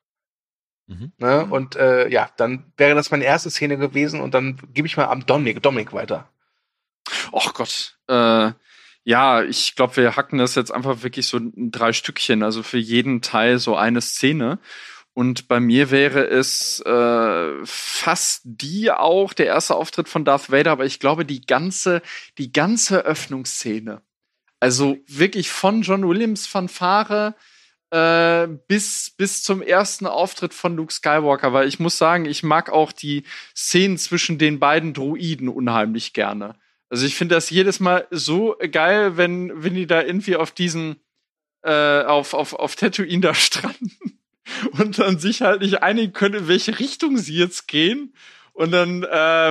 [0.88, 1.12] Mhm.
[1.18, 1.46] Ne?
[1.46, 5.06] Und äh, ja, dann wäre das meine erste Szene gewesen und dann gebe ich mal
[5.06, 6.30] am Dominik, Dominik weiter.
[7.32, 7.98] Och Gott.
[8.08, 8.52] Äh,
[9.04, 12.78] ja, ich glaube, wir hacken das jetzt einfach wirklich so in drei Stückchen, also für
[12.78, 14.60] jeden Teil so eine Szene.
[15.14, 20.72] Und bei mir wäre es äh, fast die auch, der erste Auftritt von Darth Vader,
[20.72, 22.02] aber ich glaube, die ganze,
[22.38, 24.02] die ganze Öffnungsszene.
[24.60, 27.34] Also wirklich von John Williams Fanfare
[27.92, 32.70] äh, bis, bis zum ersten Auftritt von Luke Skywalker, weil ich muss sagen, ich mag
[32.70, 33.24] auch die
[33.56, 36.56] Szenen zwischen den beiden Druiden unheimlich gerne.
[36.90, 40.98] Also ich finde das jedes Mal so geil, wenn, wenn die da irgendwie auf diesen,
[41.64, 43.92] äh, auf, auf, auf Tatooine da stranden
[44.72, 48.14] und dann sich halt nicht einigen können, in welche Richtung sie jetzt gehen.
[48.54, 49.08] Und dann, äh,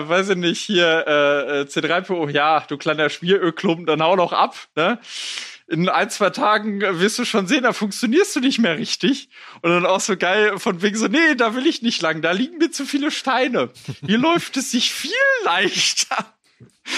[0.09, 4.99] weiß ich nicht, hier äh, C3PO, ja, du kleiner Schmierölklumpen, dann hau noch ab, ne?
[5.69, 9.29] In ein, zwei Tagen wirst du schon sehen, da funktionierst du nicht mehr richtig.
[9.63, 12.31] Und dann auch so geil von wegen so, nee, da will ich nicht lang, da
[12.31, 13.71] liegen mir zu viele Steine.
[14.07, 15.11] Hier läuft es sich viel
[15.45, 16.35] leichter.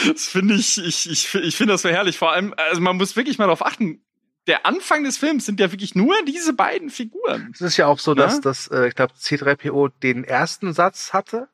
[0.07, 2.19] Das finde ich, ich, ich, ich finde das so herrlich.
[2.19, 4.03] Vor allem, also man muss wirklich mal darauf achten,
[4.47, 7.51] der Anfang des Films sind ja wirklich nur diese beiden Figuren.
[7.55, 8.41] Es ist ja auch so, dass ja?
[8.41, 11.49] das, äh, ich glaube, C3PO den ersten Satz hatte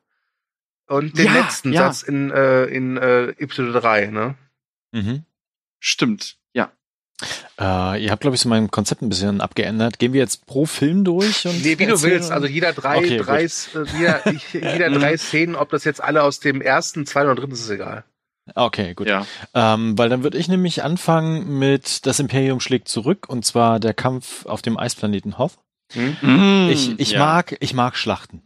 [0.87, 1.81] und den ja, letzten ja.
[1.81, 4.35] Satz in, äh, in äh, Episode 3, ne?
[4.91, 5.25] Mhm.
[5.79, 6.37] Stimmt.
[7.59, 9.99] Äh, ihr habt, glaube ich, so mein Konzept ein bisschen abgeändert.
[9.99, 11.47] Gehen wir jetzt pro Film durch?
[11.47, 12.31] Und nee, wie du willst.
[12.31, 13.49] Also jeder drei, okay, drei, äh,
[13.97, 17.61] jeder, jeder drei Szenen, ob das jetzt alle aus dem ersten, zweiten oder dritten ist,
[17.61, 18.03] ist egal.
[18.53, 19.07] Okay, gut.
[19.07, 19.25] Ja.
[19.53, 23.93] Ähm, weil dann würde ich nämlich anfangen mit Das Imperium schlägt zurück und zwar der
[23.93, 25.57] Kampf auf dem Eisplaneten Hoth.
[25.93, 26.69] Mhm.
[26.71, 27.19] Ich, ich ja.
[27.19, 28.43] mag, ich mag Schlachten.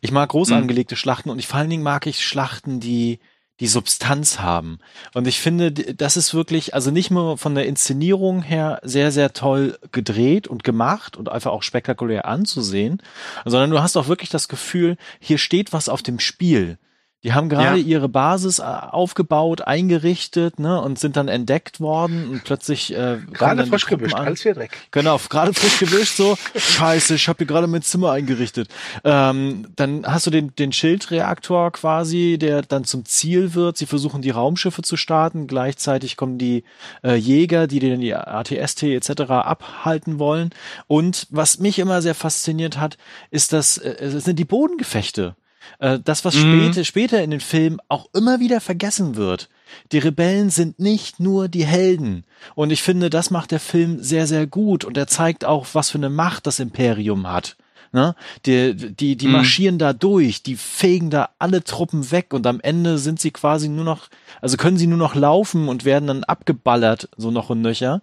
[0.00, 0.56] Ich mag groß mhm.
[0.56, 3.20] angelegte Schlachten und ich vor allen Dingen mag ich Schlachten, die
[3.60, 4.78] die Substanz haben.
[5.14, 9.32] Und ich finde, das ist wirklich, also nicht nur von der Inszenierung her sehr, sehr
[9.32, 13.02] toll gedreht und gemacht und einfach auch spektakulär anzusehen,
[13.44, 16.78] sondern du hast auch wirklich das Gefühl, hier steht was auf dem Spiel.
[17.26, 17.84] Die haben gerade ja.
[17.84, 23.66] ihre Basis äh, aufgebaut, eingerichtet, ne, und sind dann entdeckt worden und plötzlich äh, gerade
[23.66, 24.78] frisch gewischt, alles wieder Dreck.
[24.92, 28.68] Genau, gerade frisch gewischt, so Scheiße, ich habe hier gerade mein Zimmer eingerichtet.
[29.02, 33.76] Ähm, dann hast du den den Schildreaktor quasi, der dann zum Ziel wird.
[33.76, 36.62] Sie versuchen die Raumschiffe zu starten, gleichzeitig kommen die
[37.02, 39.22] äh, Jäger, die den die ATST etc.
[39.30, 40.50] abhalten wollen.
[40.86, 42.98] Und was mich immer sehr fasziniert hat,
[43.32, 45.34] ist das, äh, es sind die Bodengefechte.
[45.78, 46.70] Äh, das, was mhm.
[46.70, 49.48] später, später in den Filmen auch immer wieder vergessen wird.
[49.92, 52.24] Die Rebellen sind nicht nur die Helden.
[52.54, 54.84] Und ich finde, das macht der Film sehr, sehr gut.
[54.84, 57.56] Und er zeigt auch, was für eine Macht das Imperium hat.
[57.92, 58.14] Ne?
[58.44, 59.32] Die, die, die mhm.
[59.32, 63.68] marschieren da durch, die fegen da alle Truppen weg und am Ende sind sie quasi
[63.68, 64.08] nur noch,
[64.42, 68.02] also können sie nur noch laufen und werden dann abgeballert, so noch und nöcher.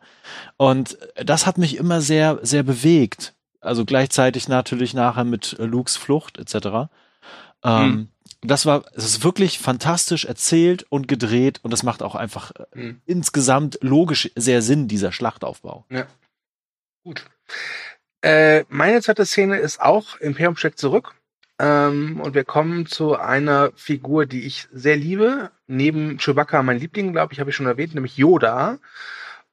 [0.57, 3.34] Und das hat mich immer sehr, sehr bewegt.
[3.61, 6.89] Also gleichzeitig natürlich nachher mit Lukes Flucht etc.
[7.64, 8.07] Ähm, mhm.
[8.41, 13.01] Das war, es ist wirklich fantastisch erzählt und gedreht und das macht auch einfach mhm.
[13.05, 15.86] insgesamt logisch sehr Sinn, dieser Schlachtaufbau.
[15.89, 16.07] Ja.
[17.03, 17.26] Gut.
[18.22, 21.16] Äh, meine zweite Szene ist auch Imperium schlägt zurück.
[21.59, 25.51] Ähm, und wir kommen zu einer Figur, die ich sehr liebe.
[25.68, 28.80] Neben Chewbacca mein Liebling, glaube ich, habe ich schon erwähnt, nämlich Yoda.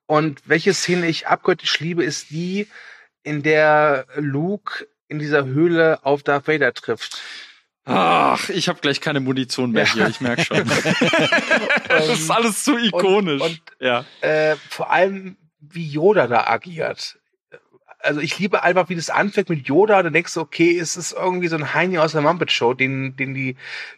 [0.06, 2.68] Und welche Szene ich abgöttisch liebe, ist die,
[3.22, 7.20] in der Luke in dieser Höhle auf Darth Vader trifft.
[7.84, 9.92] Ach, ich habe gleich keine Munition mehr ja.
[9.92, 10.58] hier, ich merke schon.
[11.88, 13.40] das ist alles zu ikonisch.
[13.40, 14.04] Und, und ja.
[14.20, 17.18] Äh, vor allem, wie Yoda da agiert.
[18.02, 20.02] Also ich liebe einfach, wie das anfängt mit Yoda.
[20.02, 23.16] Da denkst du, okay, es ist irgendwie so ein Heini aus der Muppet Show, den,
[23.16, 23.56] den die,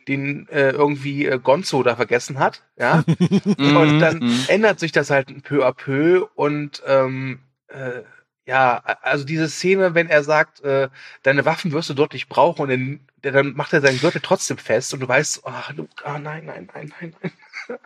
[0.08, 2.62] den äh, irgendwie äh, Gonzo da vergessen hat.
[2.76, 3.04] Ja.
[3.44, 4.44] und dann mhm.
[4.48, 8.02] ändert sich das halt peu à peu und ähm, äh,
[8.44, 10.88] ja, also diese Szene, wenn er sagt, äh,
[11.22, 14.58] deine Waffen wirst du dort nicht brauchen und dann, dann macht er seinen Gürtel trotzdem
[14.58, 17.32] fest und du weißt, oh, Luke, oh nein, nein, nein, nein, nein.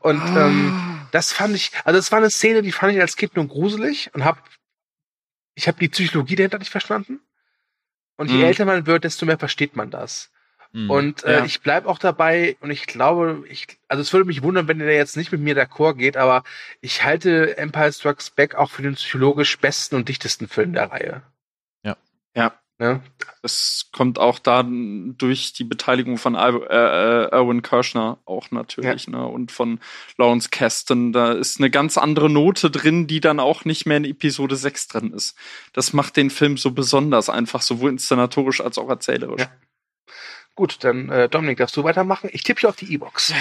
[0.00, 1.08] Und ähm, ah.
[1.12, 4.10] das fand ich, also das war eine Szene, die fand ich als Kind nur gruselig
[4.14, 4.42] und hab,
[5.54, 7.20] ich habe die Psychologie dahinter nicht verstanden.
[8.16, 8.44] Und je mhm.
[8.44, 10.32] älter man wird, desto mehr versteht man das.
[10.72, 10.90] Mhm.
[10.90, 11.44] Und äh, ja.
[11.44, 14.94] ich bleib auch dabei und ich glaube, ich, also es würde mich wundern, wenn der
[14.94, 16.44] jetzt nicht mit mir d'accord geht, aber
[16.80, 21.22] ich halte Empire Strikes Back auch für den psychologisch besten und dichtesten Film der Reihe.
[21.84, 21.96] Ja.
[22.34, 22.52] Ja.
[22.78, 23.00] Ne?
[23.42, 29.12] Das kommt auch da durch die Beteiligung von äh, äh, Erwin Kirschner auch natürlich, ja.
[29.12, 29.26] ne?
[29.26, 29.78] Und von
[30.16, 31.12] Lawrence Kasten.
[31.12, 34.88] Da ist eine ganz andere Note drin, die dann auch nicht mehr in Episode 6
[34.88, 35.36] drin ist.
[35.74, 39.42] Das macht den Film so besonders, einfach sowohl inszenatorisch als auch erzählerisch.
[39.42, 39.52] Ja.
[40.54, 42.28] Gut, dann äh, Dominik, darfst du weitermachen?
[42.32, 43.32] Ich tippe hier auf die E-Box.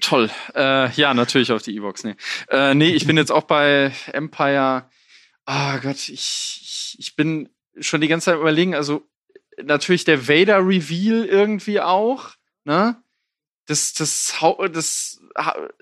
[0.00, 0.30] Toll.
[0.54, 2.04] Äh, ja, natürlich auf die E-Box.
[2.04, 2.14] Nee.
[2.50, 4.88] Äh, nee, ich bin jetzt auch bei Empire.
[5.44, 7.48] Ah oh Gott, ich, ich, ich bin
[7.80, 9.08] schon die ganze Zeit überlegen, also
[9.62, 12.30] natürlich der Vader-Reveal irgendwie auch,
[12.64, 12.96] ne?
[13.66, 14.34] Das, das,
[14.72, 15.20] das,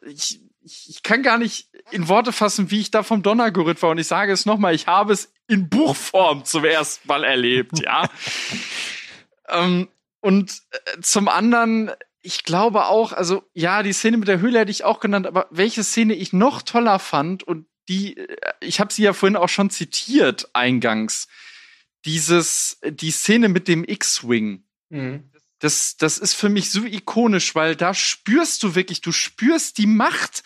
[0.06, 3.90] ich, ich, kann gar nicht in Worte fassen, wie ich da vom Donner gerührt war.
[3.90, 8.08] Und ich sage es nochmal, ich habe es in Buchform zum ersten Mal erlebt, ja.
[9.50, 9.88] ähm,
[10.24, 11.90] und äh, zum anderen,
[12.22, 15.48] ich glaube auch, also ja, die Szene mit der Höhle hätte ich auch genannt, aber
[15.50, 19.50] welche Szene ich noch toller fand und die, äh, ich habe sie ja vorhin auch
[19.50, 21.28] schon zitiert eingangs,
[22.06, 24.64] dieses, die Szene mit dem X-Wing.
[24.88, 25.30] Mhm.
[25.58, 29.86] Das, das ist für mich so ikonisch, weil da spürst du wirklich, du spürst die
[29.86, 30.42] Macht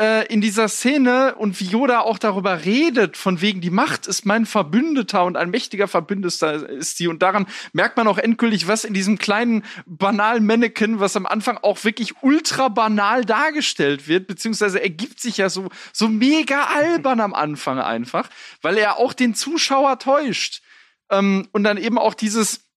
[0.00, 4.24] äh, in dieser Szene und wie Yoda auch darüber redet, von wegen die Macht ist
[4.24, 7.08] mein Verbündeter und ein mächtiger Verbündeter ist sie.
[7.08, 11.58] Und daran merkt man auch endgültig, was in diesem kleinen banalen Mannequin, was am Anfang
[11.58, 17.34] auch wirklich ultra banal dargestellt wird, beziehungsweise ergibt sich ja so, so mega albern am
[17.34, 18.28] Anfang einfach,
[18.62, 20.62] weil er auch den Zuschauer täuscht.
[21.10, 22.71] Ähm, und dann eben auch dieses,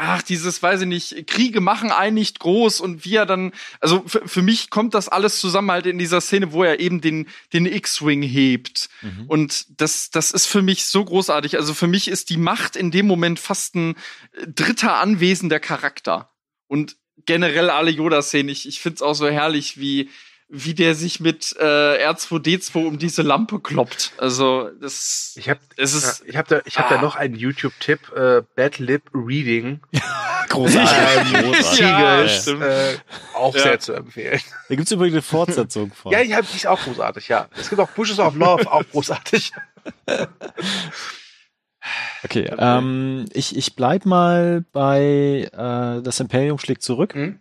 [0.00, 4.02] ach, dieses, weiß ich nicht, Kriege machen einen nicht groß und wie er dann, also
[4.06, 7.66] für mich kommt das alles zusammen halt in dieser Szene, wo er eben den, den
[7.66, 8.88] X-Wing hebt.
[9.02, 9.26] Mhm.
[9.26, 11.58] Und das, das ist für mich so großartig.
[11.58, 13.94] Also für mich ist die Macht in dem Moment fast ein
[14.46, 16.30] dritter anwesender Charakter.
[16.66, 16.96] Und
[17.26, 20.08] generell alle Yoda-Szenen, ich, ich find's auch so herrlich, wie,
[20.50, 21.64] wie der sich mit äh,
[22.06, 24.12] R2D2 um diese Lampe kloppt.
[24.18, 26.96] Also das ich hab, es ist ich habe da ich habe ah.
[26.96, 29.80] da noch einen YouTube Tipp äh, Bad Lip Reading.
[30.48, 31.34] Großartig.
[31.34, 31.80] Ähm, Großartig.
[31.80, 32.98] ja, ist, äh,
[33.34, 33.62] auch ja.
[33.62, 34.40] sehr zu empfehlen.
[34.68, 36.10] Da gibt's übrigens eine Fortsetzung von.
[36.12, 37.48] ja, die, hab, die ist auch großartig, ja.
[37.56, 39.52] Es gibt auch Bushes of Love, auch großartig.
[42.22, 47.14] Okay, ähm, ich, ich bleib mal bei äh, Das Imperium schlägt zurück.
[47.14, 47.40] Mhm.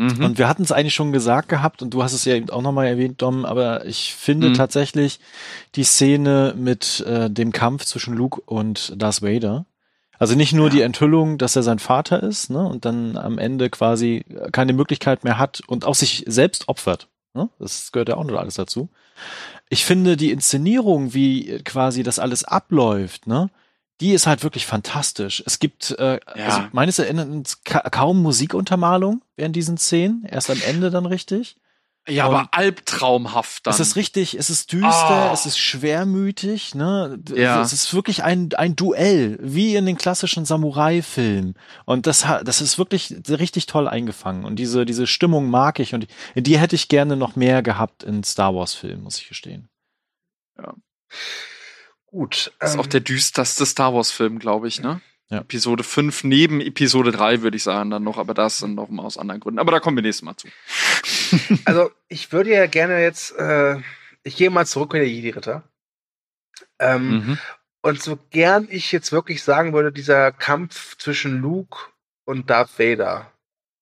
[0.00, 0.24] Mhm.
[0.24, 2.62] Und wir hatten es eigentlich schon gesagt gehabt und du hast es ja eben auch
[2.62, 4.54] nochmal erwähnt, Dom, aber ich finde mhm.
[4.54, 5.20] tatsächlich
[5.74, 9.66] die Szene mit äh, dem Kampf zwischen Luke und Darth Vader.
[10.18, 10.72] Also nicht nur ja.
[10.72, 15.22] die Enthüllung, dass er sein Vater ist, ne, und dann am Ende quasi keine Möglichkeit
[15.22, 17.08] mehr hat und auch sich selbst opfert.
[17.34, 17.50] Ne?
[17.58, 18.88] Das gehört ja auch noch alles dazu.
[19.68, 23.50] Ich finde die Inszenierung, wie quasi das alles abläuft, ne,
[24.00, 25.42] die ist halt wirklich fantastisch.
[25.46, 26.44] Es gibt äh, ja.
[26.44, 31.56] also meines Erachtens ka kaum Musikuntermalung während diesen Szenen, erst am Ende dann richtig.
[32.08, 33.74] Ja, Und aber albtraumhaft dann.
[33.74, 35.34] Es ist richtig, es ist düster, oh.
[35.34, 37.18] es ist schwermütig, ne?
[37.34, 37.60] Ja.
[37.60, 41.54] Es ist wirklich ein, ein Duell, wie in den klassischen Samurai-Filmen.
[41.84, 44.44] Und das, das ist wirklich richtig toll eingefangen.
[44.44, 45.94] Und diese, diese Stimmung mag ich.
[45.94, 49.68] Und die hätte ich gerne noch mehr gehabt in Star Wars-Filmen, muss ich gestehen.
[50.58, 50.74] Ja.
[52.10, 52.52] Gut.
[52.58, 55.00] Das ist ähm, auch der düsterste Star Wars-Film, glaube ich, ne?
[55.28, 55.38] Ja.
[55.38, 59.04] Episode 5 neben Episode 3, würde ich sagen, dann noch, aber das dann noch mal
[59.04, 59.60] aus anderen Gründen.
[59.60, 60.48] Aber da kommen wir nächstes Mal zu.
[61.64, 63.76] also, ich würde ja gerne jetzt, äh,
[64.24, 65.62] ich gehe mal zurück mit der Jedi-Ritter.
[66.80, 67.38] Ähm, mhm.
[67.82, 71.78] Und so gern ich jetzt wirklich sagen würde, dieser Kampf zwischen Luke
[72.24, 73.32] und Darth Vader,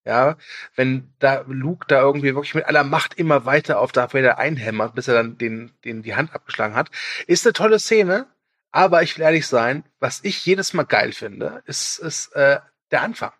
[0.08, 0.38] ja,
[0.74, 4.94] wenn da Luke da irgendwie wirklich mit aller Macht immer weiter auf Darth Vader einhämmert,
[4.94, 6.90] bis er dann den, den die Hand abgeschlagen hat,
[7.26, 8.26] ist eine tolle Szene.
[8.72, 12.58] Aber ich will ehrlich sein, was ich jedes Mal geil finde, ist, ist äh,
[12.90, 13.32] der Anfang.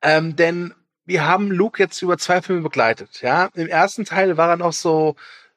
[0.00, 0.74] Ähm, denn
[1.06, 3.20] wir haben Luke jetzt über zwei Filme begleitet.
[3.20, 5.16] Ja, im ersten Teil war er noch so,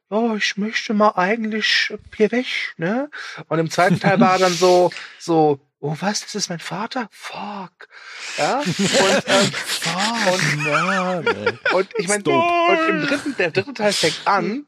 [0.10, 3.10] oh, ich möchte mal eigentlich hier weg, ne?
[3.50, 7.08] Und im zweiten Teil war er dann so, so, oh was, das ist mein Vater?
[7.12, 7.90] Fuck.
[8.38, 8.60] Ja?
[8.60, 14.22] Und, ähm, Fuck, und, Mann, und ich meine, und im dritten, der dritte Teil fängt
[14.26, 14.66] an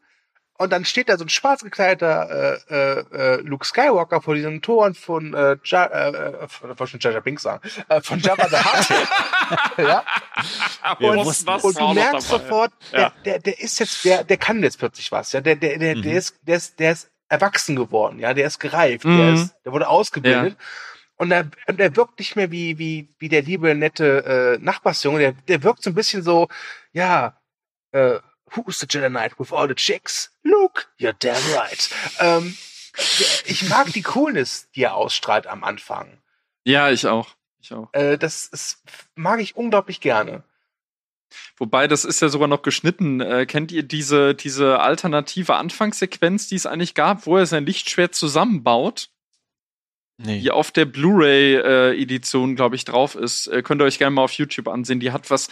[0.57, 4.61] und dann steht da so ein schwarz gekleideter äh, äh, äh, Luke Skywalker vor diesen
[4.61, 8.57] Toren von äh, ja, äh, äh von schon Jaja Binks sagen, äh, von Jabba the
[8.57, 9.77] Hutt.
[9.77, 10.03] ja.
[10.99, 13.11] Und, was, was und du merkst sofort, ja.
[13.25, 15.95] der, der, der ist jetzt, der, der kann jetzt plötzlich was, ja, der, der, der,
[15.95, 16.01] mhm.
[16.01, 19.17] der ist, der ist, der ist erwachsen geworden, ja, der ist gereift, mhm.
[19.17, 20.57] der ist, der wurde ausgebildet.
[20.59, 20.65] Ja
[21.17, 25.19] und er, und er wirkt nicht mehr wie, wie, wie der liebe, nette äh, Nachbarsjunge.
[25.19, 26.47] Der, der wirkt so ein bisschen so,
[26.93, 27.39] ja,
[27.91, 28.19] äh,
[28.51, 30.31] who's the Jedi Knight with all the chicks?
[30.43, 31.89] Luke, you're damn right.
[32.19, 32.57] Ähm,
[33.45, 36.21] ich mag die Coolness, die er ausstrahlt am Anfang.
[36.63, 37.35] Ja, ich auch.
[37.59, 37.93] Ich auch.
[37.93, 38.81] Äh, das, das
[39.15, 40.43] mag ich unglaublich gerne.
[41.57, 43.21] Wobei, das ist ja sogar noch geschnitten.
[43.21, 48.15] Äh, kennt ihr diese, diese alternative Anfangssequenz, die es eigentlich gab, wo er sein Lichtschwert
[48.15, 49.09] zusammenbaut?
[50.17, 50.39] Nee.
[50.39, 53.47] Die auf der Blu-ray-Edition, äh, glaube ich, drauf ist.
[53.47, 54.99] Äh, könnt ihr euch gerne mal auf YouTube ansehen.
[54.99, 55.49] Die hat was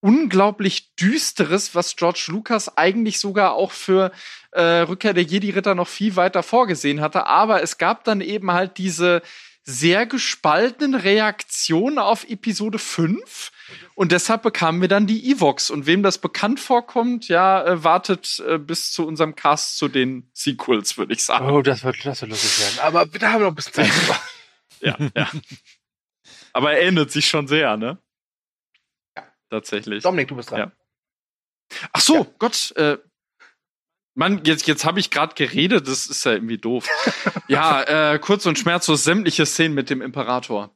[0.00, 4.12] unglaublich Düsteres, was George Lucas eigentlich sogar auch für
[4.52, 7.26] äh, Rückkehr der Jedi-Ritter noch viel weiter vorgesehen hatte.
[7.26, 9.22] Aber es gab dann eben halt diese
[9.64, 13.50] sehr gespaltenen Reaktionen auf Episode 5
[13.94, 15.70] und deshalb bekamen wir dann die Evox.
[15.70, 20.30] Und wem das bekannt vorkommt, ja, äh, wartet äh, bis zu unserem Cast zu den
[20.34, 21.48] Sequels, würde ich sagen.
[21.50, 22.78] Oh, das wird, das wird lustig werden.
[22.80, 23.92] Aber da haben wir noch ein bisschen Zeit.
[24.80, 25.30] ja, ja.
[26.52, 27.98] Aber er ändert sich schon sehr, ne?
[29.16, 29.24] Ja.
[29.48, 30.02] Tatsächlich.
[30.02, 30.58] Dominik, du bist dran.
[30.58, 30.72] Ja.
[31.92, 32.26] Ach so, ja.
[32.38, 32.98] Gott, äh,
[34.14, 36.86] Mann, jetzt, jetzt habe ich gerade geredet, das ist ja irgendwie doof.
[37.48, 40.70] ja, äh, kurz und schmerzlos sämtliche Szenen mit dem Imperator.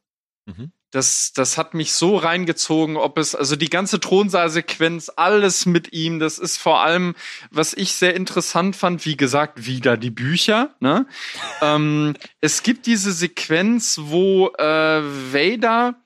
[0.46, 0.72] Mhm.
[0.90, 6.18] Das, das hat mich so reingezogen, ob es, also die ganze Thronsaalsequenz, alles mit ihm,
[6.18, 7.14] das ist vor allem,
[7.50, 11.06] was ich sehr interessant fand, wie gesagt, wieder die Bücher, ne?
[11.60, 15.96] ähm, es gibt diese Sequenz, wo äh, Vader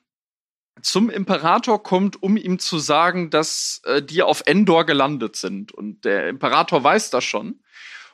[0.83, 5.71] zum Imperator kommt, um ihm zu sagen, dass äh, die auf Endor gelandet sind.
[5.71, 7.61] Und der Imperator weiß das schon.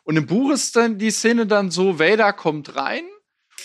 [0.03, 3.03] Und im Buch ist dann die Szene dann so, Vader kommt rein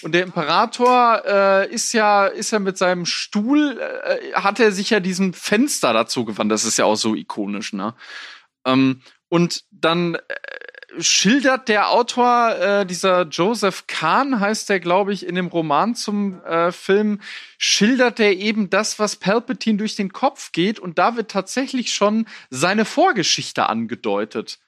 [0.02, 4.90] und der Imperator äh, ist ja ist ja mit seinem Stuhl äh, hat er sich
[4.90, 6.52] ja diesem Fenster dazu gewandt.
[6.52, 7.94] Das ist ja auch so ikonisch, ne?
[8.64, 10.20] Ähm, und dann äh,
[10.98, 16.42] schildert der Autor, äh, dieser Joseph Kahn heißt der, glaube ich, in dem Roman zum
[16.44, 17.20] äh, Film,
[17.58, 20.78] schildert er eben das, was Palpatine durch den Kopf geht.
[20.78, 24.58] Und da wird tatsächlich schon seine Vorgeschichte angedeutet.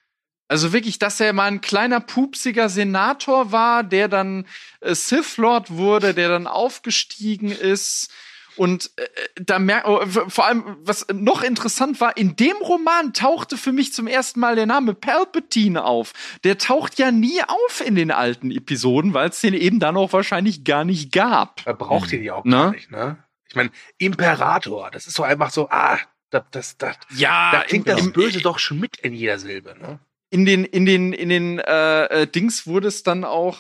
[0.49, 4.47] Also wirklich, dass er mal ein kleiner pupsiger Senator war, der dann
[4.81, 8.11] äh, Sith Lord wurde, der dann aufgestiegen ist.
[8.57, 13.57] Und äh, da merkt, oh, vor allem, was noch interessant war, in dem Roman tauchte
[13.57, 16.13] für mich zum ersten Mal der Name Palpatine auf.
[16.45, 20.13] Der taucht ja nie auf in den alten Episoden, weil es den eben dann auch
[20.13, 21.63] wahrscheinlich gar nicht gab.
[21.67, 22.51] Er braucht ihr die auch Ne?
[22.51, 23.19] gar nicht, ne?
[23.49, 25.99] Ich meine, Imperator, das ist so einfach so, ah,
[26.31, 30.01] das, das, das, Ja, da klingt das Böse doch schon mit in jeder Silbe, ne?
[30.31, 33.59] in den in den in den äh, äh, Dings wurde es dann auch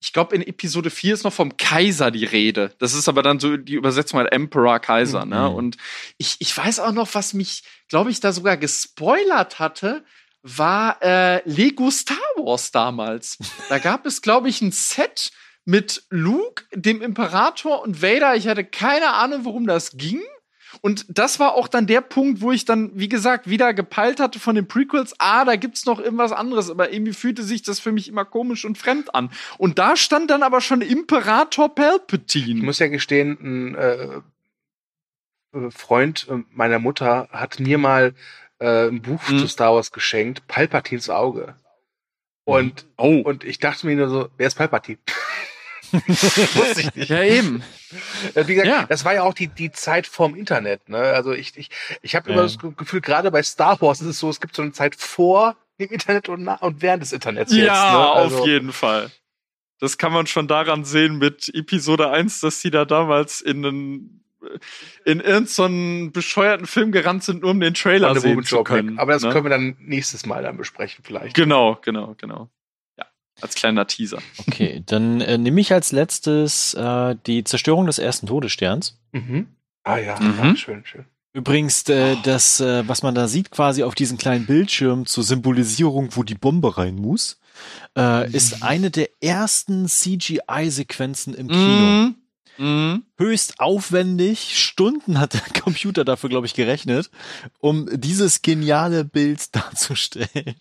[0.00, 2.72] ich glaube in Episode 4 ist noch vom Kaiser die Rede.
[2.78, 5.48] Das ist aber dann so die Übersetzung halt Emperor Kaiser, ne?
[5.48, 5.54] Mhm.
[5.54, 5.76] Und
[6.18, 10.04] ich ich weiß auch noch, was mich glaube ich da sogar gespoilert hatte,
[10.42, 13.38] war äh, Lego Star Wars damals.
[13.68, 15.32] Da gab es glaube ich ein Set
[15.64, 18.36] mit Luke, dem Imperator und Vader.
[18.36, 20.22] Ich hatte keine Ahnung, worum das ging.
[20.80, 24.38] Und das war auch dann der Punkt, wo ich dann, wie gesagt, wieder gepeilt hatte
[24.38, 27.92] von den Prequels, ah, da gibt's noch irgendwas anderes, aber irgendwie fühlte sich das für
[27.92, 29.30] mich immer komisch und fremd an.
[29.56, 32.62] Und da stand dann aber schon Imperator Ich Palpatine.
[32.62, 34.20] muss ja gestehen, ein äh,
[35.54, 38.14] äh, Freund äh, meiner Mutter hat mir mal
[38.60, 39.38] äh, ein Buch Mhm.
[39.38, 41.54] zu Star Wars geschenkt, Palpatines Auge.
[42.44, 43.20] Und, Oh.
[43.24, 44.98] und ich dachte mir nur so, wer ist Palpatine?
[46.06, 47.08] Wusste ich nicht.
[47.10, 47.62] Ja, eben.
[48.34, 48.86] Äh, Wie gesagt, Ja.
[48.86, 50.88] das war ja auch die, die Zeit vorm Internet.
[50.88, 50.98] Ne?
[50.98, 51.70] Also ich, ich,
[52.02, 52.34] ich habe Ja.
[52.34, 54.72] immer das Ge- Gefühl, gerade bei Star Wars ist es so, es gibt so eine
[54.72, 57.68] Zeit vor dem Internet und, nach, und während des Internets Ja, jetzt.
[57.72, 57.98] Ne?
[58.12, 59.10] Also, auf jeden Fall.
[59.80, 64.14] Das kann man schon daran sehen mit Episode 1, dass die da damals in einen
[65.04, 68.98] in irgendeinen bescheuerten Film gerannt sind, nur um den Trailer sehen zu können.
[68.98, 69.30] Aber das ne?
[69.30, 71.34] können wir dann nächstes Mal dann besprechen vielleicht.
[71.34, 72.48] Genau, genau, genau.
[73.40, 74.18] Als kleiner Teaser.
[74.46, 78.98] Okay, dann äh, nehme ich als letztes äh, die Zerstörung des ersten Todessterns.
[79.12, 79.46] Mhm.
[79.84, 80.38] Ah ja, Mhm.
[80.38, 81.04] ja, schön, schön.
[81.34, 86.08] Übrigens, äh, das, äh, was man da sieht, quasi auf diesem kleinen Bildschirm zur Symbolisierung,
[86.16, 87.38] wo die Bombe rein muss,
[87.96, 91.58] äh, ist eine der ersten CGI-Sequenzen im Kino.
[91.86, 92.14] Mhm.
[92.58, 93.04] Mhm.
[93.16, 97.10] Höchst aufwendig, Stunden hat der Computer dafür, glaube ich, gerechnet,
[97.60, 100.56] um dieses geniale Bild darzustellen.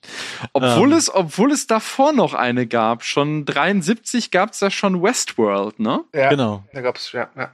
[0.54, 0.98] Obwohl Ähm.
[0.98, 6.04] es, obwohl es davor noch eine gab, schon 73 gab es da schon Westworld, ne?
[6.14, 6.64] Ja, Genau.
[6.74, 7.52] da gab's ja, ja.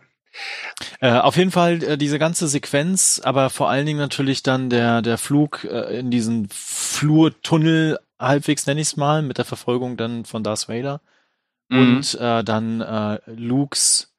[0.99, 5.01] Äh, auf jeden Fall äh, diese ganze Sequenz, aber vor allen Dingen natürlich dann der,
[5.03, 10.25] der Flug äh, in diesen Flurtunnel, halbwegs nenne ich es mal, mit der Verfolgung dann
[10.25, 11.01] von Darth Vader.
[11.69, 11.77] Mhm.
[11.97, 14.12] Und äh, dann äh, Lukes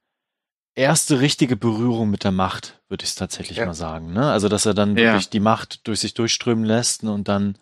[0.75, 3.65] erste richtige Berührung mit der Macht, würde ich es tatsächlich Ja.
[3.65, 4.13] mal sagen.
[4.13, 4.29] Ne?
[4.31, 5.05] Also, dass er dann Ja.
[5.05, 7.57] wirklich die Macht durch sich durchströmen lässt und dann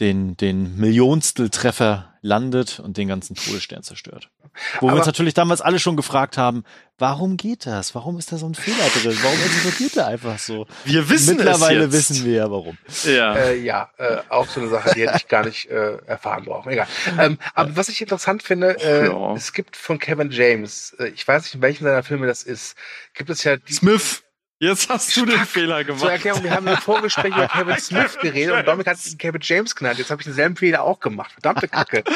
[0.00, 4.28] den, den Millionstel Treffer landet und den ganzen Todesstern zerstört.
[4.80, 6.64] Wo wir Aber- uns natürlich damals alle schon gefragt haben,
[6.98, 7.94] warum geht das?
[7.94, 9.16] Warum ist da so ein Fehler drin?
[9.22, 10.66] Warum explodiert der einfach so?
[10.84, 12.10] Wir wissen Mittlerweile es jetzt.
[12.10, 12.76] wissen wir ja warum.
[13.04, 13.34] Ja.
[13.36, 16.72] Äh, ja, äh, auch so eine Sache, die hätte ich gar nicht äh, erfahren brauchen.
[16.72, 16.86] Egal.
[17.18, 19.34] Ähm, aber was ich interessant finde, äh, Ja.
[19.34, 22.76] es gibt von Kevin James, äh, ich weiß nicht, in welchen seiner Filme das ist,
[23.14, 24.22] gibt es ja die, Smith,
[24.58, 26.10] jetzt hast du den Fehler Zur gemacht.
[26.10, 29.74] Erklärung, wir haben im Vorgespräch über Kevin Smith geredet und Dominik hat ihn Kevin James
[29.74, 29.98] genannt.
[29.98, 31.32] Jetzt habe ich denselben Fehler auch gemacht.
[31.32, 32.02] Verdammte Kacke.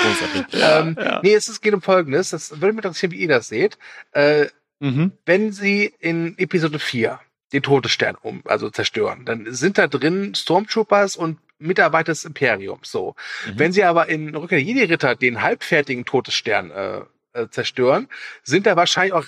[0.52, 1.20] Ähm, ja.
[1.22, 2.30] Nee, es ist, geht um Folgendes.
[2.30, 3.78] Das würde mich interessieren, wie ihr das seht.
[4.12, 4.46] Äh,
[4.82, 5.12] Mhm.
[5.26, 7.20] wenn sie in Episode 4
[7.52, 12.90] den Todesstern um, also zerstören, dann sind da drin Stormtroopers und Mitarbeiter des Imperiums.
[12.90, 13.14] So.
[13.46, 13.58] Mhm.
[13.58, 17.00] Wenn sie aber in Rückkehr der Jedi-Ritter den halbfertigen Todesstern äh,
[17.34, 18.08] äh, zerstören,
[18.42, 19.26] sind da wahrscheinlich auch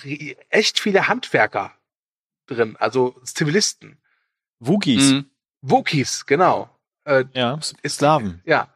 [0.49, 1.71] echt viele Handwerker
[2.47, 3.97] drin, also Zivilisten.
[4.59, 5.11] Wookies.
[5.11, 5.25] Mhm.
[5.61, 6.69] Wookies, genau.
[7.05, 8.41] Äh, Ja, Ist- Sklaven.
[8.45, 8.73] ja.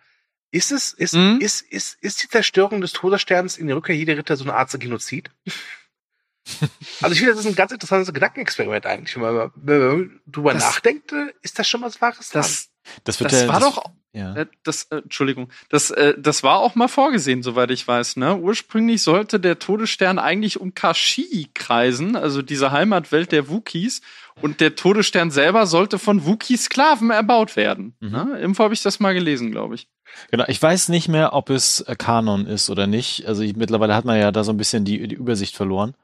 [0.51, 1.39] Ist es, ist, Mhm.
[1.41, 4.72] ist, ist, ist die Zerstörung des Todessterns in der Rückkehr jeder Ritter so eine Art
[4.80, 5.30] Genozid?
[7.01, 9.15] also ich finde, das ist ein ganz interessantes Gedankenexperiment eigentlich.
[9.15, 12.41] Wenn man, wenn man drüber Das- nachdenkt, äh, ist das schon was Wahres dran.
[12.41, 12.70] Das,
[13.04, 13.84] Das wird Das ja, war doch,
[14.14, 14.36] ja.
[14.36, 18.18] äh, das, äh, Entschuldigung, das, äh, das war auch mal vorgesehen, soweit ich weiß.
[18.18, 18.38] Ne?
[18.38, 24.02] Ursprünglich sollte der Todesstern eigentlich um Kashi kreisen, also diese Heimatwelt der Wookies.
[24.42, 27.96] Und der Todesstern selber sollte von Wookie-Sklaven erbaut werden.
[28.00, 28.12] Mhm.
[28.12, 28.38] Ne?
[28.40, 29.88] Irgendwo habe ich das mal gelesen, glaube ich.
[30.32, 33.26] Genau, ich weiß nicht mehr, ob es äh, Kanon ist oder nicht.
[33.28, 35.96] Also ich, mittlerweile hat man ja da so ein bisschen die, die Übersicht verloren.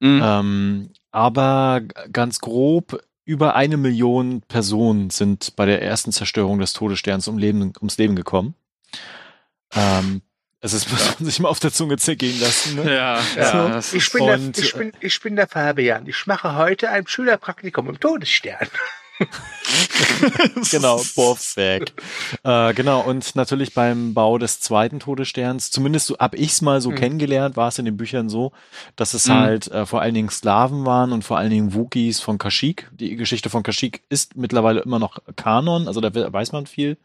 [0.00, 0.20] Mhm.
[0.22, 7.28] Ähm, aber ganz grob, über eine Million Personen sind bei der ersten Zerstörung des Todessterns
[7.28, 8.54] um Leben, ums Leben gekommen.
[9.74, 10.22] Ähm,
[10.60, 12.76] es ist, muss man sich mal auf der Zunge zergehen lassen.
[12.76, 12.94] Ne?
[12.94, 13.68] Ja, Ja.
[13.68, 16.06] das Ich bin, der, ich, bin, ich bin der Fabian.
[16.06, 18.68] Ich mache heute ein Schülerpraktikum im Todesstern.
[20.70, 21.92] genau, Borfsweg.
[22.44, 26.90] äh, genau, und natürlich beim Bau des zweiten Todessterns, zumindest so hab ich's mal so
[26.90, 26.96] Mhm.
[26.96, 28.52] kennengelernt, war es in den Büchern so,
[28.96, 29.32] dass es Mhm.
[29.34, 32.90] halt äh, vor allen Dingen Sklaven waren und vor allen Dingen Wookies von Kashyyyk.
[32.92, 36.96] Die Geschichte von Kashyyyk ist mittlerweile immer noch Kanon, also da we- weiß man viel.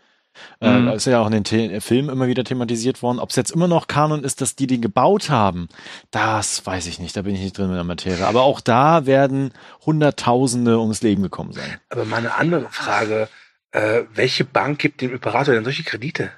[0.62, 0.86] Äh, Mhm.
[0.86, 3.20] da ist ja auch in den The Filmen immer wieder thematisiert worden.
[3.20, 5.68] Ob es jetzt immer noch Kanon ist, dass die den gebaut haben,
[6.12, 7.16] das weiß ich nicht.
[7.18, 8.26] Da bin ich nicht drin in der Materie.
[8.26, 9.54] Aber auch da werden
[9.86, 11.80] Hunderttausende ums Leben gekommen sein.
[11.90, 13.28] Aber mal eine andere Frage.
[13.72, 16.32] Äh, welche Bank gibt dem Imperator denn solche Kredite?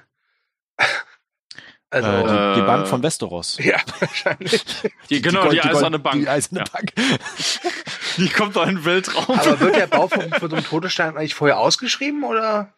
[1.94, 3.58] Also, äh, die, die Äh, Bank von Westeros.
[3.62, 4.64] ja, wahrscheinlich.
[5.10, 6.20] die, genau, die, Gold- eiserne Bank.
[6.22, 6.72] Die eiserne Ja.
[6.72, 6.92] Bank.
[8.16, 9.38] Die kommt doch in den Weltraum.
[9.38, 12.72] Aber wird der Bau von, von so einem Todesstern eigentlich vorher ausgeschrieben oder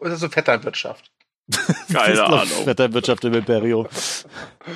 [0.00, 1.10] ist das so Vetternwirtschaft?
[1.92, 2.66] Keine Ahnung.
[2.66, 3.86] Wetterwirtschaft im Imperium.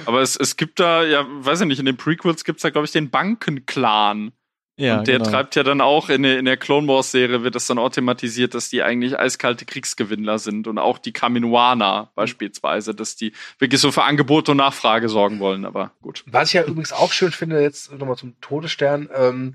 [0.07, 2.85] Aber es, es gibt da, ja, weiß ich nicht, in den Prequels gibt's da, glaube
[2.85, 4.33] ich, den Bankenclan.
[4.77, 5.31] Ja, und der genau.
[5.31, 7.91] treibt ja dann auch in der, in der Clone Wars Serie wird das dann auch
[7.91, 13.79] thematisiert, dass die eigentlich eiskalte Kriegsgewinnler sind und auch die Kaminoaner beispielsweise, dass die wirklich
[13.79, 16.25] so für Angebot und Nachfrage sorgen wollen, aber gut.
[16.27, 19.55] Was ich ja übrigens auch schön finde, jetzt nochmal zum Todesstern, ähm,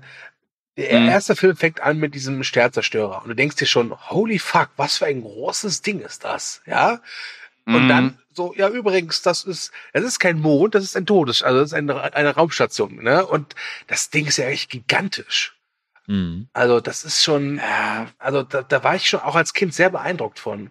[0.76, 1.08] der Mhm.
[1.08, 4.98] erste Film fängt an mit diesem Sternzerstörer und du denkst dir schon, holy fuck, was
[4.98, 7.00] für ein großes Ding ist das, ja?
[7.66, 7.88] Und Mhm.
[7.88, 11.60] dann so, ja, übrigens, das ist, das ist kein Mond, das ist ein Todes, also
[11.60, 13.26] das ist eine, eine Raumstation, ne?
[13.26, 13.54] Und
[13.86, 15.56] das Ding ist ja echt gigantisch.
[16.06, 16.48] Mhm.
[16.52, 19.90] Also, das ist schon, Ja, also da, da war ich schon auch als Kind sehr
[19.90, 20.70] beeindruckt von.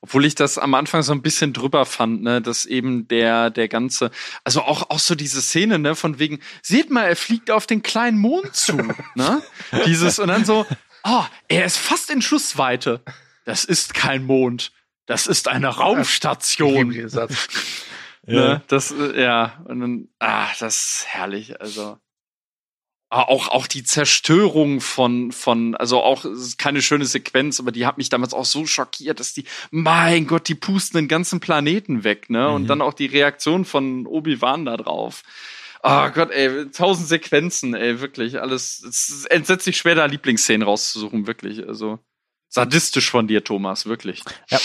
[0.00, 3.68] Obwohl ich das am Anfang so ein bisschen drüber fand, ne, dass eben der, der
[3.68, 4.10] ganze,
[4.44, 7.82] also auch, auch so diese Szene, ne, von wegen, seht mal, er fliegt auf den
[7.82, 8.76] kleinen Mond zu,
[9.14, 9.42] ne?
[9.86, 10.66] Dieses, und dann so,
[11.02, 13.00] ah, er ist fast in Schussweite.
[13.44, 14.72] Das ist kein Mond.
[15.06, 16.90] Das ist eine Raumstation.
[16.90, 17.48] diesen Satz.
[18.26, 18.62] Ne?
[18.68, 21.98] Das, äh, ja, und dann, ah, das ist herrlich, also.
[23.12, 27.72] Ah, Auch, auch die Zerstörung von, von, also auch, es ist keine schöne Sequenz, aber
[27.72, 31.40] die hat mich damals auch so schockiert, dass die, mein Gott, die pusten den ganzen
[31.40, 32.46] Planeten weg, ne?
[32.48, 32.54] Mhm.
[32.54, 35.22] Und dann auch die Reaktion von Obi-Wan da drauf.
[35.82, 41.26] Ah Gott, ey, tausend Sequenzen, ey, wirklich, alles, es ist entsetzlich schwer, da Lieblingsszenen rauszusuchen,
[41.26, 41.98] wirklich, also.
[42.48, 44.22] Sadistisch von dir, Thomas, wirklich.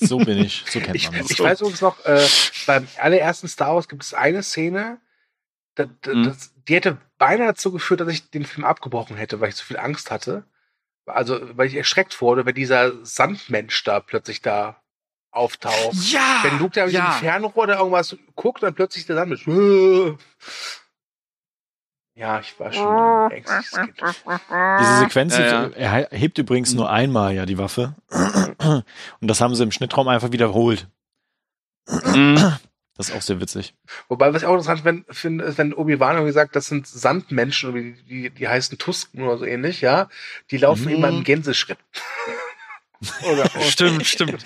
[0.00, 1.30] So bin ich, so kennt Ich, man das.
[1.30, 2.26] ich weiß übrigens noch, äh,
[2.66, 4.98] beim allerersten Star Wars gibt es eine Szene,
[5.74, 6.34] da, da, Mhm.
[6.68, 9.78] Die hätte beinahe dazu geführt, dass ich den Film abgebrochen hätte, weil ich so viel
[9.78, 10.44] Angst hatte.
[11.06, 14.82] Also, weil ich erschreckt wurde, wenn dieser Sandmensch da plötzlich da
[15.30, 15.94] auftaucht.
[16.10, 16.40] Ja!
[16.42, 17.10] Wenn Luke da mit ja.
[17.10, 19.46] dem Fernrohr da irgendwas guckt, dann plötzlich der Sandmensch.
[22.16, 24.00] Ja, ich war schon ein ängstliches Kind.
[24.00, 25.68] Diese Sequenz, Ja, ja.
[25.76, 27.96] er hebt übrigens nur einmal ja die Waffe.
[29.20, 30.88] Und das haben sie im Schnittraum einfach wiederholt.
[32.96, 33.74] Das ist auch sehr witzig.
[34.08, 37.74] Wobei, was ich auch interessant wenn- finde, ist, wenn Obi-Wan irgendwie sagt, das sind Sandmenschen,
[37.74, 40.08] wie- die, die heißen Tusken oder so ähnlich, ja,
[40.52, 40.90] die laufen Mhm.
[40.94, 41.78] immer im Gänseschritt.
[43.24, 44.44] oder, Stimmt, stimmt.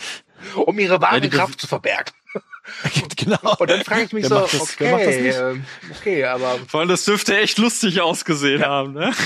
[0.54, 2.12] um ihre wahre Ja, die Kraft zu verbergen.
[3.16, 3.56] genau.
[3.58, 5.36] Und dann frage ich mich Wer so, okay, das nicht?
[5.38, 5.64] ähm,
[5.98, 9.12] okay, aber Vor allem, das dürfte echt lustig ausgesehen haben, ne?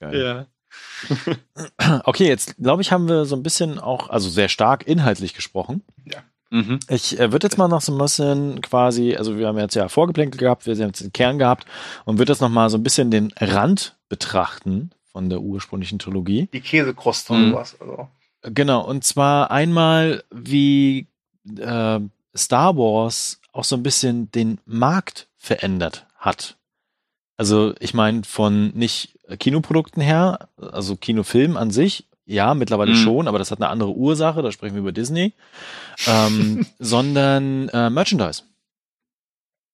[0.00, 0.20] Geil.
[0.20, 0.46] Ja.
[2.04, 5.82] Okay, jetzt glaube ich, haben wir so ein bisschen auch, also sehr stark inhaltlich gesprochen.
[6.50, 6.78] Mhm.
[6.88, 9.88] Ich äh, würde jetzt mal noch so ein bisschen quasi, also wir haben jetzt ja
[9.88, 11.66] Vorgeplänkel gehabt, wir haben jetzt den Kern gehabt
[12.04, 16.48] und würde jetzt noch mal so ein bisschen den Rand betrachten von der ursprünglichen Trilogie.
[16.52, 17.44] die Käsekruste Mhm.
[17.46, 17.76] und sowas.
[17.80, 18.08] Also.
[18.42, 21.08] Genau, und zwar einmal, wie
[21.58, 22.00] äh,
[22.36, 26.56] Star Wars auch so ein bisschen den Markt verändert hat.
[27.36, 32.96] Also ich meine von nicht Kinoprodukten her, also Kinofilm an sich, ja, mittlerweile Mhm.
[32.96, 35.32] schon, aber das hat eine andere Ursache, da sprechen wir über Disney,
[36.06, 38.42] ähm, sondern äh, Merchandise.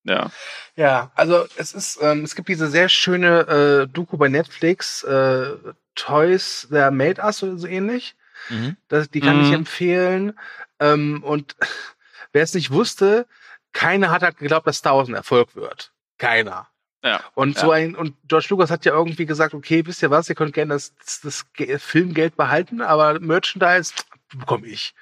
[0.05, 0.31] Ja.
[0.75, 3.39] Ja, also es ist, ähm, es gibt diese sehr schöne
[3.83, 5.51] äh, Doku bei Netflix, äh,
[5.95, 8.15] Toys That Made Us oder so ähnlich.
[8.49, 8.75] Mhm.
[8.89, 9.53] Das, die kann ich Mhm.
[9.55, 10.39] empfehlen.
[10.79, 11.55] Ähm, und
[12.33, 13.27] wer es nicht wusste,
[13.71, 15.91] keiner hat halt geglaubt, dass Star Wars ein Erfolg wird.
[16.17, 16.67] Keiner.
[17.03, 17.19] Ja.
[17.35, 20.35] Und so ein, und George Lucas hat ja irgendwie gesagt, okay, wisst ihr was, ihr
[20.35, 23.93] könnt gerne das, das, das Ge- Filmgeld behalten, aber Merchandise
[24.33, 24.93] bekomme ich.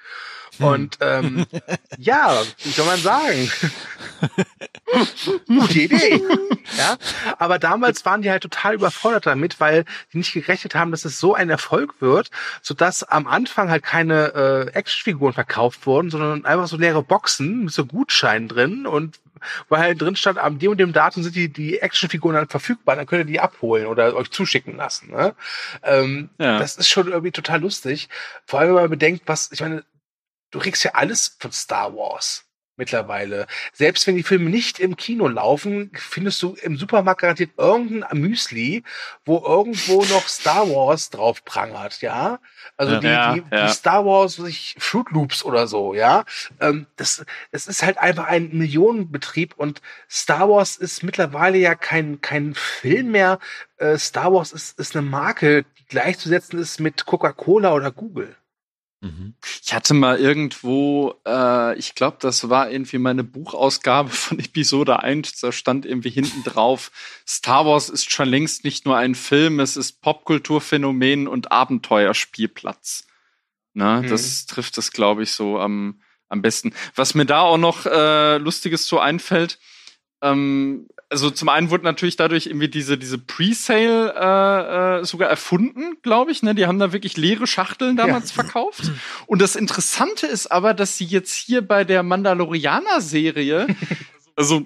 [0.58, 1.46] Und ähm,
[1.98, 3.50] ja, wie soll man sagen?
[5.46, 6.22] Gute Idee.
[6.76, 6.98] ja,
[7.38, 11.18] aber damals waren die halt total überfordert damit, weil die nicht gerechnet haben, dass es
[11.18, 12.30] so ein Erfolg wird,
[12.60, 17.72] sodass am Anfang halt keine äh, Actionfiguren verkauft wurden, sondern einfach so leere Boxen mit
[17.72, 19.18] so Gutscheinen drin und
[19.68, 22.96] weil halt drin stand, am dem und dem Datum sind die, die Actionfiguren dann verfügbar,
[22.96, 25.10] dann könnt ihr die abholen oder euch zuschicken lassen.
[25.10, 25.34] Ne?
[25.82, 26.58] Ähm, Ja.
[26.58, 28.08] Das ist schon irgendwie total lustig.
[28.46, 29.84] Vor allem, wenn man bedenkt, was, ich meine,
[30.50, 32.44] du kriegst ja alles von Star Wars
[32.76, 33.46] mittlerweile.
[33.72, 38.82] Selbst wenn die Filme nicht im Kino laufen, findest du im Supermarkt garantiert irgendein Müsli,
[39.24, 42.38] wo irgendwo noch Star Wars drauf prangert, ja?
[42.76, 43.66] Also die, Ja, die, ja.
[43.66, 46.24] die Star Wars, was ich, Fruit Loops oder so, ja?
[46.60, 52.20] Ähm, das, das ist halt einfach ein Millionenbetrieb und Star Wars ist mittlerweile ja kein,
[52.20, 53.38] kein Film mehr.
[53.76, 58.36] Äh, Star Wars ist, ist eine Marke, die gleichzusetzen ist mit Coca-Cola oder Google.
[59.02, 59.34] Mhm.
[59.64, 65.40] Ich hatte mal irgendwo, äh, ich glaube, das war irgendwie meine Buchausgabe von Episode 1,
[65.40, 66.92] da stand irgendwie hinten drauf,
[67.26, 73.06] Star Wars ist schon längst nicht nur ein Film, es ist Popkulturphänomen und Abenteuerspielplatz.
[73.74, 74.08] Ne, Mhm.
[74.08, 76.72] Das trifft es, glaube ich, so am, am besten.
[76.94, 79.58] Was mir da auch noch äh, Lustiges so einfällt,
[80.22, 85.98] ähm, also zum einen wurde natürlich dadurch irgendwie diese, diese Pre-Sale äh, äh, sogar erfunden,
[86.02, 86.42] glaube ich.
[86.42, 86.54] Ne?
[86.54, 88.90] Die haben da wirklich leere Schachteln damals verkauft.
[89.26, 93.68] Und das Interessante ist aber, dass sie jetzt hier bei der Mandalorianer-Serie,
[94.36, 94.64] also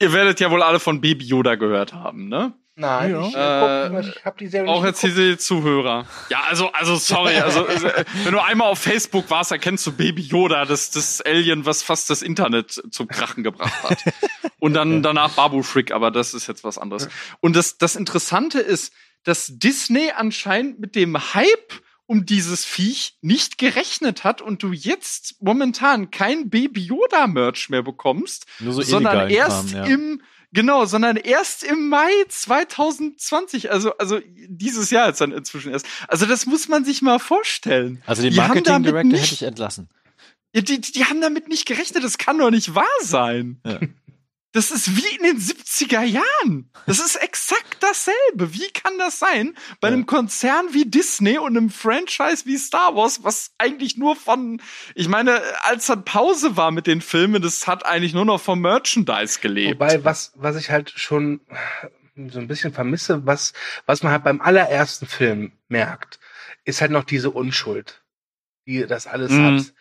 [0.00, 2.54] ihr werdet ja wohl alle von Baby Yoda gehört haben, ne?
[2.82, 3.26] Nein, Ja.
[3.26, 6.06] ich, Äh, guck, ich hab die Serie Auch jetzt diese Zuhörer.
[6.28, 9.92] Ja, also, also sorry, also äh, wenn du einmal auf Facebook warst, dann kennst du
[9.92, 13.98] Baby Yoda, das, das Alien, was fast das Internet zum Krachen gebracht hat.
[14.58, 17.08] Und dann danach Babu Frick, aber das ist jetzt was anderes.
[17.40, 18.92] Und das, das Interessante ist,
[19.24, 25.36] dass Disney anscheinend mit dem Hype um dieses Viech nicht gerechnet hat und du jetzt
[25.40, 29.94] momentan kein Baby Yoda Merch mehr bekommst, Nur so sondern erst Kram, ja.
[29.94, 30.22] im
[30.52, 35.86] genau, sondern erst im Mai 2020, also also dieses Jahr jetzt dann inzwischen erst.
[36.08, 38.02] Also das muss man sich mal vorstellen.
[38.06, 39.88] Also den Die haben Marketing Director nicht- hätte ich entlassen.
[40.54, 43.60] Ja, die, die haben damit nicht gerechnet, das kann doch nicht wahr sein.
[43.66, 43.80] Ja.
[44.52, 46.70] Das ist wie in den 70er Jahren.
[46.86, 48.52] Das ist exakt dasselbe.
[48.52, 49.54] Wie kann das sein?
[49.80, 49.94] Bei Ja.
[49.94, 54.60] einem Konzern wie Disney und einem Franchise wie Star Wars, was eigentlich nur von,
[54.94, 58.60] ich meine, als dann Pause war mit den Filmen, das hat eigentlich nur noch vom
[58.60, 59.80] Merchandise gelebt.
[59.80, 61.40] Wobei, was, was ich halt schon
[62.28, 63.54] so ein bisschen vermisse, was,
[63.86, 66.20] was man halt beim allerersten Film merkt,
[66.64, 68.02] ist halt noch diese Unschuld,
[68.66, 69.44] die das alles Mhm.
[69.44, 69.72] hat.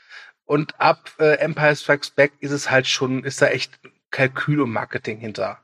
[0.45, 3.79] Und ab äh, Empire Strikes Back ist es halt schon, ist da echt
[4.11, 5.59] Kalkül und Marketing hinter.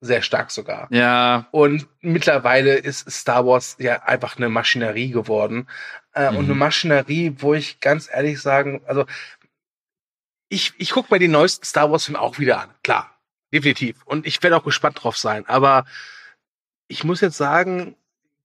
[0.00, 0.88] Sehr stark sogar.
[0.90, 5.68] ja, Und mittlerweile ist Star Wars ja einfach eine Maschinerie geworden.
[6.12, 6.44] Äh, Und Mhm.
[6.44, 9.06] eine Maschinerie, wo ich ganz ehrlich sagen, also
[10.48, 12.70] ich, ich gucke mir die neuesten Star Wars-Filme auch wieder an.
[12.82, 13.16] Klar,
[13.52, 14.02] definitiv.
[14.04, 15.46] Und ich werde auch gespannt drauf sein.
[15.46, 15.86] Aber
[16.88, 17.94] ich muss jetzt sagen,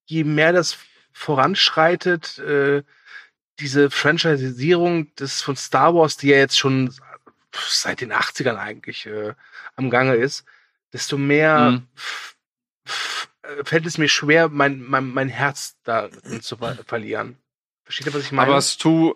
[0.05, 0.77] je mehr das
[1.11, 2.83] voranschreitet, äh,
[3.59, 6.93] diese Franchisierung des von Star Wars, die ja jetzt schon
[7.69, 9.33] seit den 80ern eigentlich äh,
[9.75, 10.45] am Gange ist,
[10.93, 11.87] desto mehr Mhm.
[13.43, 16.09] äh, fällt es mir schwer, mein, mein, mein Herz da
[16.41, 17.37] zu ver verlieren.
[17.83, 18.49] Versteht ihr, was ich meine?
[18.49, 19.15] aber es tu,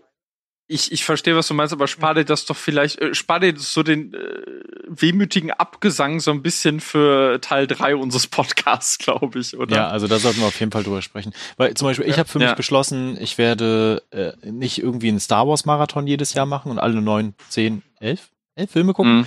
[0.67, 3.57] ich, ich verstehe, was du meinst, aber spar dir das doch vielleicht, äh, spar dir
[3.57, 9.55] so den äh, wehmütigen Abgesang so ein bisschen für Teil 3 unseres Podcasts, glaube ich,
[9.57, 9.75] oder?
[9.75, 11.33] Ja, also da sollten wir auf jeden Fall drüber sprechen.
[11.57, 12.55] Weil zum Beispiel, ich habe für mich Ja.
[12.55, 17.01] beschlossen, ich werde äh, nicht irgendwie einen Star Wars Marathon jedes Jahr machen und alle
[17.01, 19.25] neun, zehn, elf, elf Filme gucken, Mhm.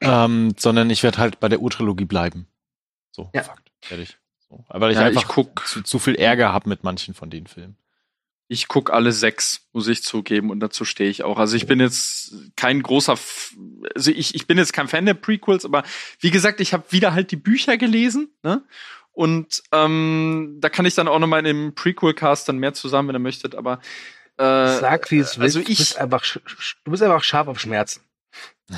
[0.00, 2.46] ähm, sondern ich werde halt bei der Urtrilogie bleiben.
[3.12, 3.42] So, Ja.
[3.44, 4.18] Fakt, fertig.
[4.48, 4.64] So.
[4.68, 7.46] Aber ich Ja, einfach ich guck, zu, zu viel Ärger habe mit manchen von den
[7.46, 7.76] Filmen.
[8.48, 11.38] Ich guck alle sechs, muss ich zugeben, und dazu stehe ich auch.
[11.38, 13.54] Also ich bin jetzt kein großer, F
[13.94, 15.82] also ich, ich bin jetzt kein Fan der Prequels, aber
[16.20, 18.62] wie gesagt, ich habe wieder halt die Bücher gelesen, ne?
[19.12, 23.14] Und ähm, da kann ich dann auch nochmal in dem Prequel-Cast dann mehr zusammen, wenn
[23.16, 23.78] ihr möchtet, aber
[24.38, 25.70] äh, Sag, wie es also willst.
[25.70, 26.24] ich- du, bist einfach,
[26.84, 28.00] du bist einfach scharf auf Schmerzen.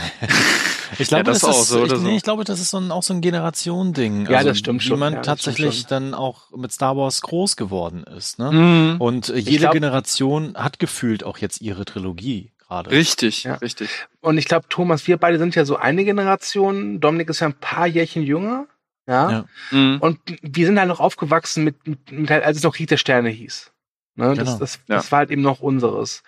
[0.98, 1.96] Ich glaube, das das, auch ist, so ich, so.
[1.98, 4.28] nee, ich glaube, das ist so ein, auch so ein Generation-Ding.
[4.30, 4.98] Ja, das stimmt wie schon.
[4.98, 5.88] man Ja, das tatsächlich schon.
[5.88, 8.38] dann auch mit Star Wars groß geworden ist.
[8.38, 8.50] Ne?
[8.52, 9.00] Mhm.
[9.00, 12.90] Und äh, jede glaub- Generation hat gefühlt auch jetzt ihre Trilogie gerade.
[12.92, 13.54] Richtig, Ja.
[13.56, 13.90] richtig.
[14.20, 17.00] Und ich glaube, Thomas, wir beide sind ja so eine Generation.
[17.00, 18.66] Dominik ist ja ein paar Jährchen jünger.
[19.08, 19.30] Ja.
[19.30, 19.44] Ja.
[19.72, 19.98] Mhm.
[20.00, 22.96] Und wir sind halt noch aufgewachsen mit, mit, mit halt, als es noch Krieg der
[22.96, 23.72] Sterne hieß.
[24.14, 24.34] Ne?
[24.34, 24.58] Das, Genau.
[24.58, 24.96] das, Ja.
[24.96, 26.22] das war halt eben noch unseres.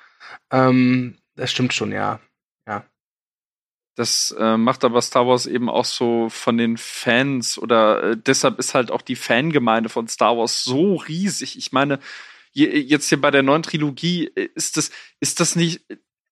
[0.52, 2.20] Ähm, das stimmt schon, ja.
[3.98, 8.60] Das äh, macht aber Star Wars eben auch so von den Fans oder äh, deshalb
[8.60, 11.58] ist halt auch die Fangemeinde von Star Wars so riesig.
[11.58, 11.98] Ich meine,
[12.52, 15.84] je, jetzt hier bei der neuen Trilogie äh, ist das, ist das nicht,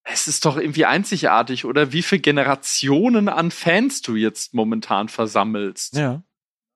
[0.04, 1.92] es ist doch irgendwie einzigartig, oder?
[1.92, 5.96] Wie viele Generationen an Fans du jetzt momentan versammelst.
[5.96, 6.22] Ja.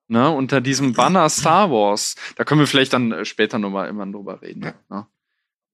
[0.09, 2.15] Ne, unter diesem Banner Star Wars.
[2.35, 4.63] Da können wir vielleicht dann äh, später nochmal immer drüber reden.
[4.63, 4.73] Ja.
[4.89, 5.07] Ne?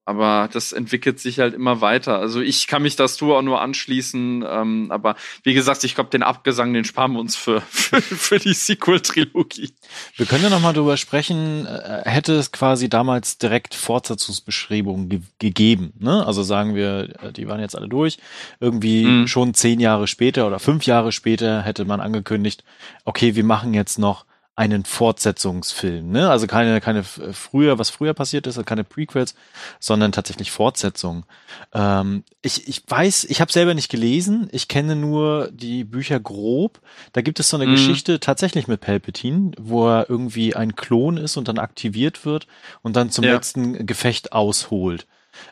[0.08, 2.18] Aber das entwickelt sich halt immer weiter.
[2.18, 4.46] Also ich kann mich das du auch nur anschließen.
[4.50, 8.40] Ähm, aber wie gesagt, ich glaube, den Abgesang, den sparen wir uns für, für, für
[8.40, 9.74] die Sequel-Trilogie.
[10.16, 15.92] Wir können ja nochmal drüber sprechen, äh, hätte es quasi damals direkt Fortsetzungsbeschreibungen ge gegeben.
[16.00, 16.26] Ne?
[16.26, 18.18] Also sagen wir, äh, die waren jetzt alle durch.
[18.62, 19.28] Irgendwie Mhm.
[19.28, 22.64] schon zehn Jahre später oder fünf Jahre später hätte man angekündigt,
[23.04, 24.26] okay, wir machen jetzt noch
[24.58, 26.10] einen Fortsetzungsfilm.
[26.12, 26.30] Ne?
[26.30, 29.36] Also keine, keine früher, was früher passiert ist, also keine Prequels,
[29.80, 31.26] sondern tatsächlich Fortsetzungen.
[31.74, 36.82] Ähm, ich, ich weiß, ich habe selber nicht gelesen, ich kenne nur die Bücher grob.
[37.14, 37.72] Da gibt es so eine Mhm.
[37.72, 42.48] Geschichte tatsächlich mit Palpatine, wo er irgendwie ein Klon ist und dann aktiviert wird
[42.82, 43.36] und dann zum Ja.
[43.36, 45.06] letzten Gefecht ausholt.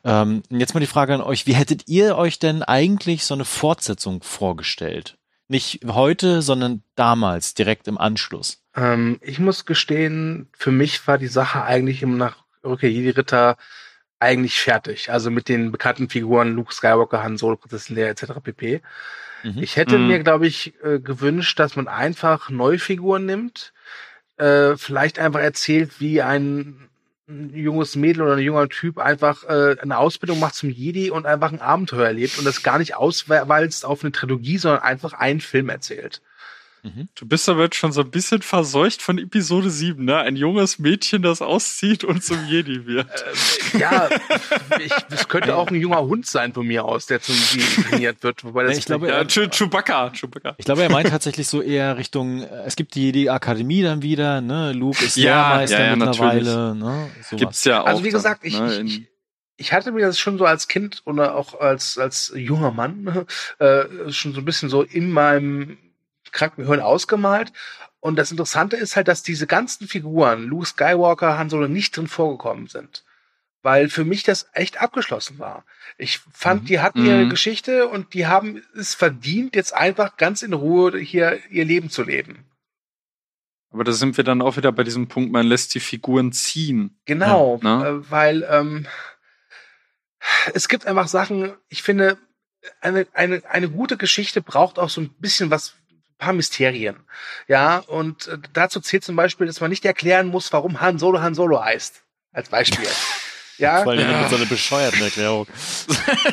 [0.03, 3.45] Ähm, jetzt mal die Frage an euch, wie hättet ihr euch denn eigentlich so eine
[3.45, 5.18] Fortsetzung vorgestellt?
[5.48, 8.64] Nicht heute, sondern damals, direkt im Anschluss.
[8.76, 13.57] Ähm, ich muss gestehen, für mich war die Sache eigentlich im nach Rückkehr Jedi Ritter
[14.19, 15.11] eigentlich fertig.
[15.11, 18.39] Also mit den bekannten Figuren Luke Skywalker, Han Solo, Prinzessin Leia etc.
[18.41, 18.81] pp.
[19.43, 19.60] Mhm.
[19.61, 20.07] Ich hätte Mhm.
[20.07, 23.73] mir, glaube ich, äh, gewünscht, dass man einfach Neufiguren nimmt,
[24.38, 26.89] äh, vielleicht einfach erzählt, wie ein,
[27.27, 31.26] ein junges Mädel oder ein junger Typ einfach äh, eine Ausbildung macht zum Jedi und
[31.26, 35.41] einfach ein Abenteuer erlebt und das gar nicht auswalzt auf eine Trilogie, sondern einfach einen
[35.41, 36.22] Film erzählt.
[37.15, 40.17] Du bist aber jetzt schon so ein bisschen verseucht von Episode 7, ne?
[40.17, 43.07] Ein junges Mädchen, das auszieht und zum Jedi wird.
[43.73, 44.09] Äh, ja,
[44.79, 48.23] ich, das könnte auch ein junger Hund sein von mir aus, der zum Jedi trainiert
[48.23, 48.43] wird.
[48.43, 50.55] Wobei das Ja, ich glaube, ja, Chew- Chewbacca, Chewbacca.
[50.57, 54.01] Ich glaube, er meint tatsächlich so eher Richtung, äh, es gibt die, die Akademie dann
[54.01, 54.71] wieder, ne?
[54.73, 57.09] Luke ist Ja, Lehrmeister ja, ja, mittlerweile, ne?
[57.29, 57.39] Sowas.
[57.39, 57.87] Gibt's ja auch.
[57.87, 59.07] Also wie dann, gesagt, ich, ne, ich, ich,
[59.57, 63.25] ich hatte mir das schon so als Kind oder auch als, als junger Mann
[63.59, 65.77] äh, schon so ein bisschen so in meinem
[66.35, 67.51] Krankengehirn ausgemalt.
[67.99, 72.07] Und das Interessante ist halt, dass diese ganzen Figuren, Luke Skywalker, Han Solo, nicht drin
[72.07, 73.03] vorgekommen sind.
[73.63, 75.65] Weil für mich das echt abgeschlossen war.
[75.97, 76.65] Ich fand, Mhm.
[76.67, 77.29] die hatten ihre Mhm.
[77.29, 82.03] Geschichte und die haben es verdient, jetzt einfach ganz in Ruhe hier ihr Leben zu
[82.03, 82.45] leben.
[83.71, 86.97] aber da sind wir dann auch wieder bei diesem Punkt, man lässt die Figuren ziehen.
[87.05, 87.87] Genau, Ja, ne?
[87.89, 88.85] äh, weil ähm,
[90.53, 92.17] es gibt einfach Sachen, ich finde,
[92.81, 95.73] eine, eine, eine gute Geschichte braucht auch so ein bisschen was,
[96.17, 96.97] paar Mysterien.
[97.47, 101.21] Ja, und äh, dazu zählt zum Beispiel, dass man nicht erklären muss, warum Han Solo
[101.21, 102.03] Han Solo heißt.
[102.31, 102.87] Als Beispiel.
[103.57, 105.47] ja, Vor allem mit so einer bescheuerten Erklärung.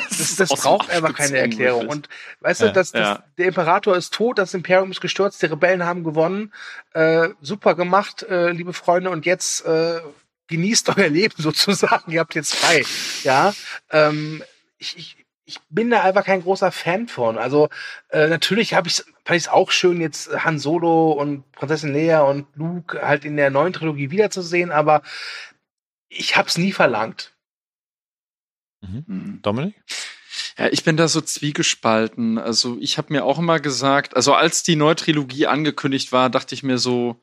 [0.09, 1.89] das, das braucht einfach keine Erklärung.
[1.89, 2.09] Und
[2.41, 3.25] weißt du, Ja, dass, dass ja.
[3.39, 6.53] der Imperator ist tot, das Imperium ist gestürzt, die Rebellen haben gewonnen.
[6.93, 9.11] Äh, super gemacht, äh, liebe Freunde.
[9.11, 10.01] Und jetzt äh,
[10.49, 12.11] genießt euer Leben sozusagen.
[12.11, 12.85] Ihr habt jetzt frei.
[13.23, 13.53] Ja.
[13.91, 14.43] Ähm,
[14.79, 15.17] ich, ich,
[15.53, 17.37] ich bin da einfach kein großer Fan von.
[17.37, 17.69] Also
[18.09, 22.23] äh, natürlich habe ich fand ich es auch schön, jetzt Han Solo und Prinzessin Leia
[22.23, 25.03] und Luke halt in der neuen Trilogie wiederzusehen, aber
[26.09, 27.35] ich habe es nie verlangt.
[28.81, 29.41] Mhm.
[29.43, 29.75] Dominik?
[30.57, 32.39] Ja, ich bin da so zwiegespalten.
[32.39, 36.55] Also ich habe mir auch immer gesagt, also als die neue Trilogie angekündigt war, dachte
[36.55, 37.23] ich mir so,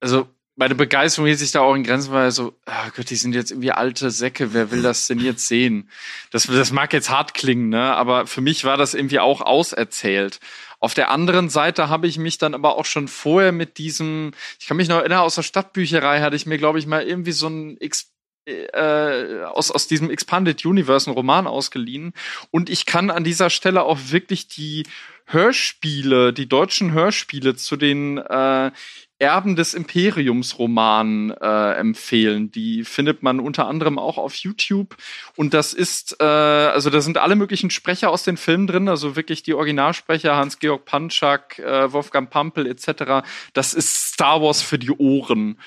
[0.00, 3.34] also meine Begeisterung hielt sich da auch in Grenzen, weil so, ah Gott, die sind
[3.34, 5.90] jetzt irgendwie alte Säcke, wer will das denn jetzt sehen?
[6.30, 7.94] Das, das mag jetzt hart klingen, ne?
[7.94, 10.40] Aber für mich war das irgendwie auch auserzählt.
[10.80, 14.66] Auf der anderen Seite habe ich mich dann aber auch schon vorher mit diesem, ich
[14.66, 17.48] kann mich noch erinnern, aus der Stadtbücherei hatte ich mir, glaube ich, mal irgendwie so
[17.48, 18.12] ein Ex
[18.46, 22.12] äh, aus, aus diesem Expanded Universe einen Roman ausgeliehen.
[22.50, 24.84] Und ich kann an dieser Stelle auch wirklich die
[25.26, 28.70] Hörspiele, die deutschen Hörspiele zu den äh,
[29.18, 32.50] Erben des Imperiums Roman äh, empfehlen.
[32.50, 34.96] Die findet man unter anderem auch auf YouTube.
[35.36, 39.16] Und das ist, äh, also da sind alle möglichen Sprecher aus den Filmen drin, also
[39.16, 43.26] wirklich die Originalsprecher, Hans-Georg Panschak, äh, Wolfgang Pampel etc.
[43.54, 45.58] Das ist Star Wars für die Ohren.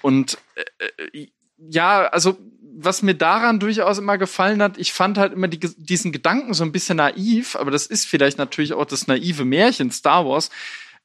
[0.00, 1.28] Und äh, äh,
[1.58, 2.38] ja, also
[2.76, 6.64] was mir daran durchaus immer gefallen hat, ich fand halt immer die, diesen Gedanken so
[6.64, 10.50] ein bisschen naiv, aber das ist vielleicht natürlich auch das naive Märchen Star Wars.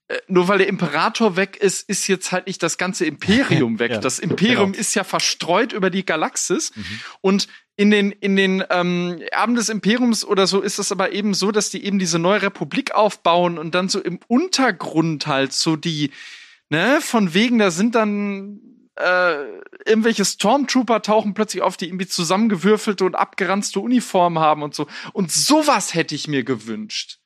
[0.10, 3.92] Äh, Nur weil der Imperator weg ist, ist jetzt halt nicht das ganze Imperium weg.
[3.92, 4.82] Ja, das Imperium genau.
[4.82, 6.74] ist ja verstreut über die Galaxis.
[7.22, 11.34] Und in den, in den ähm, Erben des Imperiums oder so ist es aber eben
[11.34, 15.78] so, dass die eben diese neue Republik aufbauen und dann so im Untergrund halt so
[15.78, 16.12] die,
[16.70, 18.60] ne, von wegen, da sind dann
[18.96, 19.46] äh,
[19.86, 24.88] irgendwelche Stormtrooper tauchen plötzlich auf, die irgendwie zusammengewürfelte und abgeranzte Uniformen haben und so.
[25.14, 27.19] Und sowas hätte ich mir gewünscht.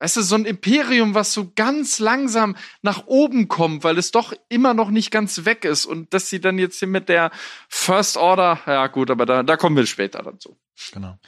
[0.00, 4.32] Weißt du, so ein Imperium, was so ganz langsam nach oben kommt, weil es doch
[4.48, 5.86] immer noch nicht ganz weg ist.
[5.86, 7.30] Und dass sie dann jetzt hier mit der
[7.68, 10.56] First Order, ja gut, aber da, da kommen wir später dazu.
[10.92, 11.18] Genau.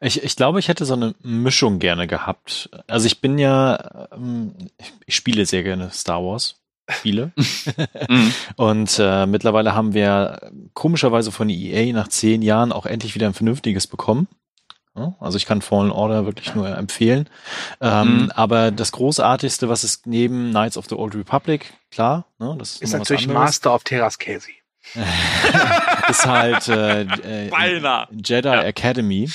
[0.00, 2.70] Ich, ich glaube, ich hätte so eine Mischung gerne gehabt.
[2.86, 4.54] Also ich bin ja, ähm,
[5.06, 6.56] ich spiele sehr gerne Star Wars.
[6.88, 7.32] Spiele.
[8.08, 8.32] Mhm.
[8.56, 13.34] Und äh, mittlerweile haben wir komischerweise von EA nach zehn Jahren auch endlich wieder ein
[13.34, 14.26] vernünftiges bekommen.
[14.96, 17.28] Ja, Also ich kann Fallen Order wirklich nur empfehlen.
[17.80, 18.30] Ähm, Mhm.
[18.34, 22.82] Aber das Großartigste, was es neben Knights of the Old Republic, klar, ne, das ist,
[22.82, 24.54] Ist natürlich Master of Terras Casey.
[26.08, 27.50] ist halt äh, äh.
[28.12, 29.30] Jedi Academy.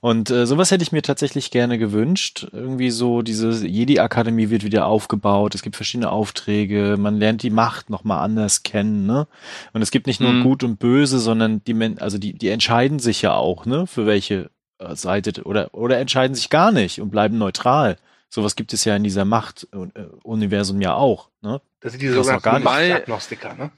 [0.00, 2.46] Und äh, sowas hätte ich mir tatsächlich gerne gewünscht.
[2.52, 7.88] Irgendwie so, diese Jedi-Akademie wird wieder aufgebaut, es gibt verschiedene Aufträge, man lernt die Macht
[7.88, 9.26] nochmal anders kennen, ne?
[9.72, 10.42] Und es gibt nicht nur Mhm.
[10.42, 14.04] Gut und Böse, sondern die, Men also die, die entscheiden sich ja auch, ne, für
[14.04, 14.50] welche
[14.94, 17.96] Seite oder, oder entscheiden sich gar nicht und bleiben neutral.
[18.28, 21.60] Sowas gibt es ja in dieser Macht-Universum ja auch, ne?
[21.80, 23.70] Das sind diese noch sogenannten Machtagnostiker, ne?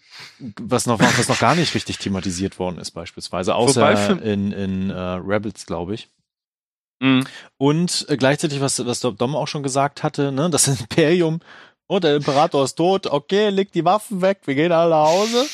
[0.60, 4.94] was noch, was noch gar nicht richtig thematisiert worden ist, beispielsweise, außer in, in äh,
[4.94, 6.08] Rebels, glaube ich.
[7.00, 7.24] Mhm.
[7.58, 11.40] Und äh, gleichzeitig, was, was Dom auch schon gesagt hatte, ne, das Imperium,
[11.88, 15.46] oh, der Imperator ist tot, okay, leg die Waffen weg, wir gehen alle nach Hause.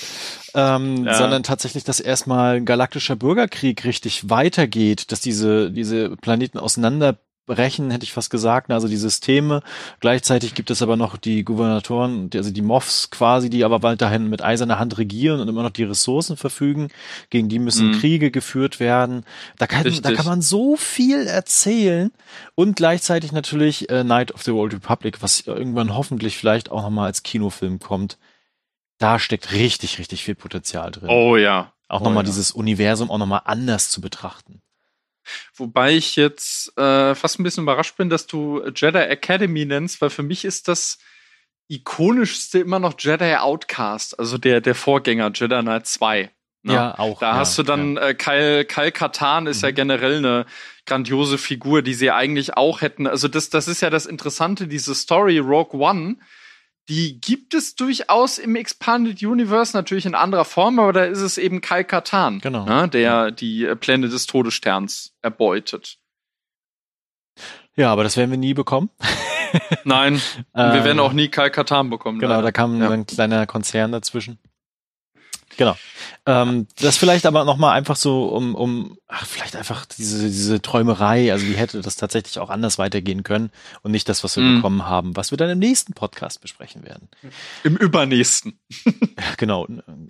[0.55, 1.15] Ähm, Ja.
[1.15, 8.05] Sondern tatsächlich, dass erstmal ein galaktischer Bürgerkrieg richtig weitergeht, dass diese, diese Planeten auseinanderbrechen, hätte
[8.05, 9.63] ich fast gesagt, ne, also die Systeme.
[10.01, 14.43] Gleichzeitig gibt es aber noch die Gouvernatoren, also die Moffs quasi, die aber weiterhin mit
[14.43, 16.89] eiserner Hand regieren und immer noch die Ressourcen verfügen.
[17.31, 18.01] Gegen die müssen Mhm.
[18.01, 19.25] Kriege geführt werden.
[19.59, 22.11] Da kann, da kann man so viel erzählen
[22.55, 27.07] und gleichzeitig natürlich äh, Night of the Old Republic, was irgendwann hoffentlich vielleicht auch nochmal
[27.07, 28.19] als Kinofilm kommt.
[28.99, 31.09] Da steckt richtig, richtig viel Potenzial drin.
[31.09, 31.73] Oh ja.
[31.89, 32.27] auch oh nochmal ja.
[32.27, 34.61] dieses Universum auch nochmal anders zu betrachten.
[35.55, 40.11] Wobei ich jetzt äh, fast ein bisschen überrascht bin, dass du Jedi Academy nennst, weil
[40.11, 40.99] für mich ist das
[41.69, 46.31] ikonischste immer noch Jedi Outcast, also der, der Vorgänger Jedi Knight 2.
[46.63, 46.99] ne?
[46.99, 47.21] auch.
[47.21, 49.75] Da ja, hast du dann äh, Kyle, Kyle Katan ist ja Mhm.
[49.75, 50.47] generell eine
[50.87, 53.07] grandiose Figur, die sie eigentlich auch hätten.
[53.07, 56.17] Also das, das ist ja das Interessante, diese Story Rogue One,
[56.89, 61.37] die gibt es durchaus im Expanded Universe, natürlich in anderer Form, aber da ist es
[61.39, 62.65] eben Kyle Katan, Genau.
[62.65, 65.99] ne, der die äh, Pläne des Todessterns erbeutet.
[67.77, 68.91] Ja, aber das werden wir nie bekommen.
[69.85, 70.23] Nein, und
[70.55, 72.19] wir werden auch nie Kyle Katan bekommen.
[72.19, 72.43] Genau, leider.
[72.45, 72.91] da kam Ja.
[72.91, 74.39] ein kleiner Konzern dazwischen.
[75.59, 75.77] Genau.
[76.25, 81.33] Ähm, das vielleicht aber nochmal einfach so um, um ach, vielleicht einfach diese, diese Träumerei,
[81.33, 83.51] also wie hätte das tatsächlich auch anders weitergehen können
[83.83, 84.57] und nicht das, was wir Mhm.
[84.57, 87.09] bekommen haben, was wir dann im nächsten Podcast besprechen werden.
[87.65, 88.59] Im übernächsten.
[89.19, 89.67] Ja, genau.
[89.69, 90.07] Ähm,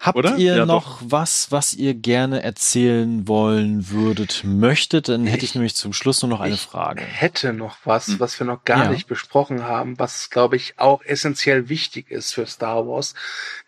[0.00, 0.36] habt Oder?
[0.36, 5.08] ihr Ja, noch was, was ihr gerne erzählen wollen würdet, möchtet?
[5.08, 7.02] Dann hätte ich Ich- nämlich zum Schluss nur noch eine ich Frage.
[7.02, 8.20] hätte noch was, Hm.
[8.20, 8.90] was wir noch gar Ja.
[8.90, 13.14] nicht besprochen haben, was, glaube ich, auch essentiell wichtig ist für Star Wars,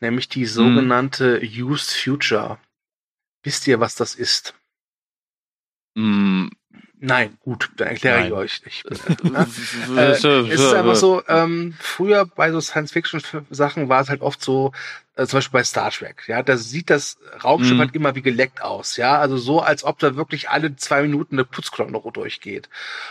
[0.00, 2.58] nämlich die sogenannte Used Future.
[3.44, 4.54] Wisst ihr, was das ist?
[5.94, 6.48] Mm.
[7.04, 8.32] Nein, gut, dann erkläre ich Nein.
[8.32, 8.62] euch.
[8.64, 9.48] Ich, ne?
[9.96, 14.70] Äh, es ist einfach so, ähm, früher bei so Science-Fiction-Sachen war es halt oft so,
[15.16, 17.80] äh, zum Beispiel bei Star Trek, ja, da sieht das Raumschiff Mhm.
[17.80, 21.34] halt immer wie geleckt aus, ja, also so, als ob da wirklich alle zwei Minuten
[21.34, 22.68] eine Putzklonne durchgeht.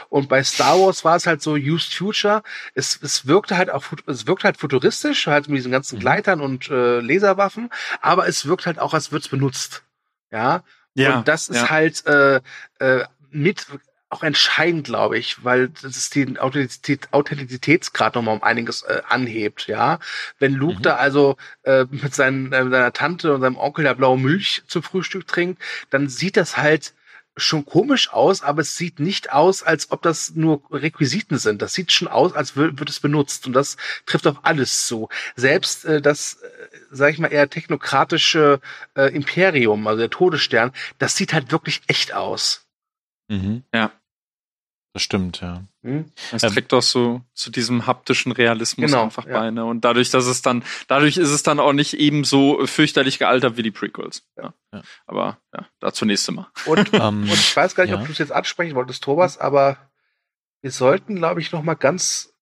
[0.09, 2.43] Und bei Star Wars war es halt so Used Future,
[2.73, 5.99] es, es wirkte halt auch, es wirkt halt futuristisch, halt mit diesen ganzen Mhm.
[5.99, 7.69] Gleitern und äh, Laserwaffen,
[8.01, 9.83] aber es wirkt halt auch, als würde es benutzt,
[10.31, 10.63] ja,
[10.93, 11.69] ja, und das ist ja.
[11.69, 12.39] halt äh,
[12.79, 13.67] äh, mit
[14.09, 19.67] auch entscheidend, glaube ich, weil das ist den Authentizität, Authentizitätsgrad nochmal um einiges äh, anhebt,
[19.67, 19.99] ja.
[20.37, 20.81] Wenn Luke Mhm.
[20.81, 24.83] da also äh, mit, seinen, äh, seiner Tante und seinem Onkel da blaue Milch zum
[24.83, 26.93] Frühstück trinkt, dann sieht das halt
[27.37, 31.61] schon komisch aus, aber es sieht nicht aus, als ob das nur Requisiten sind.
[31.61, 33.47] Das sieht schon aus, als wird es benutzt.
[33.47, 35.07] Und das trifft auf alles zu.
[35.37, 36.47] Selbst äh, das, äh,
[36.91, 38.59] sag ich mal, eher technokratische
[38.95, 42.65] äh, Imperium, also der Todesstern, das sieht halt wirklich echt aus.
[43.31, 43.63] Mhm.
[43.73, 43.91] Ja.
[44.93, 45.63] Das stimmt, ja.
[45.83, 46.11] Hm?
[46.33, 49.39] Es Ähm, trägt auch so zu diesem haptischen Realismus Genau, einfach ja.
[49.39, 49.49] bei.
[49.51, 49.63] Ne?
[49.63, 53.55] Und dadurch, dass es dann, dadurch ist es dann auch nicht eben so fürchterlich gealtert
[53.55, 54.23] wie die Prequels.
[54.37, 54.53] Ja.
[54.73, 54.81] Ja.
[55.05, 56.47] Aber ja, dazu nächste Mal.
[56.65, 57.99] Und, Ähm, und ich weiß gar nicht, ja.
[57.99, 59.77] ob du es jetzt ansprechen wolltest, Thomas, aber
[60.61, 62.33] wir sollten, glaube ich, noch mal ganz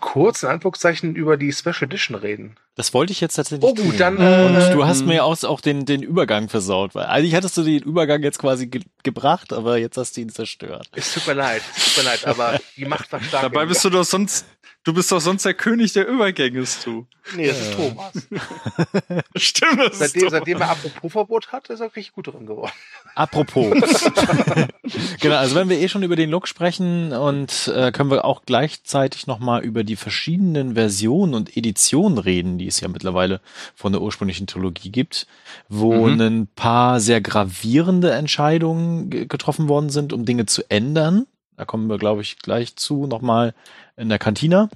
[0.00, 2.56] kurz in Anführungszeichen über die Special Edition reden.
[2.76, 5.60] Das wollte ich jetzt tatsächlich Oh, gut, dann, Und äh, du hast mir auch, auch
[5.60, 6.94] den, den Übergang versaut.
[6.94, 10.30] Weil eigentlich hattest du den Übergang jetzt quasi ge gebracht, aber jetzt hast du ihn
[10.30, 10.88] zerstört.
[10.92, 13.42] Es tut mir leid, es tut mir leid, aber die Macht war stark.
[13.42, 14.46] Dabei bist du doch sonst,
[14.84, 17.06] Du bist doch sonst der König der Übergänge, du.
[17.34, 18.12] Nee, das ist Thomas.
[19.36, 22.72] Stimmt, das Seitdem, ist seitdem er Apropos-Verbot hat, ist er richtig gut drin geworden.
[23.14, 23.72] Apropos.
[25.20, 28.42] genau, also wenn wir eh schon über den Look sprechen und äh, können wir auch
[28.44, 33.40] gleichzeitig nochmal über die verschiedenen Versionen und Editionen reden, die es ja mittlerweile
[33.74, 35.26] von der ursprünglichen Trilogie gibt,
[35.68, 36.20] wo Mhm.
[36.20, 41.26] ein paar sehr gravierende Entscheidungen ge- getroffen worden sind, um Dinge zu ändern.
[41.56, 43.54] Da kommen wir, glaube ich, gleich zu, nochmal
[43.96, 44.68] in der Kantina.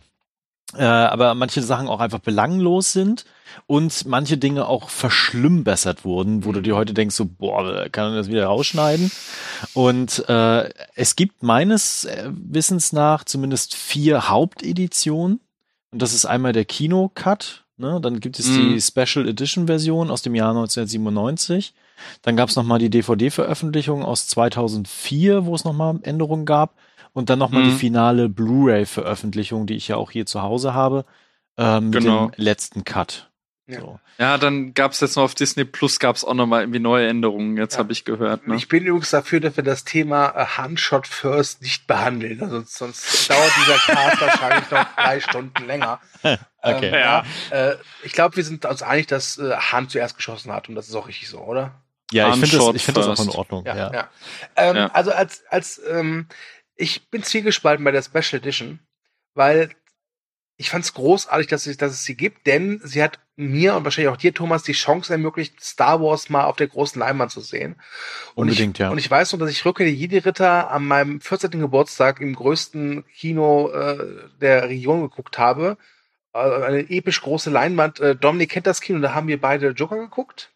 [0.76, 3.24] Äh, aber manche Sachen auch einfach belanglos sind
[3.66, 8.16] und manche Dinge auch verschlimmbessert wurden, wo du dir heute denkst, so, boah, kann man
[8.16, 9.10] das wieder rausschneiden?
[9.72, 15.40] Und äh, es gibt meines Wissens nach zumindest vier Haupteditionen.
[15.90, 18.00] Und das ist einmal der Kino-Cut, ne?
[18.00, 18.74] dann gibt es Mhm.
[18.74, 21.74] die Special Edition Version aus dem Jahr 1997.
[22.22, 26.74] Dann gab es nochmal die DVD-Veröffentlichung aus 2004, wo es nochmal Änderungen gab.
[27.14, 27.70] Und dann nochmal Mhm.
[27.70, 31.04] die finale Blu-ray-Veröffentlichung, die ich ja auch hier zu Hause habe,
[31.56, 32.28] ähm, mit Genau.
[32.28, 33.30] dem letzten Cut.
[33.68, 33.80] Ja.
[33.80, 34.00] So.
[34.18, 37.56] Ja, dann gab's jetzt noch auf Disney Plus gab's auch noch mal irgendwie neue Änderungen.
[37.58, 37.80] Jetzt Ja.
[37.80, 38.46] habe ich gehört.
[38.48, 38.56] Ne?
[38.56, 42.42] Ich bin übrigens dafür, dass wir das Thema äh, Handshot First nicht behandeln.
[42.42, 46.00] Also sonst dauert dieser Cast wahrscheinlich noch drei Stunden länger.
[46.60, 46.88] Okay.
[46.88, 47.24] Ähm, ja.
[47.50, 50.88] Äh, ich glaube, wir sind uns einig, dass äh, Han zuerst geschossen hat und das
[50.88, 51.80] ist auch richtig so, oder?
[52.10, 53.30] Ja, ich finde das, ich find das auch in.
[53.30, 53.64] Ordnung.
[53.64, 54.08] Ja, Ja, ja.
[54.56, 54.86] Ähm, Ja.
[54.88, 56.26] Also als, als ähm,
[56.74, 58.80] ich bin zwiegespalten bei der Special Edition,
[59.34, 59.70] weil
[60.60, 63.84] ich fand es großartig, dass es, dass es sie gibt, denn sie hat mir und
[63.84, 67.40] wahrscheinlich auch dir, Thomas, die Chance ermöglicht, Star Wars mal auf der großen Leinwand zu
[67.40, 67.76] sehen.
[68.34, 68.90] Und Unbedingt, ich, ja.
[68.90, 71.52] Und ich weiß noch, dass ich Rückkehr der Jedi-Ritter an meinem 14.
[71.52, 75.78] Geburtstag im größten Kino äh, der Region geguckt habe.
[76.34, 78.00] Äh, eine episch große Leinwand.
[78.00, 80.50] Äh, Dominik kennt das Kino, da haben wir beide Joker geguckt.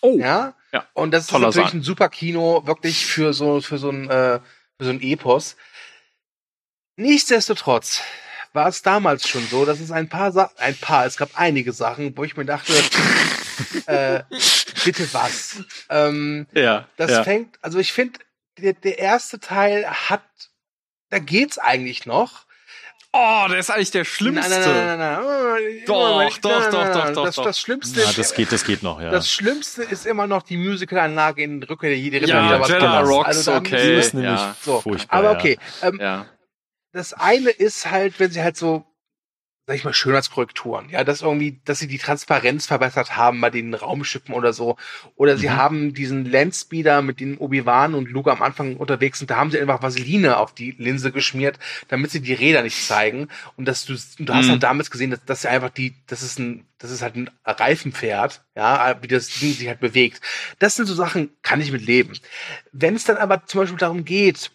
[0.00, 0.16] Oh.
[0.18, 0.54] Ja.
[0.72, 0.86] Ja.
[0.94, 1.80] Und das ist Toller natürlich Saal.
[1.80, 4.40] ein super Kino, wirklich für so, für so ein, äh,
[4.78, 5.56] für so ein Epos.
[6.96, 8.00] Nichtsdestotrotz
[8.56, 11.72] war es damals schon so, dass es ein paar Sa ein paar, es gab einige
[11.72, 12.72] Sachen, wo ich mir dachte,
[13.86, 14.22] äh,
[14.84, 15.58] bitte was?
[15.88, 16.88] Ähm, Ja.
[16.96, 17.22] das ja.
[17.22, 18.18] fängt, also ich finde,
[18.58, 20.22] der, der erste Teil hat,
[21.10, 22.46] da geht's eigentlich noch.
[23.12, 24.50] Oh, der ist eigentlich der schlimmste.
[24.50, 25.82] Nein, nein, nein, nein, nein.
[25.86, 27.14] Doch, doch, nein, doch, nein, doch, nein.
[27.14, 27.44] doch, Das, doch.
[27.44, 29.10] das Schlimmste Ja, ist, das geht, das geht noch, ja.
[29.10, 32.34] das Schlimmste ist immer noch die Musicalanlage in Rückkehr der Jedi Ritter.
[32.34, 33.08] Ja, wieder was Jedi Tolles.
[33.08, 33.86] Rocks, Also da okay.
[33.86, 34.56] Die ist nämlich ja.
[34.62, 35.18] So, furchtbar.
[35.18, 35.38] aber ja.
[35.38, 35.58] okay.
[35.82, 36.26] Ähm, Ja.
[36.96, 38.84] Das eine ist halt, wenn sie halt so,
[39.68, 43.74] sag ich mal, Schönheitskorrekturen, ja, dass irgendwie, dass sie die Transparenz verbessert haben bei den
[43.74, 44.76] Raumschiffen oder so.
[45.16, 45.56] Oder sie Mhm.
[45.56, 49.58] haben diesen Landspeeder, mit dem Obi-Wan und Luke am Anfang unterwegs sind, da haben sie
[49.60, 51.58] einfach Vaseline auf die Linse geschmiert,
[51.88, 53.26] damit sie die Räder nicht zeigen.
[53.56, 54.50] Und dass du, du hast Mhm.
[54.52, 57.28] halt damals gesehen, dass, dass sie einfach die, das ist ein, das ist halt ein
[57.44, 60.20] Reifenpferd, ja, wie das Ding sich halt bewegt.
[60.60, 62.12] Das sind so Sachen, kann ich mit leben.
[62.70, 64.52] Wenn es dann aber zum Beispiel darum geht,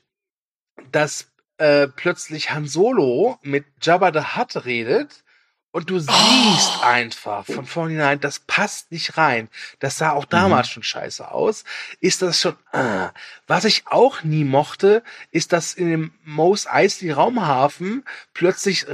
[0.91, 1.30] dass
[1.61, 5.23] äh, plötzlich Han Solo mit Jabba the Hutt redet
[5.71, 9.47] und du siehst einfach von vornherein, das passt nicht rein.
[9.79, 11.63] Das sah auch damals schon scheiße aus.
[12.01, 13.11] Ist das schon, ah.
[13.47, 15.01] was ich auch nie mochte,
[15.31, 18.85] ist, dass in dem Mos Eisley Raumhafen plötzlich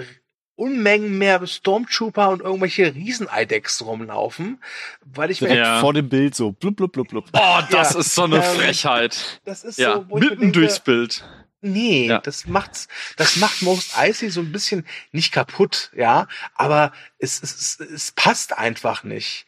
[0.59, 4.59] Unmengen mehr Stormtrooper und irgendwelche Rieseneidechs rumlaufen,
[5.05, 5.79] weil ich mir, Direkt Ja.
[5.81, 7.25] vor dem Bild so blub, blub, blub, blub.
[7.33, 7.99] Oh, das Ja.
[7.99, 9.39] ist so eine Ähm, Frechheit.
[9.45, 11.23] das ist Ja, so, wo mitten denke, durchs Bild.
[11.61, 12.19] Nee, Ja.
[12.19, 17.79] das macht's, das macht Most Icy so ein bisschen nicht kaputt, ja, aber es, es,
[17.79, 19.45] es, es passt einfach nicht.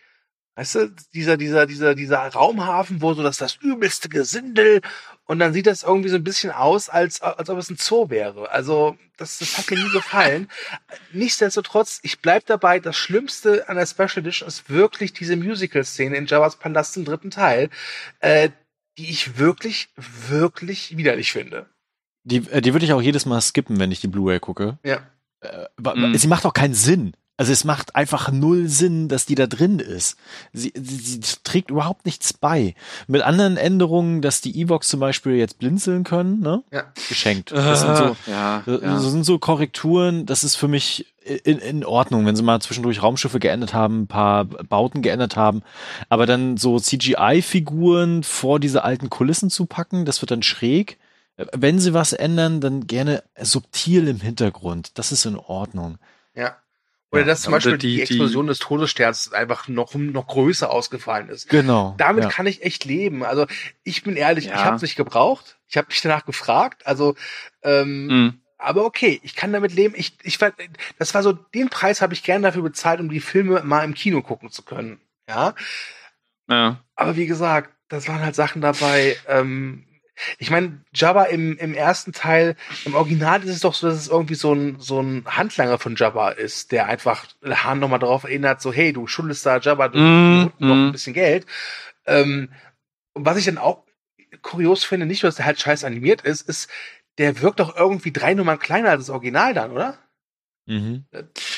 [0.56, 4.82] Weißt du, dieser, dieser, dieser, dieser Raumhafen, wo so das, das übelste Gesindel
[5.24, 8.10] und dann sieht das irgendwie so ein bisschen aus, als, als ob es ein Zoo
[8.10, 8.52] wäre.
[8.52, 10.50] Also, das, das hat mir nie gefallen.
[11.14, 16.26] Nichtsdestotrotz, ich bleib dabei, das Schlimmste an der Special Edition ist wirklich diese Musical-Szene in
[16.26, 17.70] Jabba's Palast im dritten Teil,
[18.20, 18.50] äh,
[18.98, 19.90] die ich wirklich,
[20.28, 21.70] wirklich widerlich finde.
[22.24, 24.78] Die, äh, die würde ich auch jedes Mal skippen, wenn ich die Blu-ray gucke.
[24.84, 25.00] Ja.
[25.42, 26.18] Äh, Mhm.
[26.18, 27.14] Sie macht auch keinen Sinn.
[27.40, 30.18] Also es macht einfach null Sinn, dass die da drin ist.
[30.52, 32.76] Sie, sie, sie trägt überhaupt nichts bei.
[33.08, 36.64] Mit anderen Änderungen, dass die Evox zum Beispiel jetzt blinzeln können, ne?
[36.70, 36.92] Ja.
[37.08, 37.52] Geschenkt.
[37.56, 39.00] Das sind so, ja, das ja.
[39.00, 41.14] sind so Korrekturen, das ist für mich
[41.46, 45.62] in, in Ordnung, wenn sie mal zwischendurch Raumschiffe geändert haben, ein paar Bauten geändert haben,
[46.10, 50.98] aber dann so CGI-Figuren vor diese alten Kulissen zu packen, das wird dann schräg.
[51.54, 54.98] Wenn sie was ändern, dann gerne subtil im Hintergrund.
[54.98, 55.98] Das ist in Ordnung.
[56.36, 56.58] Ja.
[57.12, 61.30] Oder Ja, dass zum Beispiel die- die, Explosion des Todessterns einfach noch, noch größer ausgefallen
[61.30, 61.50] ist.
[61.50, 61.96] Genau.
[61.98, 62.30] Damit ja.
[62.30, 63.24] kann ich echt leben.
[63.24, 63.48] Also
[63.84, 64.56] ich bin ehrlich, Ja.
[64.56, 65.58] ich habe es nicht gebraucht.
[65.68, 66.86] Ich habe mich danach gefragt.
[66.86, 67.16] Also,
[67.64, 68.42] ähm, Mhm.
[68.58, 69.96] aber okay, ich kann damit leben.
[69.98, 70.52] Ich, ich war,
[71.00, 73.94] das war so, den Preis habe ich gern dafür bezahlt, um die Filme mal im
[73.96, 75.00] Kino gucken zu können.
[75.28, 75.56] Ja.
[76.48, 76.84] ja.
[76.96, 79.16] Aber wie gesagt, das waren halt Sachen dabei.
[79.28, 79.86] Ähm,
[80.38, 82.56] Ich meine, Jabba im, im ersten Teil,
[82.86, 85.96] im Original ist es doch so, dass es irgendwie so ein, so ein Handlanger von
[85.96, 90.00] Jabba ist, der einfach Han nochmal darauf erinnert, so, hey, du schuldest da Jabba du,
[90.00, 90.88] Mm, noch mm.
[90.88, 91.46] ein bisschen Geld.
[92.06, 92.50] Ähm,
[93.14, 93.84] und was ich dann auch
[94.42, 96.70] kurios finde, nicht nur, dass der halt scheiß animiert ist, ist,
[97.18, 99.98] der wirkt doch irgendwie drei Nummern kleiner als das Original dann, oder?
[100.70, 101.06] Mhm.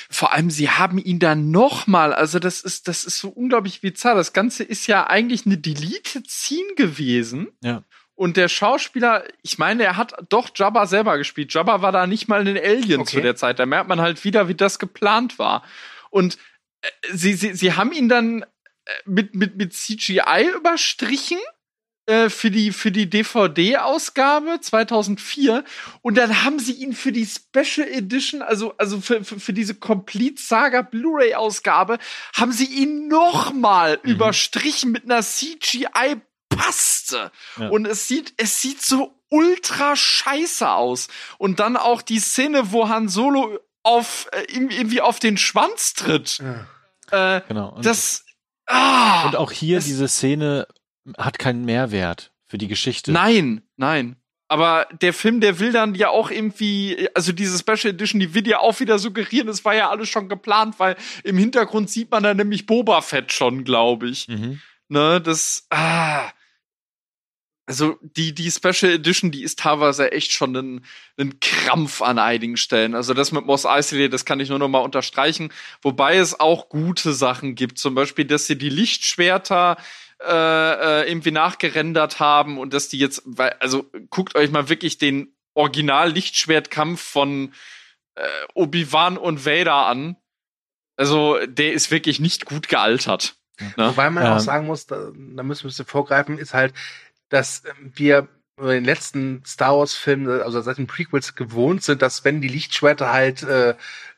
[0.09, 4.15] Vor allem, sie haben ihn dann nochmal, also das ist, das ist so unglaublich bizarr.
[4.15, 7.49] Das Ganze ist ja eigentlich eine Deleted Scene gewesen.
[7.61, 7.83] Ja.
[8.21, 11.51] Und der Schauspieler, ich meine, er hat doch Jabba selber gespielt.
[11.51, 13.15] Jabba war da nicht mal ein Alien Okay.
[13.15, 13.57] zu der Zeit.
[13.57, 15.63] Da merkt man halt wieder, wie das geplant war.
[16.11, 16.37] Und
[16.81, 18.45] äh, sie, sie, sie haben ihn dann äh,
[19.05, 21.39] mit, mit, mit CGI überstrichen
[22.05, 25.63] äh, für die, für die DVD-Ausgabe 2004.
[26.03, 29.73] Und dann haben sie ihn für die Special Edition, also, also für, für, für diese
[29.75, 31.97] Complete Saga Blu-ray-Ausgabe,
[32.35, 34.11] haben sie ihn nochmal Mhm.
[34.11, 35.23] überstrichen mit einer
[36.61, 37.31] CGI-Paste.
[37.59, 37.69] Ja.
[37.69, 41.07] Und es sieht, es sieht so ultra scheiße aus.
[41.37, 46.39] Und dann auch die Szene, wo Han Solo auf, äh, irgendwie auf den Schwanz tritt.
[47.11, 47.69] Äh, Genau.
[47.69, 48.25] Und, das,
[48.67, 50.67] ah, und auch hier es- diese Szene
[51.17, 53.11] hat keinen Mehrwert für die Geschichte.
[53.11, 54.15] Nein, nein.
[54.47, 58.45] Aber der Film, der will dann ja auch irgendwie, also diese Special Edition, die will
[58.47, 62.21] ja auch wieder suggerieren, es war ja alles schon geplant, weil im Hintergrund sieht man
[62.23, 64.27] dann nämlich Boba Fett schon, glaube ich.
[64.27, 64.59] Mhm.
[64.89, 66.29] Ne, das, ah.
[67.71, 70.85] Also die, die Special Edition, die ist teilweise echt schon ein,
[71.17, 72.95] ein Krampf an einigen Stellen.
[72.95, 75.53] Also das mit Moss Eisley, das kann ich nur noch mal unterstreichen.
[75.81, 77.79] Wobei es auch gute Sachen gibt.
[77.79, 79.77] Zum Beispiel, dass sie die Lichtschwerter
[80.19, 84.97] äh, äh, irgendwie nachgerendert haben und dass die jetzt, weil, also guckt euch mal wirklich
[84.97, 87.53] den Original-Lichtschwertkampf von
[88.15, 90.17] äh, Obi-Wan und Vader an.
[90.97, 93.35] Also der ist wirklich nicht gut gealtert.
[93.77, 93.87] Ne?
[93.87, 94.33] Wobei man Ähm.
[94.33, 96.73] auch sagen muss, da, da müssen wir ein bisschen vorgreifen, ist halt,
[97.31, 98.27] dass ähm, wir
[98.59, 103.11] in den letzten Star Wars-Filmen, also seit den Prequels gewohnt sind, dass wenn die Lichtschwerter
[103.11, 103.71] halt äh,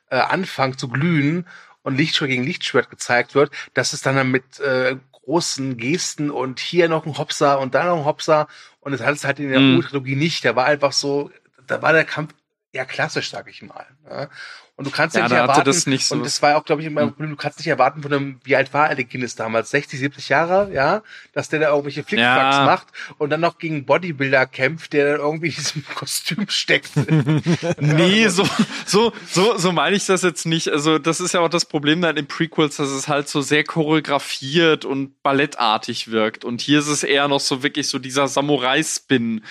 [0.10, 1.48] äh, anfangen zu glühen
[1.84, 6.60] und Lichtschwert gegen Lichtschwert gezeigt wird, dass es dann, dann mit äh, großen Gesten und
[6.60, 8.48] hier noch ein Hopser und da noch ein Hopser
[8.82, 9.82] und das hat es halt in der Mhm.
[9.82, 10.44] Trilogie nicht.
[10.44, 11.32] Da war einfach so,
[11.66, 12.34] da war der Kampf
[12.74, 13.86] eher klassisch, sag ich mal.
[14.10, 14.30] Ja?
[14.76, 16.82] Und du kannst ja, Ja, nicht erwarten, das nicht so- und das war auch, glaube
[16.82, 17.14] ich, immer ein Hm.
[17.14, 19.70] Problem, du kannst nicht erwarten von einem, wie alt war Alec Guinness damals?
[19.70, 21.04] 60, 70 Jahre, ja?
[21.32, 22.66] Dass der da irgendwelche Flickflacks Ja.
[22.66, 22.88] macht
[23.20, 26.90] und dann noch gegen Bodybuilder kämpft, der dann irgendwie in diesem Kostüm steckt.
[27.80, 28.48] Nee, so,
[28.88, 30.70] so, so, so meine ich das jetzt nicht.
[30.70, 33.64] Also, das ist ja auch das Problem dann in Prequels, dass es halt so sehr
[33.64, 36.46] choreografiert und ballettartig wirkt.
[36.46, 39.44] Und hier ist es eher noch so wirklich so dieser Samurai-Spin.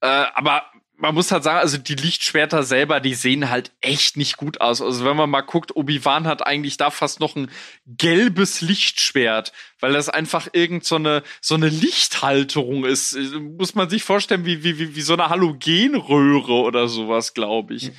[0.00, 0.62] Äh, aber
[1.00, 4.82] man muss halt sagen, also die Lichtschwerter selber, die sehen halt echt nicht gut aus.
[4.82, 7.50] Also wenn man mal guckt, Obi-Wan hat eigentlich da fast noch ein
[7.86, 13.16] gelbes Lichtschwert, weil das einfach irgend so eine, so eine Lichthalterung ist.
[13.58, 17.92] Muss man sich vorstellen, wie, wie, wie, wie so eine Halogenröhre oder sowas, glaube ich.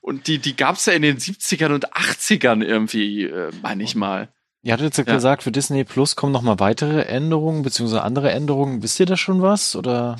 [0.00, 4.28] Und die, die gab's ja in den 70ern und 80ern irgendwie, äh, meine ich mal.
[4.62, 5.14] Ihr hattet jetzt Ja.
[5.14, 8.82] gesagt, für Disney Plus kommen noch mal weitere Änderungen, beziehungsweise andere Änderungen.
[8.82, 9.76] Wisst ihr da schon was?
[9.76, 10.16] Oder?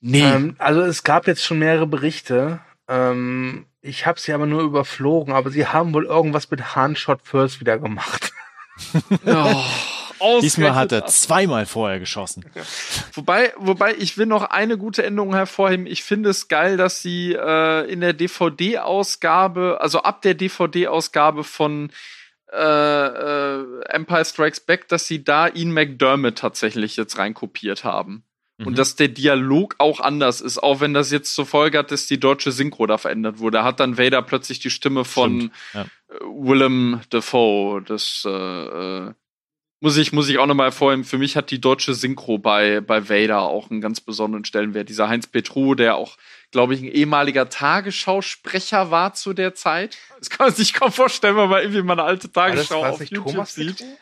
[0.00, 0.22] Nee.
[0.22, 2.60] ähm, also es gab jetzt schon mehrere Berichte.
[2.88, 7.60] Ähm, ich habe sie aber nur überflogen, aber sie haben wohl irgendwas mit Handshot First
[7.60, 8.32] wieder gemacht.
[10.20, 12.44] Oh, Diesmal hat er zweimal vorher geschossen.
[13.12, 15.86] Wobei, wobei ich will noch eine gute Änderung hervorheben.
[15.86, 21.90] Ich finde es geil, dass sie äh, in der DVD-Ausgabe, also ab der DVD-Ausgabe von
[22.52, 28.24] äh, äh, Empire Strikes Back, dass sie da Ian McDermott tatsächlich jetzt reinkopiert haben.
[28.58, 28.66] Mhm.
[28.66, 32.06] Und dass der Dialog auch anders ist, auch wenn das jetzt zur Folge hat, dass
[32.06, 33.58] die deutsche Synchro da verändert wurde.
[33.58, 35.82] Da hat dann Vader plötzlich die Stimme von ja.
[35.82, 35.86] äh,
[36.20, 37.82] Willem Dafoe.
[37.82, 39.12] Das äh, äh,
[39.80, 41.04] muss ich, muss ich auch nochmal hervorheben.
[41.04, 44.88] Für mich hat die deutsche Synchro bei, bei Vader auch einen ganz besonderen Stellenwert.
[44.88, 46.16] Dieser Heinz Petru, der auch,
[46.50, 49.96] glaube ich, ein ehemaliger Tagesschausprecher war zu der Zeit.
[50.18, 53.00] Das kann man sich kaum vorstellen, wenn man irgendwie mal eine alte Tagesschau war das
[53.00, 53.76] auf YouTube Thomas sieht.
[53.76, 53.96] Petru?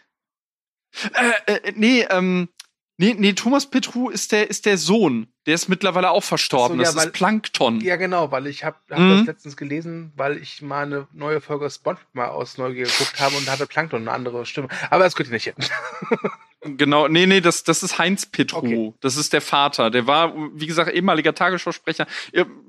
[1.46, 2.48] Äh, äh, nee, ähm,
[2.98, 5.28] nee, nee, Thomas Petru ist der, ist der Sohn.
[5.46, 6.78] Der ist mittlerweile auch verstorben.
[6.78, 7.80] So, ja, das weil- ist Plankton.
[7.80, 9.18] Ja, genau, weil ich habe hab Mhm.
[9.18, 13.36] das letztens gelesen, weil ich mal eine neue Folge SpongeBob mal aus Neugier geguckt habe
[13.36, 14.68] und da hatte Plankton eine andere Stimme.
[14.90, 15.54] Aber das könnt ihr nicht hin.
[16.68, 18.56] Genau, nee, nee, das, das ist Heinz Petru.
[18.58, 18.92] Okay.
[19.00, 19.88] Das ist der Vater.
[19.90, 22.06] Der war, wie gesagt, ehemaliger Tagesschausprecher.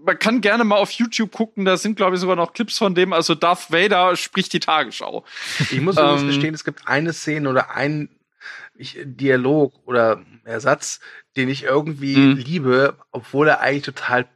[0.06, 2.94] Man kann gerne mal auf YouTube gucken, da sind, glaube ich, sogar noch Clips von
[2.94, 3.12] dem.
[3.12, 5.24] Also Darth Vader spricht die Tagesschau.
[5.72, 6.28] Ich muss übrigens Ähm.
[6.28, 8.10] gestehen, es gibt eine Szene oder einen
[8.78, 11.00] ich, Dialog oder Ersatz,
[11.36, 12.38] den ich irgendwie Mhm.
[12.38, 14.28] liebe, obwohl er eigentlich total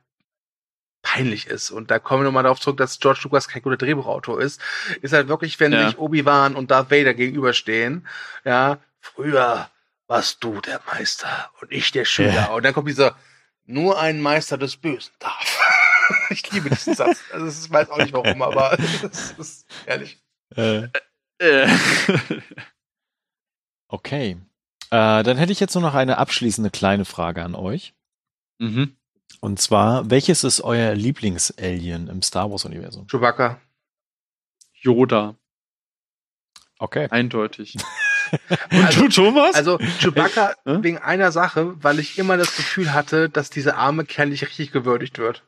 [1.04, 1.72] peinlich ist.
[1.72, 4.62] Und da kommen wir nochmal darauf zurück, dass George Lucas kein guter Drehbuchautor ist.
[5.02, 5.88] Ist halt wirklich, wenn Ja.
[5.88, 8.08] sich Obi-Wan und Darth Vader gegenüberstehen,
[8.46, 9.70] ja, früher
[10.08, 12.34] warst du der Meister und ich der Schüler.
[12.34, 12.46] Ja.
[12.54, 13.16] Und dann kommt dieser,
[13.66, 15.60] nur ein Meister des Bösen darf.
[16.30, 17.22] ich liebe diesen Satz.
[17.32, 20.22] Also ich weiß auch nicht warum, aber das ist ehrlich.
[20.56, 20.88] Äh,
[21.40, 21.68] Äh.
[23.92, 24.38] okay.
[24.90, 27.94] Äh, dann hätte ich jetzt nur noch eine abschließende kleine Frage an euch.
[28.60, 28.96] mhm.
[29.40, 33.08] Und zwar, welches ist euer Lieblings-Alien im Star Wars-Universum?
[33.08, 33.60] Chewbacca.
[34.74, 35.36] Yoda,
[36.80, 37.08] Okay.
[37.12, 37.78] eindeutig.
[38.70, 39.56] Also- du, Thomas?
[39.56, 40.78] Also Chewbacca Hä?
[40.82, 44.72] wegen einer Sache, weil ich immer das Gefühl hatte, dass dieser arme Kerl nicht richtig
[44.72, 45.44] gewürdigt wird.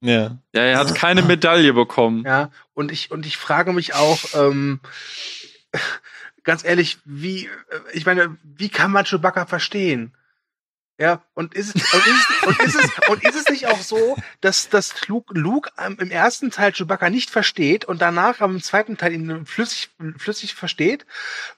[0.00, 0.38] Ja.
[0.54, 2.24] ja, er hat keine Medaille bekommen.
[2.24, 4.80] Ja, und ich, und ich frage mich auch, ähm,
[6.46, 7.50] ganz ehrlich, wie, äh,
[7.92, 10.14] ich meine, wie kann man Chewbacca verstehen?
[10.98, 14.16] Ja, und ist es, und ist, und ist es, und ist es nicht auch so,
[14.40, 19.12] dass, dass Luke, Luke im ersten Teil Chewbacca nicht versteht und danach am zweiten Teil
[19.12, 21.04] ihn flüssig, flüssig versteht?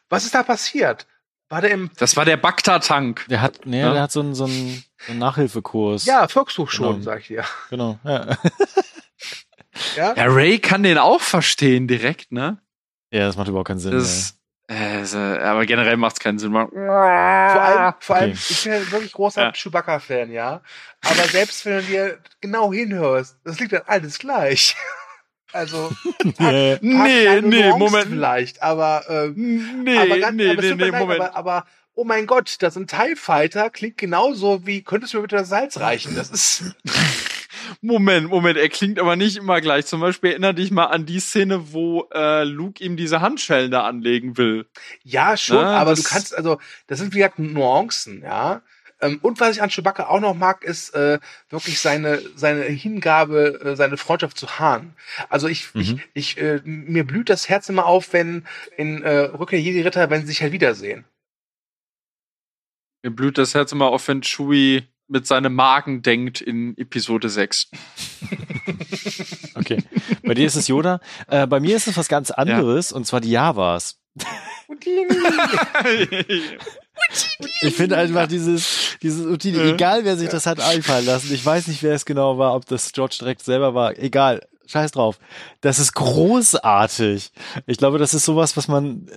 [0.08, 1.06] Was ist da passiert?
[1.50, 3.26] War der im, Das war der Bacta-Tank.
[3.30, 3.92] Der hat, nee, Ja.
[3.92, 6.04] der hat so einen, so einen, so einen Nachhilfekurs.
[6.04, 7.04] ja, Volkshochschulen, Genau.
[7.04, 7.44] sag ich dir.
[7.70, 7.98] Genau.
[8.02, 8.36] Ja.
[9.96, 10.14] Ja?
[10.16, 12.58] Ja, Ray kann den auch verstehen direkt, ne?
[13.12, 13.92] ja, das macht überhaupt keinen Sinn.
[13.92, 14.34] Das,
[14.68, 16.52] äh, so, aber generell macht es keinen Sinn.
[16.52, 18.38] Man, Vor allem, vor allem, Okay.
[18.50, 19.52] ich bin ja wirklich großer Ja.
[19.52, 20.60] Chewbacca-Fan, ja.
[21.04, 24.76] Aber selbst wenn du dir genau hinhörst, das liegt dann alles gleich.
[25.50, 25.90] Also,
[26.38, 28.06] nee, nee, Nuancen Moment.
[28.10, 31.20] vielleicht, aber, ähm, Nee, aber, ganz, nee, aber, nee, nee, Moment.
[31.22, 35.16] aber, aber oh mein Gott, das ist ein TIE Fighter, klingt genauso wie, könntest du
[35.16, 36.14] mir bitte das Salz reichen?
[36.14, 36.76] Das ist,
[37.80, 39.86] Moment, Moment, er klingt aber nicht immer gleich.
[39.86, 43.84] Zum Beispiel erinnere dich mal an die Szene, wo äh, Luke ihm diese Handschellen da
[43.84, 44.66] anlegen will.
[45.04, 48.62] ja schon, Na, aber das- du kannst, also, das sind wie gesagt Nuancen, ja.
[49.00, 51.20] Ähm, Und was ich an Chewbacca auch noch mag, ist äh,
[51.50, 54.96] wirklich seine seine Hingabe, äh, seine Freundschaft zu Hahn.
[55.28, 56.00] Also ich ich Mhm.
[56.14, 58.44] ich äh, mir blüht das Herz immer auf, wenn
[58.76, 61.04] in äh, Rückkehr Jedi Ritter, wenn sie sich halt wiedersehen.
[63.04, 67.70] Mir blüht das Herz immer auf, wenn Chewie mit seinem Magen denkt in Episode 6.
[69.54, 69.82] Okay.
[70.22, 71.00] Bei dir ist es Yoda.
[71.26, 73.98] Äh, bei mir ist es was ganz anderes, und zwar die Javas.
[77.62, 81.68] Ich finde einfach dieses, dieses Utini, egal wer sich das hat einfallen lassen, ich weiß
[81.68, 85.18] nicht, wer es genau war, ob das George direkt selber war, egal, scheiß drauf.
[85.60, 87.32] Das ist großartig.
[87.66, 89.08] Ich glaube, das ist sowas, was man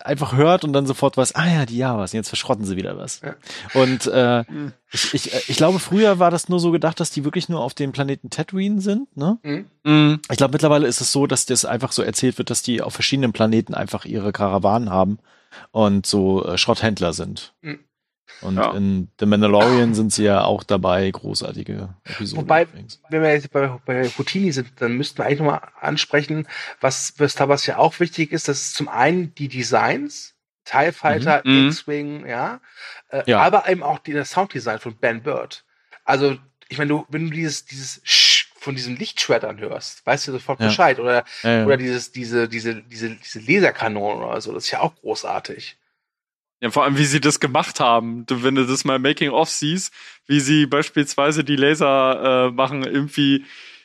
[0.00, 3.20] einfach hört und dann sofort weiß, ah ja, die Javas, jetzt verschrotten sie wieder was.
[3.22, 3.34] Ja.
[3.74, 4.44] Und äh,
[4.92, 7.74] ich, ich, ich glaube, früher war das nur so gedacht, dass die wirklich nur auf
[7.74, 9.38] dem Planeten Tatooine sind, ne?
[9.42, 9.66] Mhm.
[9.84, 10.20] Mhm.
[10.30, 12.94] Ich glaube, mittlerweile ist es so, dass das einfach so erzählt wird, dass die auf
[12.94, 15.18] verschiedenen Planeten einfach ihre Karawanen haben
[15.70, 17.54] und so äh, Schrotthändler sind.
[17.62, 17.80] Mhm.
[18.42, 18.72] Und Ja.
[18.72, 22.42] in The Mandalorian sind sie ja auch dabei, großartige Episoden.
[22.44, 23.00] Wobei- übrigens.
[23.10, 26.46] Wenn wir jetzt bei, bei Houtini sind, dann müssten wir eigentlich nochmal ansprechen,
[26.80, 30.34] was für Star Wars ja auch wichtig ist, das ist zum einen die Designs,
[30.64, 31.68] TIE Fighter, Mhm.
[31.68, 32.60] X-Wing, ja,
[33.10, 33.40] äh, Ja.
[33.40, 35.64] aber eben auch die, das Sounddesign von Ben Bird.
[36.04, 36.36] Also,
[36.68, 40.60] ich meine, du, wenn du dieses, dieses Sch von diesen Lichtschwertern hörst, weißt du sofort
[40.60, 40.66] Ja.
[40.66, 40.98] Bescheid.
[41.00, 41.66] Oder, Ja, ja.
[41.66, 45.78] oder dieses, diese, diese, diese, diese Laserkanonen oder so, das ist ja auch großartig.
[46.60, 48.26] Ja, vor allem, wie sie das gemacht haben.
[48.26, 49.92] Du, wenn du das mal Making-of siehst,
[50.26, 53.44] wie sie beispielsweise die Laser äh, machen, irgendwie,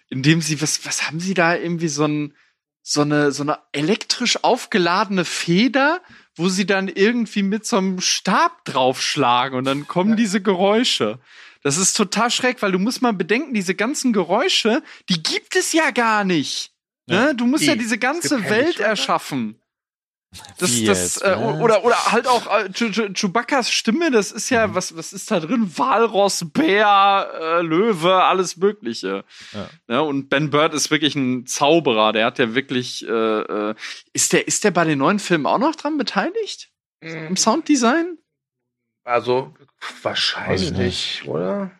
[0.10, 2.34] indem sie, was, was haben sie da irgendwie so ein,
[2.82, 6.02] so eine, so eine elektrisch aufgeladene Feder,
[6.36, 10.16] wo sie dann irgendwie mit so einem Stab draufschlagen und dann kommen Ja.
[10.18, 11.20] diese Geräusche.
[11.64, 15.74] Das ist total schräg, weil du musst mal bedenken, diese ganzen Geräusche, die gibt es
[15.74, 16.74] ja gar nicht.
[17.08, 17.28] Ja.
[17.28, 17.36] Ne?
[17.36, 19.60] Du musst ja diese Es ganze Welt erschaffen.
[20.58, 21.62] Das, das, äh, was?
[21.62, 24.76] oder, oder halt auch äh, Chew- Chew- Chewbacca's Stimme, das ist ja, Mhm.
[24.76, 25.72] was, was ist da drin?
[25.78, 29.24] Walross, Bär, äh, Löwe, alles Mögliche.
[29.54, 29.70] Ja.
[29.88, 33.76] Ja, und Ben Bird ist wirklich ein Zauberer, der hat ja wirklich, äh, äh,
[34.14, 36.70] ist der, ist der bei den neuen Filmen auch noch dran beteiligt?
[37.02, 38.18] Im Sounddesign?
[39.04, 39.54] Also,
[40.02, 41.72] wahrscheinlich, oder?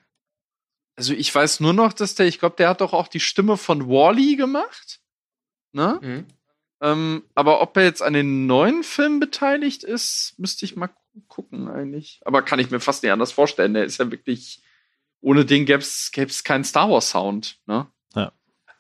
[0.98, 3.58] Also ich weiß nur noch, dass der, ich glaube, der hat doch auch die Stimme
[3.58, 5.00] von Wally gemacht.
[5.74, 6.00] Ne?
[6.02, 6.26] Mhm.
[6.82, 11.22] Ähm, aber ob er jetzt an den neuen Filmen beteiligt ist, müsste ich mal gu-
[11.28, 12.22] gucken eigentlich.
[12.26, 13.74] Aber kann ich mir fast nicht anders vorstellen.
[13.74, 14.62] Der ist ja wirklich,
[15.22, 16.12] ohne den gäbe es
[16.44, 17.60] keinen Star Wars Sound.
[17.66, 17.88] Ne?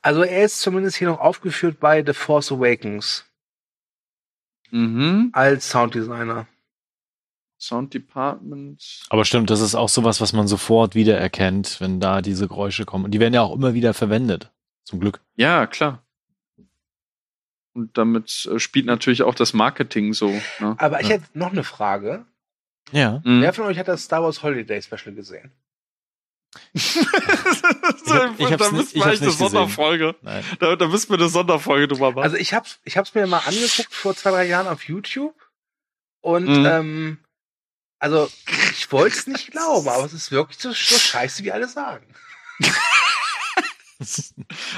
[0.01, 3.26] Also, er ist zumindest hier noch aufgeführt bei The Force Awakens
[4.72, 5.30] Mhm.
[5.34, 6.47] als Sounddesigner.
[7.57, 9.05] Sound Department.
[9.09, 13.05] Aber stimmt, das ist auch sowas, was man sofort wiedererkennt, wenn da diese Geräusche kommen.
[13.05, 14.51] Und die werden ja auch immer wieder verwendet.
[14.84, 15.22] Zum Glück.
[15.38, 16.05] Ja, klar.
[17.76, 20.30] Und damit äh, spielt natürlich auch das Marketing so.
[20.60, 20.76] Ne?
[20.80, 21.15] Aber ich Ja.
[21.15, 22.26] hätte noch eine Frage.
[22.91, 23.22] Ja.
[23.23, 23.41] Mhm.
[23.41, 25.52] Wer von euch hat das Star Wars Holiday Special gesehen?
[26.76, 26.95] hab- ich
[27.91, 29.31] hab's da ich wir eigentlich eine nicht gesehen.
[29.31, 30.15] Sonderfolge.
[30.60, 32.23] Da, da müssen wir eine Sonderfolge drüber machen.
[32.23, 35.35] Also ich hab's, ich hab's mir mal angeguckt vor zwei, drei Jahren auf YouTube.
[36.22, 36.65] Und Mhm.
[36.65, 37.18] ähm,
[37.99, 38.30] Also,
[38.72, 42.06] ich wollte es nicht glauben, aber es ist wirklich so, so scheiße, wie alle sagen.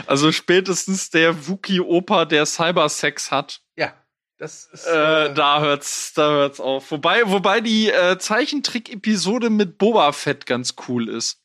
[0.05, 3.93] Also spätestens der Wookie-Opa, der Cybersex hat, Ja,
[4.37, 4.85] das ist.
[4.85, 6.91] äh, da hört's, da hört's auf.
[6.91, 11.41] Wobei, wobei die äh, Zeichentrick-Episode mit Boba Fett ganz cool ist.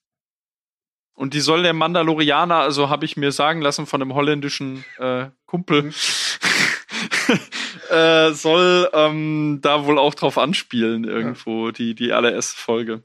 [1.15, 5.27] Und die soll der Mandalorianer, also habe ich mir sagen lassen von einem holländischen äh,
[5.47, 5.93] Kumpel,
[7.91, 13.03] äh, soll ähm, da wohl auch drauf anspielen irgendwo, die, die allererste Folge.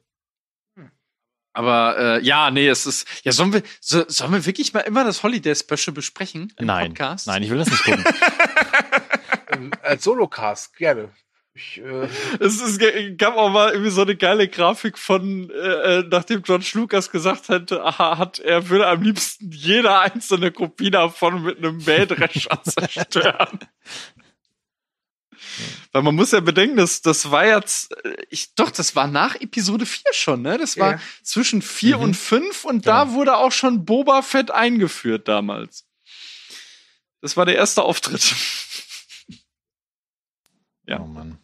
[1.57, 3.07] Aber äh, ja, nee, es ist.
[3.23, 6.53] Ja, sollen wir, so, sollen wir wirklich mal immer das Holiday Special besprechen?
[6.57, 7.25] Im Nein, Podcast?
[7.25, 8.05] nein, ich will das nicht gucken.
[9.51, 11.09] ähm, als Solocast, gerne.
[11.55, 12.07] Ich, äh,
[12.39, 12.79] Es ist,
[13.17, 17.49] gab auch mal irgendwie so eine geile Grafik von, äh, äh, nachdem George Lucas gesagt
[17.49, 23.57] hätte, aha, hat, er würde am liebsten jede einzelne Kopie davon mit einem Mähdrescher zerstören.
[25.91, 29.35] Weil man muss ja bedenken, das, das war jetzt, äh, ich, doch, das war nach
[29.35, 30.57] Episode 4 schon, ne?
[30.57, 30.99] Das war Ja.
[31.23, 32.03] zwischen 4 Mhm.
[32.03, 33.15] und 5 und da Genau.
[33.15, 35.85] wurde auch schon Boba Fett eingeführt damals.
[37.21, 38.35] Das war der erste Auftritt.
[40.89, 41.01] Ja.
[41.01, 41.37] Oh Mann.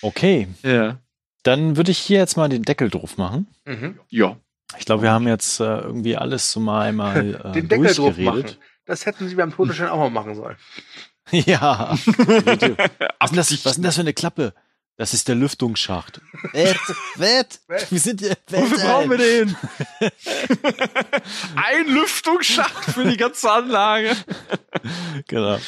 [0.00, 0.98] Okay, Ja.
[1.42, 3.46] dann würde ich hier jetzt mal den Deckel drauf machen.
[3.66, 4.00] mhm.
[4.08, 4.38] Ja.
[4.78, 8.16] Ich glaube, wir haben jetzt äh, irgendwie alles so mal einmal äh, Den Deckel drauf
[8.16, 8.24] machen.
[8.24, 8.58] durchgeredet.
[8.86, 10.56] Das hätten sie beim Todesstern auch mal machen sollen.
[11.32, 11.96] Ja.
[12.16, 12.76] Bitte.
[13.20, 14.54] was, ist das, was ist denn das für eine Klappe?
[14.98, 16.22] Das ist der Lüftungsschacht.
[16.52, 16.78] Wett,
[17.16, 17.60] wett.
[17.90, 18.36] Wir sind hier.
[18.48, 19.54] Wofür brauchen wir den?
[21.56, 24.16] Ein Lüftungsschacht für die ganze Anlage.
[25.28, 25.58] Genau.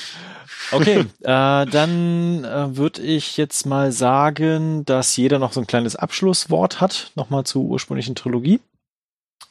[0.70, 5.96] Okay, äh, dann äh, würde ich jetzt mal sagen, dass jeder noch so ein kleines
[5.96, 8.60] Abschlusswort hat, nochmal zur ursprünglichen Trilogie.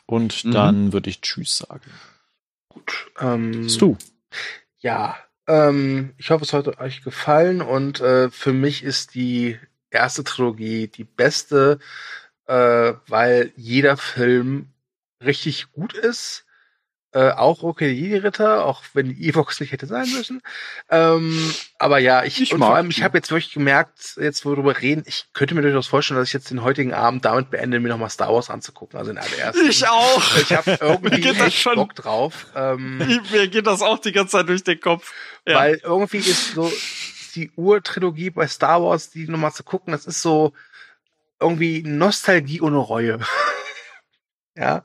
[0.05, 0.51] Und Mhm.
[0.51, 1.91] dann würde ich Tschüss sagen.
[2.69, 3.11] Gut.
[3.19, 3.97] Ähm, Bist du?
[4.79, 5.17] Ja,
[5.47, 9.57] ähm, ich hoffe, es hat euch gefallen und äh, für mich ist die
[9.91, 11.79] erste Trilogie die beste,
[12.47, 14.69] äh, weil jeder Film
[15.23, 16.46] richtig gut ist.
[17.13, 20.41] Äh, auch okay, die Ritter, auch wenn die Evox nicht hätte sein müssen.
[20.89, 24.49] Ähm, aber ja, ich, Ich und vor allem, ich habe jetzt wirklich gemerkt, jetzt wo
[24.51, 27.49] wir darüber reden, ich könnte mir durchaus vorstellen, dass ich jetzt den heutigen Abend damit
[27.49, 29.69] beende, mir nochmal Star Wars anzugucken, also in allerersten.
[29.69, 30.35] Ich auch.
[30.37, 32.47] Ich habe irgendwie Mir echt schon- Bock drauf.
[32.55, 32.97] Ähm,
[33.31, 35.13] Mir geht das auch die ganze Zeit durch den Kopf.
[35.47, 35.55] Ja.
[35.59, 36.69] weil irgendwie ist so
[37.35, 40.51] die Urtrilogie bei Star Wars, die nochmal zu gucken, das ist so
[41.39, 43.19] irgendwie Nostalgie ohne Reue.
[44.57, 44.83] Ja.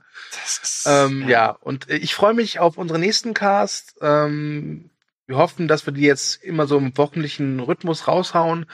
[0.63, 3.97] ist, Ähm, ja, und äh, ich freue mich auf unseren nächsten Cast.
[4.01, 4.91] Ähm,
[5.27, 8.67] wir hoffen, dass wir die jetzt immer so im wöchentlichen Rhythmus raushauen.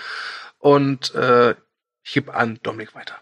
[0.59, 1.55] Und äh,
[2.03, 3.17] ich gebe an Dominik weiter.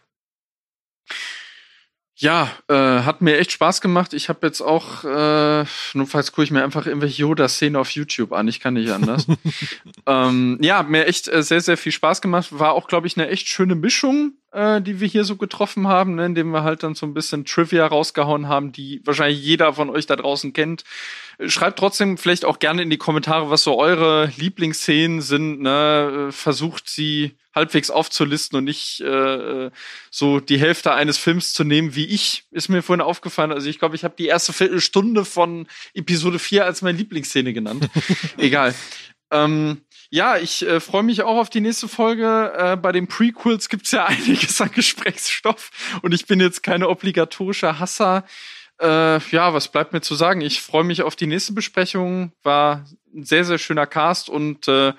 [2.18, 4.14] Ja, äh, hat mir echt Spaß gemacht.
[4.14, 8.48] Ich habe jetzt auch, äh, notfalls gucke ich mir einfach irgendwelche Yoda-Szenen auf YouTube an.
[8.48, 9.26] Ich kann nicht anders.
[10.06, 12.59] ähm, ja, hat mir echt äh, sehr, sehr viel Spaß gemacht.
[12.59, 16.14] War auch, glaube ich, eine echt schöne Mischung, äh, die wir hier so getroffen haben,
[16.14, 19.90] ne, indem wir halt dann so ein bisschen Trivia rausgehauen haben, die wahrscheinlich jeder von
[19.90, 20.84] euch da draußen kennt.
[21.38, 25.60] Äh, Schreibt trotzdem vielleicht auch gerne in die Kommentare, was so eure Lieblingsszenen sind.
[25.60, 26.28] Ne?
[26.28, 29.70] Äh, Versucht sie halbwegs aufzulisten und nicht äh,
[30.10, 33.50] so die Hälfte eines Films zu nehmen wie ich, ist mir vorhin aufgefallen.
[33.50, 37.88] Also ich glaube, ich habe die erste Viertelstunde von Episode 4 als meine Lieblingsszene genannt.
[38.36, 38.74] Egal.
[39.30, 39.80] Ähm,
[40.10, 42.52] ja, ich äh, freue mich auch auf die nächste Folge.
[42.56, 45.70] Äh, bei den Prequels gibt's ja einiges an Gesprächsstoff
[46.02, 48.24] und ich bin jetzt keine obligatorische Hasser.
[48.81, 50.40] Äh, ja, was bleibt mir zu sagen?
[50.43, 52.32] Ich freue mich auf die nächste Besprechung.
[52.43, 52.85] War
[53.15, 54.93] ein sehr, sehr schöner Cast und äh,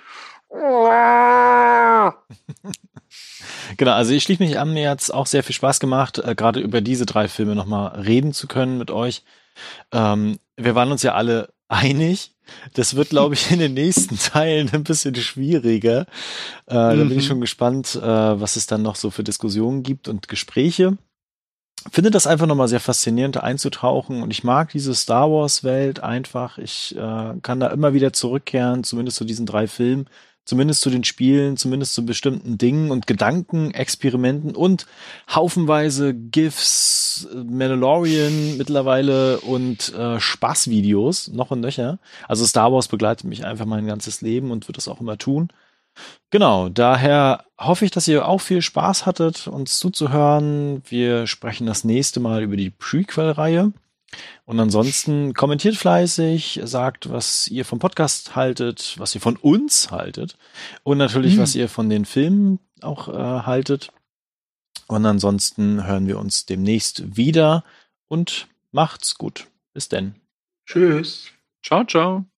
[3.78, 6.60] Genau, also ich schließe mich an, mir hat's auch sehr viel Spaß gemacht, äh, gerade
[6.60, 9.24] über diese drei Filme nochmal reden zu können mit euch.
[9.92, 12.32] Ähm, wir waren uns ja alle einig.
[12.74, 16.02] Das wird, glaube ich, in den nächsten Teilen ein bisschen schwieriger.
[16.66, 17.28] Äh, Da bin ich Mhm.
[17.28, 20.98] schon gespannt, äh, was es dann noch so für Diskussionen gibt und Gespräche.
[21.92, 26.58] Finde das einfach nochmal sehr faszinierend einzutauchen und ich mag diese Star Wars Welt einfach.
[26.58, 30.08] Ich äh, kann da immer wieder zurückkehren, zumindest zu diesen drei Filmen
[30.48, 34.88] zumindest zu den Spielen, zumindest zu bestimmten Dingen und Gedanken, Experimenten und
[35.30, 42.00] haufenweise GIFs, Mandalorian mittlerweile und äh, Spaßvideos, noch und nöcher.
[42.28, 45.50] Also Star Wars begleitet mich einfach mein ganzes Leben und wird das auch immer tun.
[46.30, 50.82] Genau, daher hoffe ich, dass ihr auch viel Spaß hattet, uns zuzuhören.
[50.90, 53.72] Wir sprechen das nächste Mal über die Prequel-Reihe.
[54.46, 60.38] Und ansonsten kommentiert fleißig, sagt, was ihr vom Podcast haltet, was ihr von uns haltet
[60.84, 61.40] und natürlich, Mhm.
[61.42, 63.14] was ihr von den Filmen auch äh,
[63.46, 63.90] haltet.
[64.88, 67.66] Und ansonsten hören wir uns demnächst wieder
[68.08, 69.48] und macht's gut.
[69.74, 70.16] Bis denn.
[70.66, 71.28] Tschüss.
[71.62, 72.37] ciao, ciao.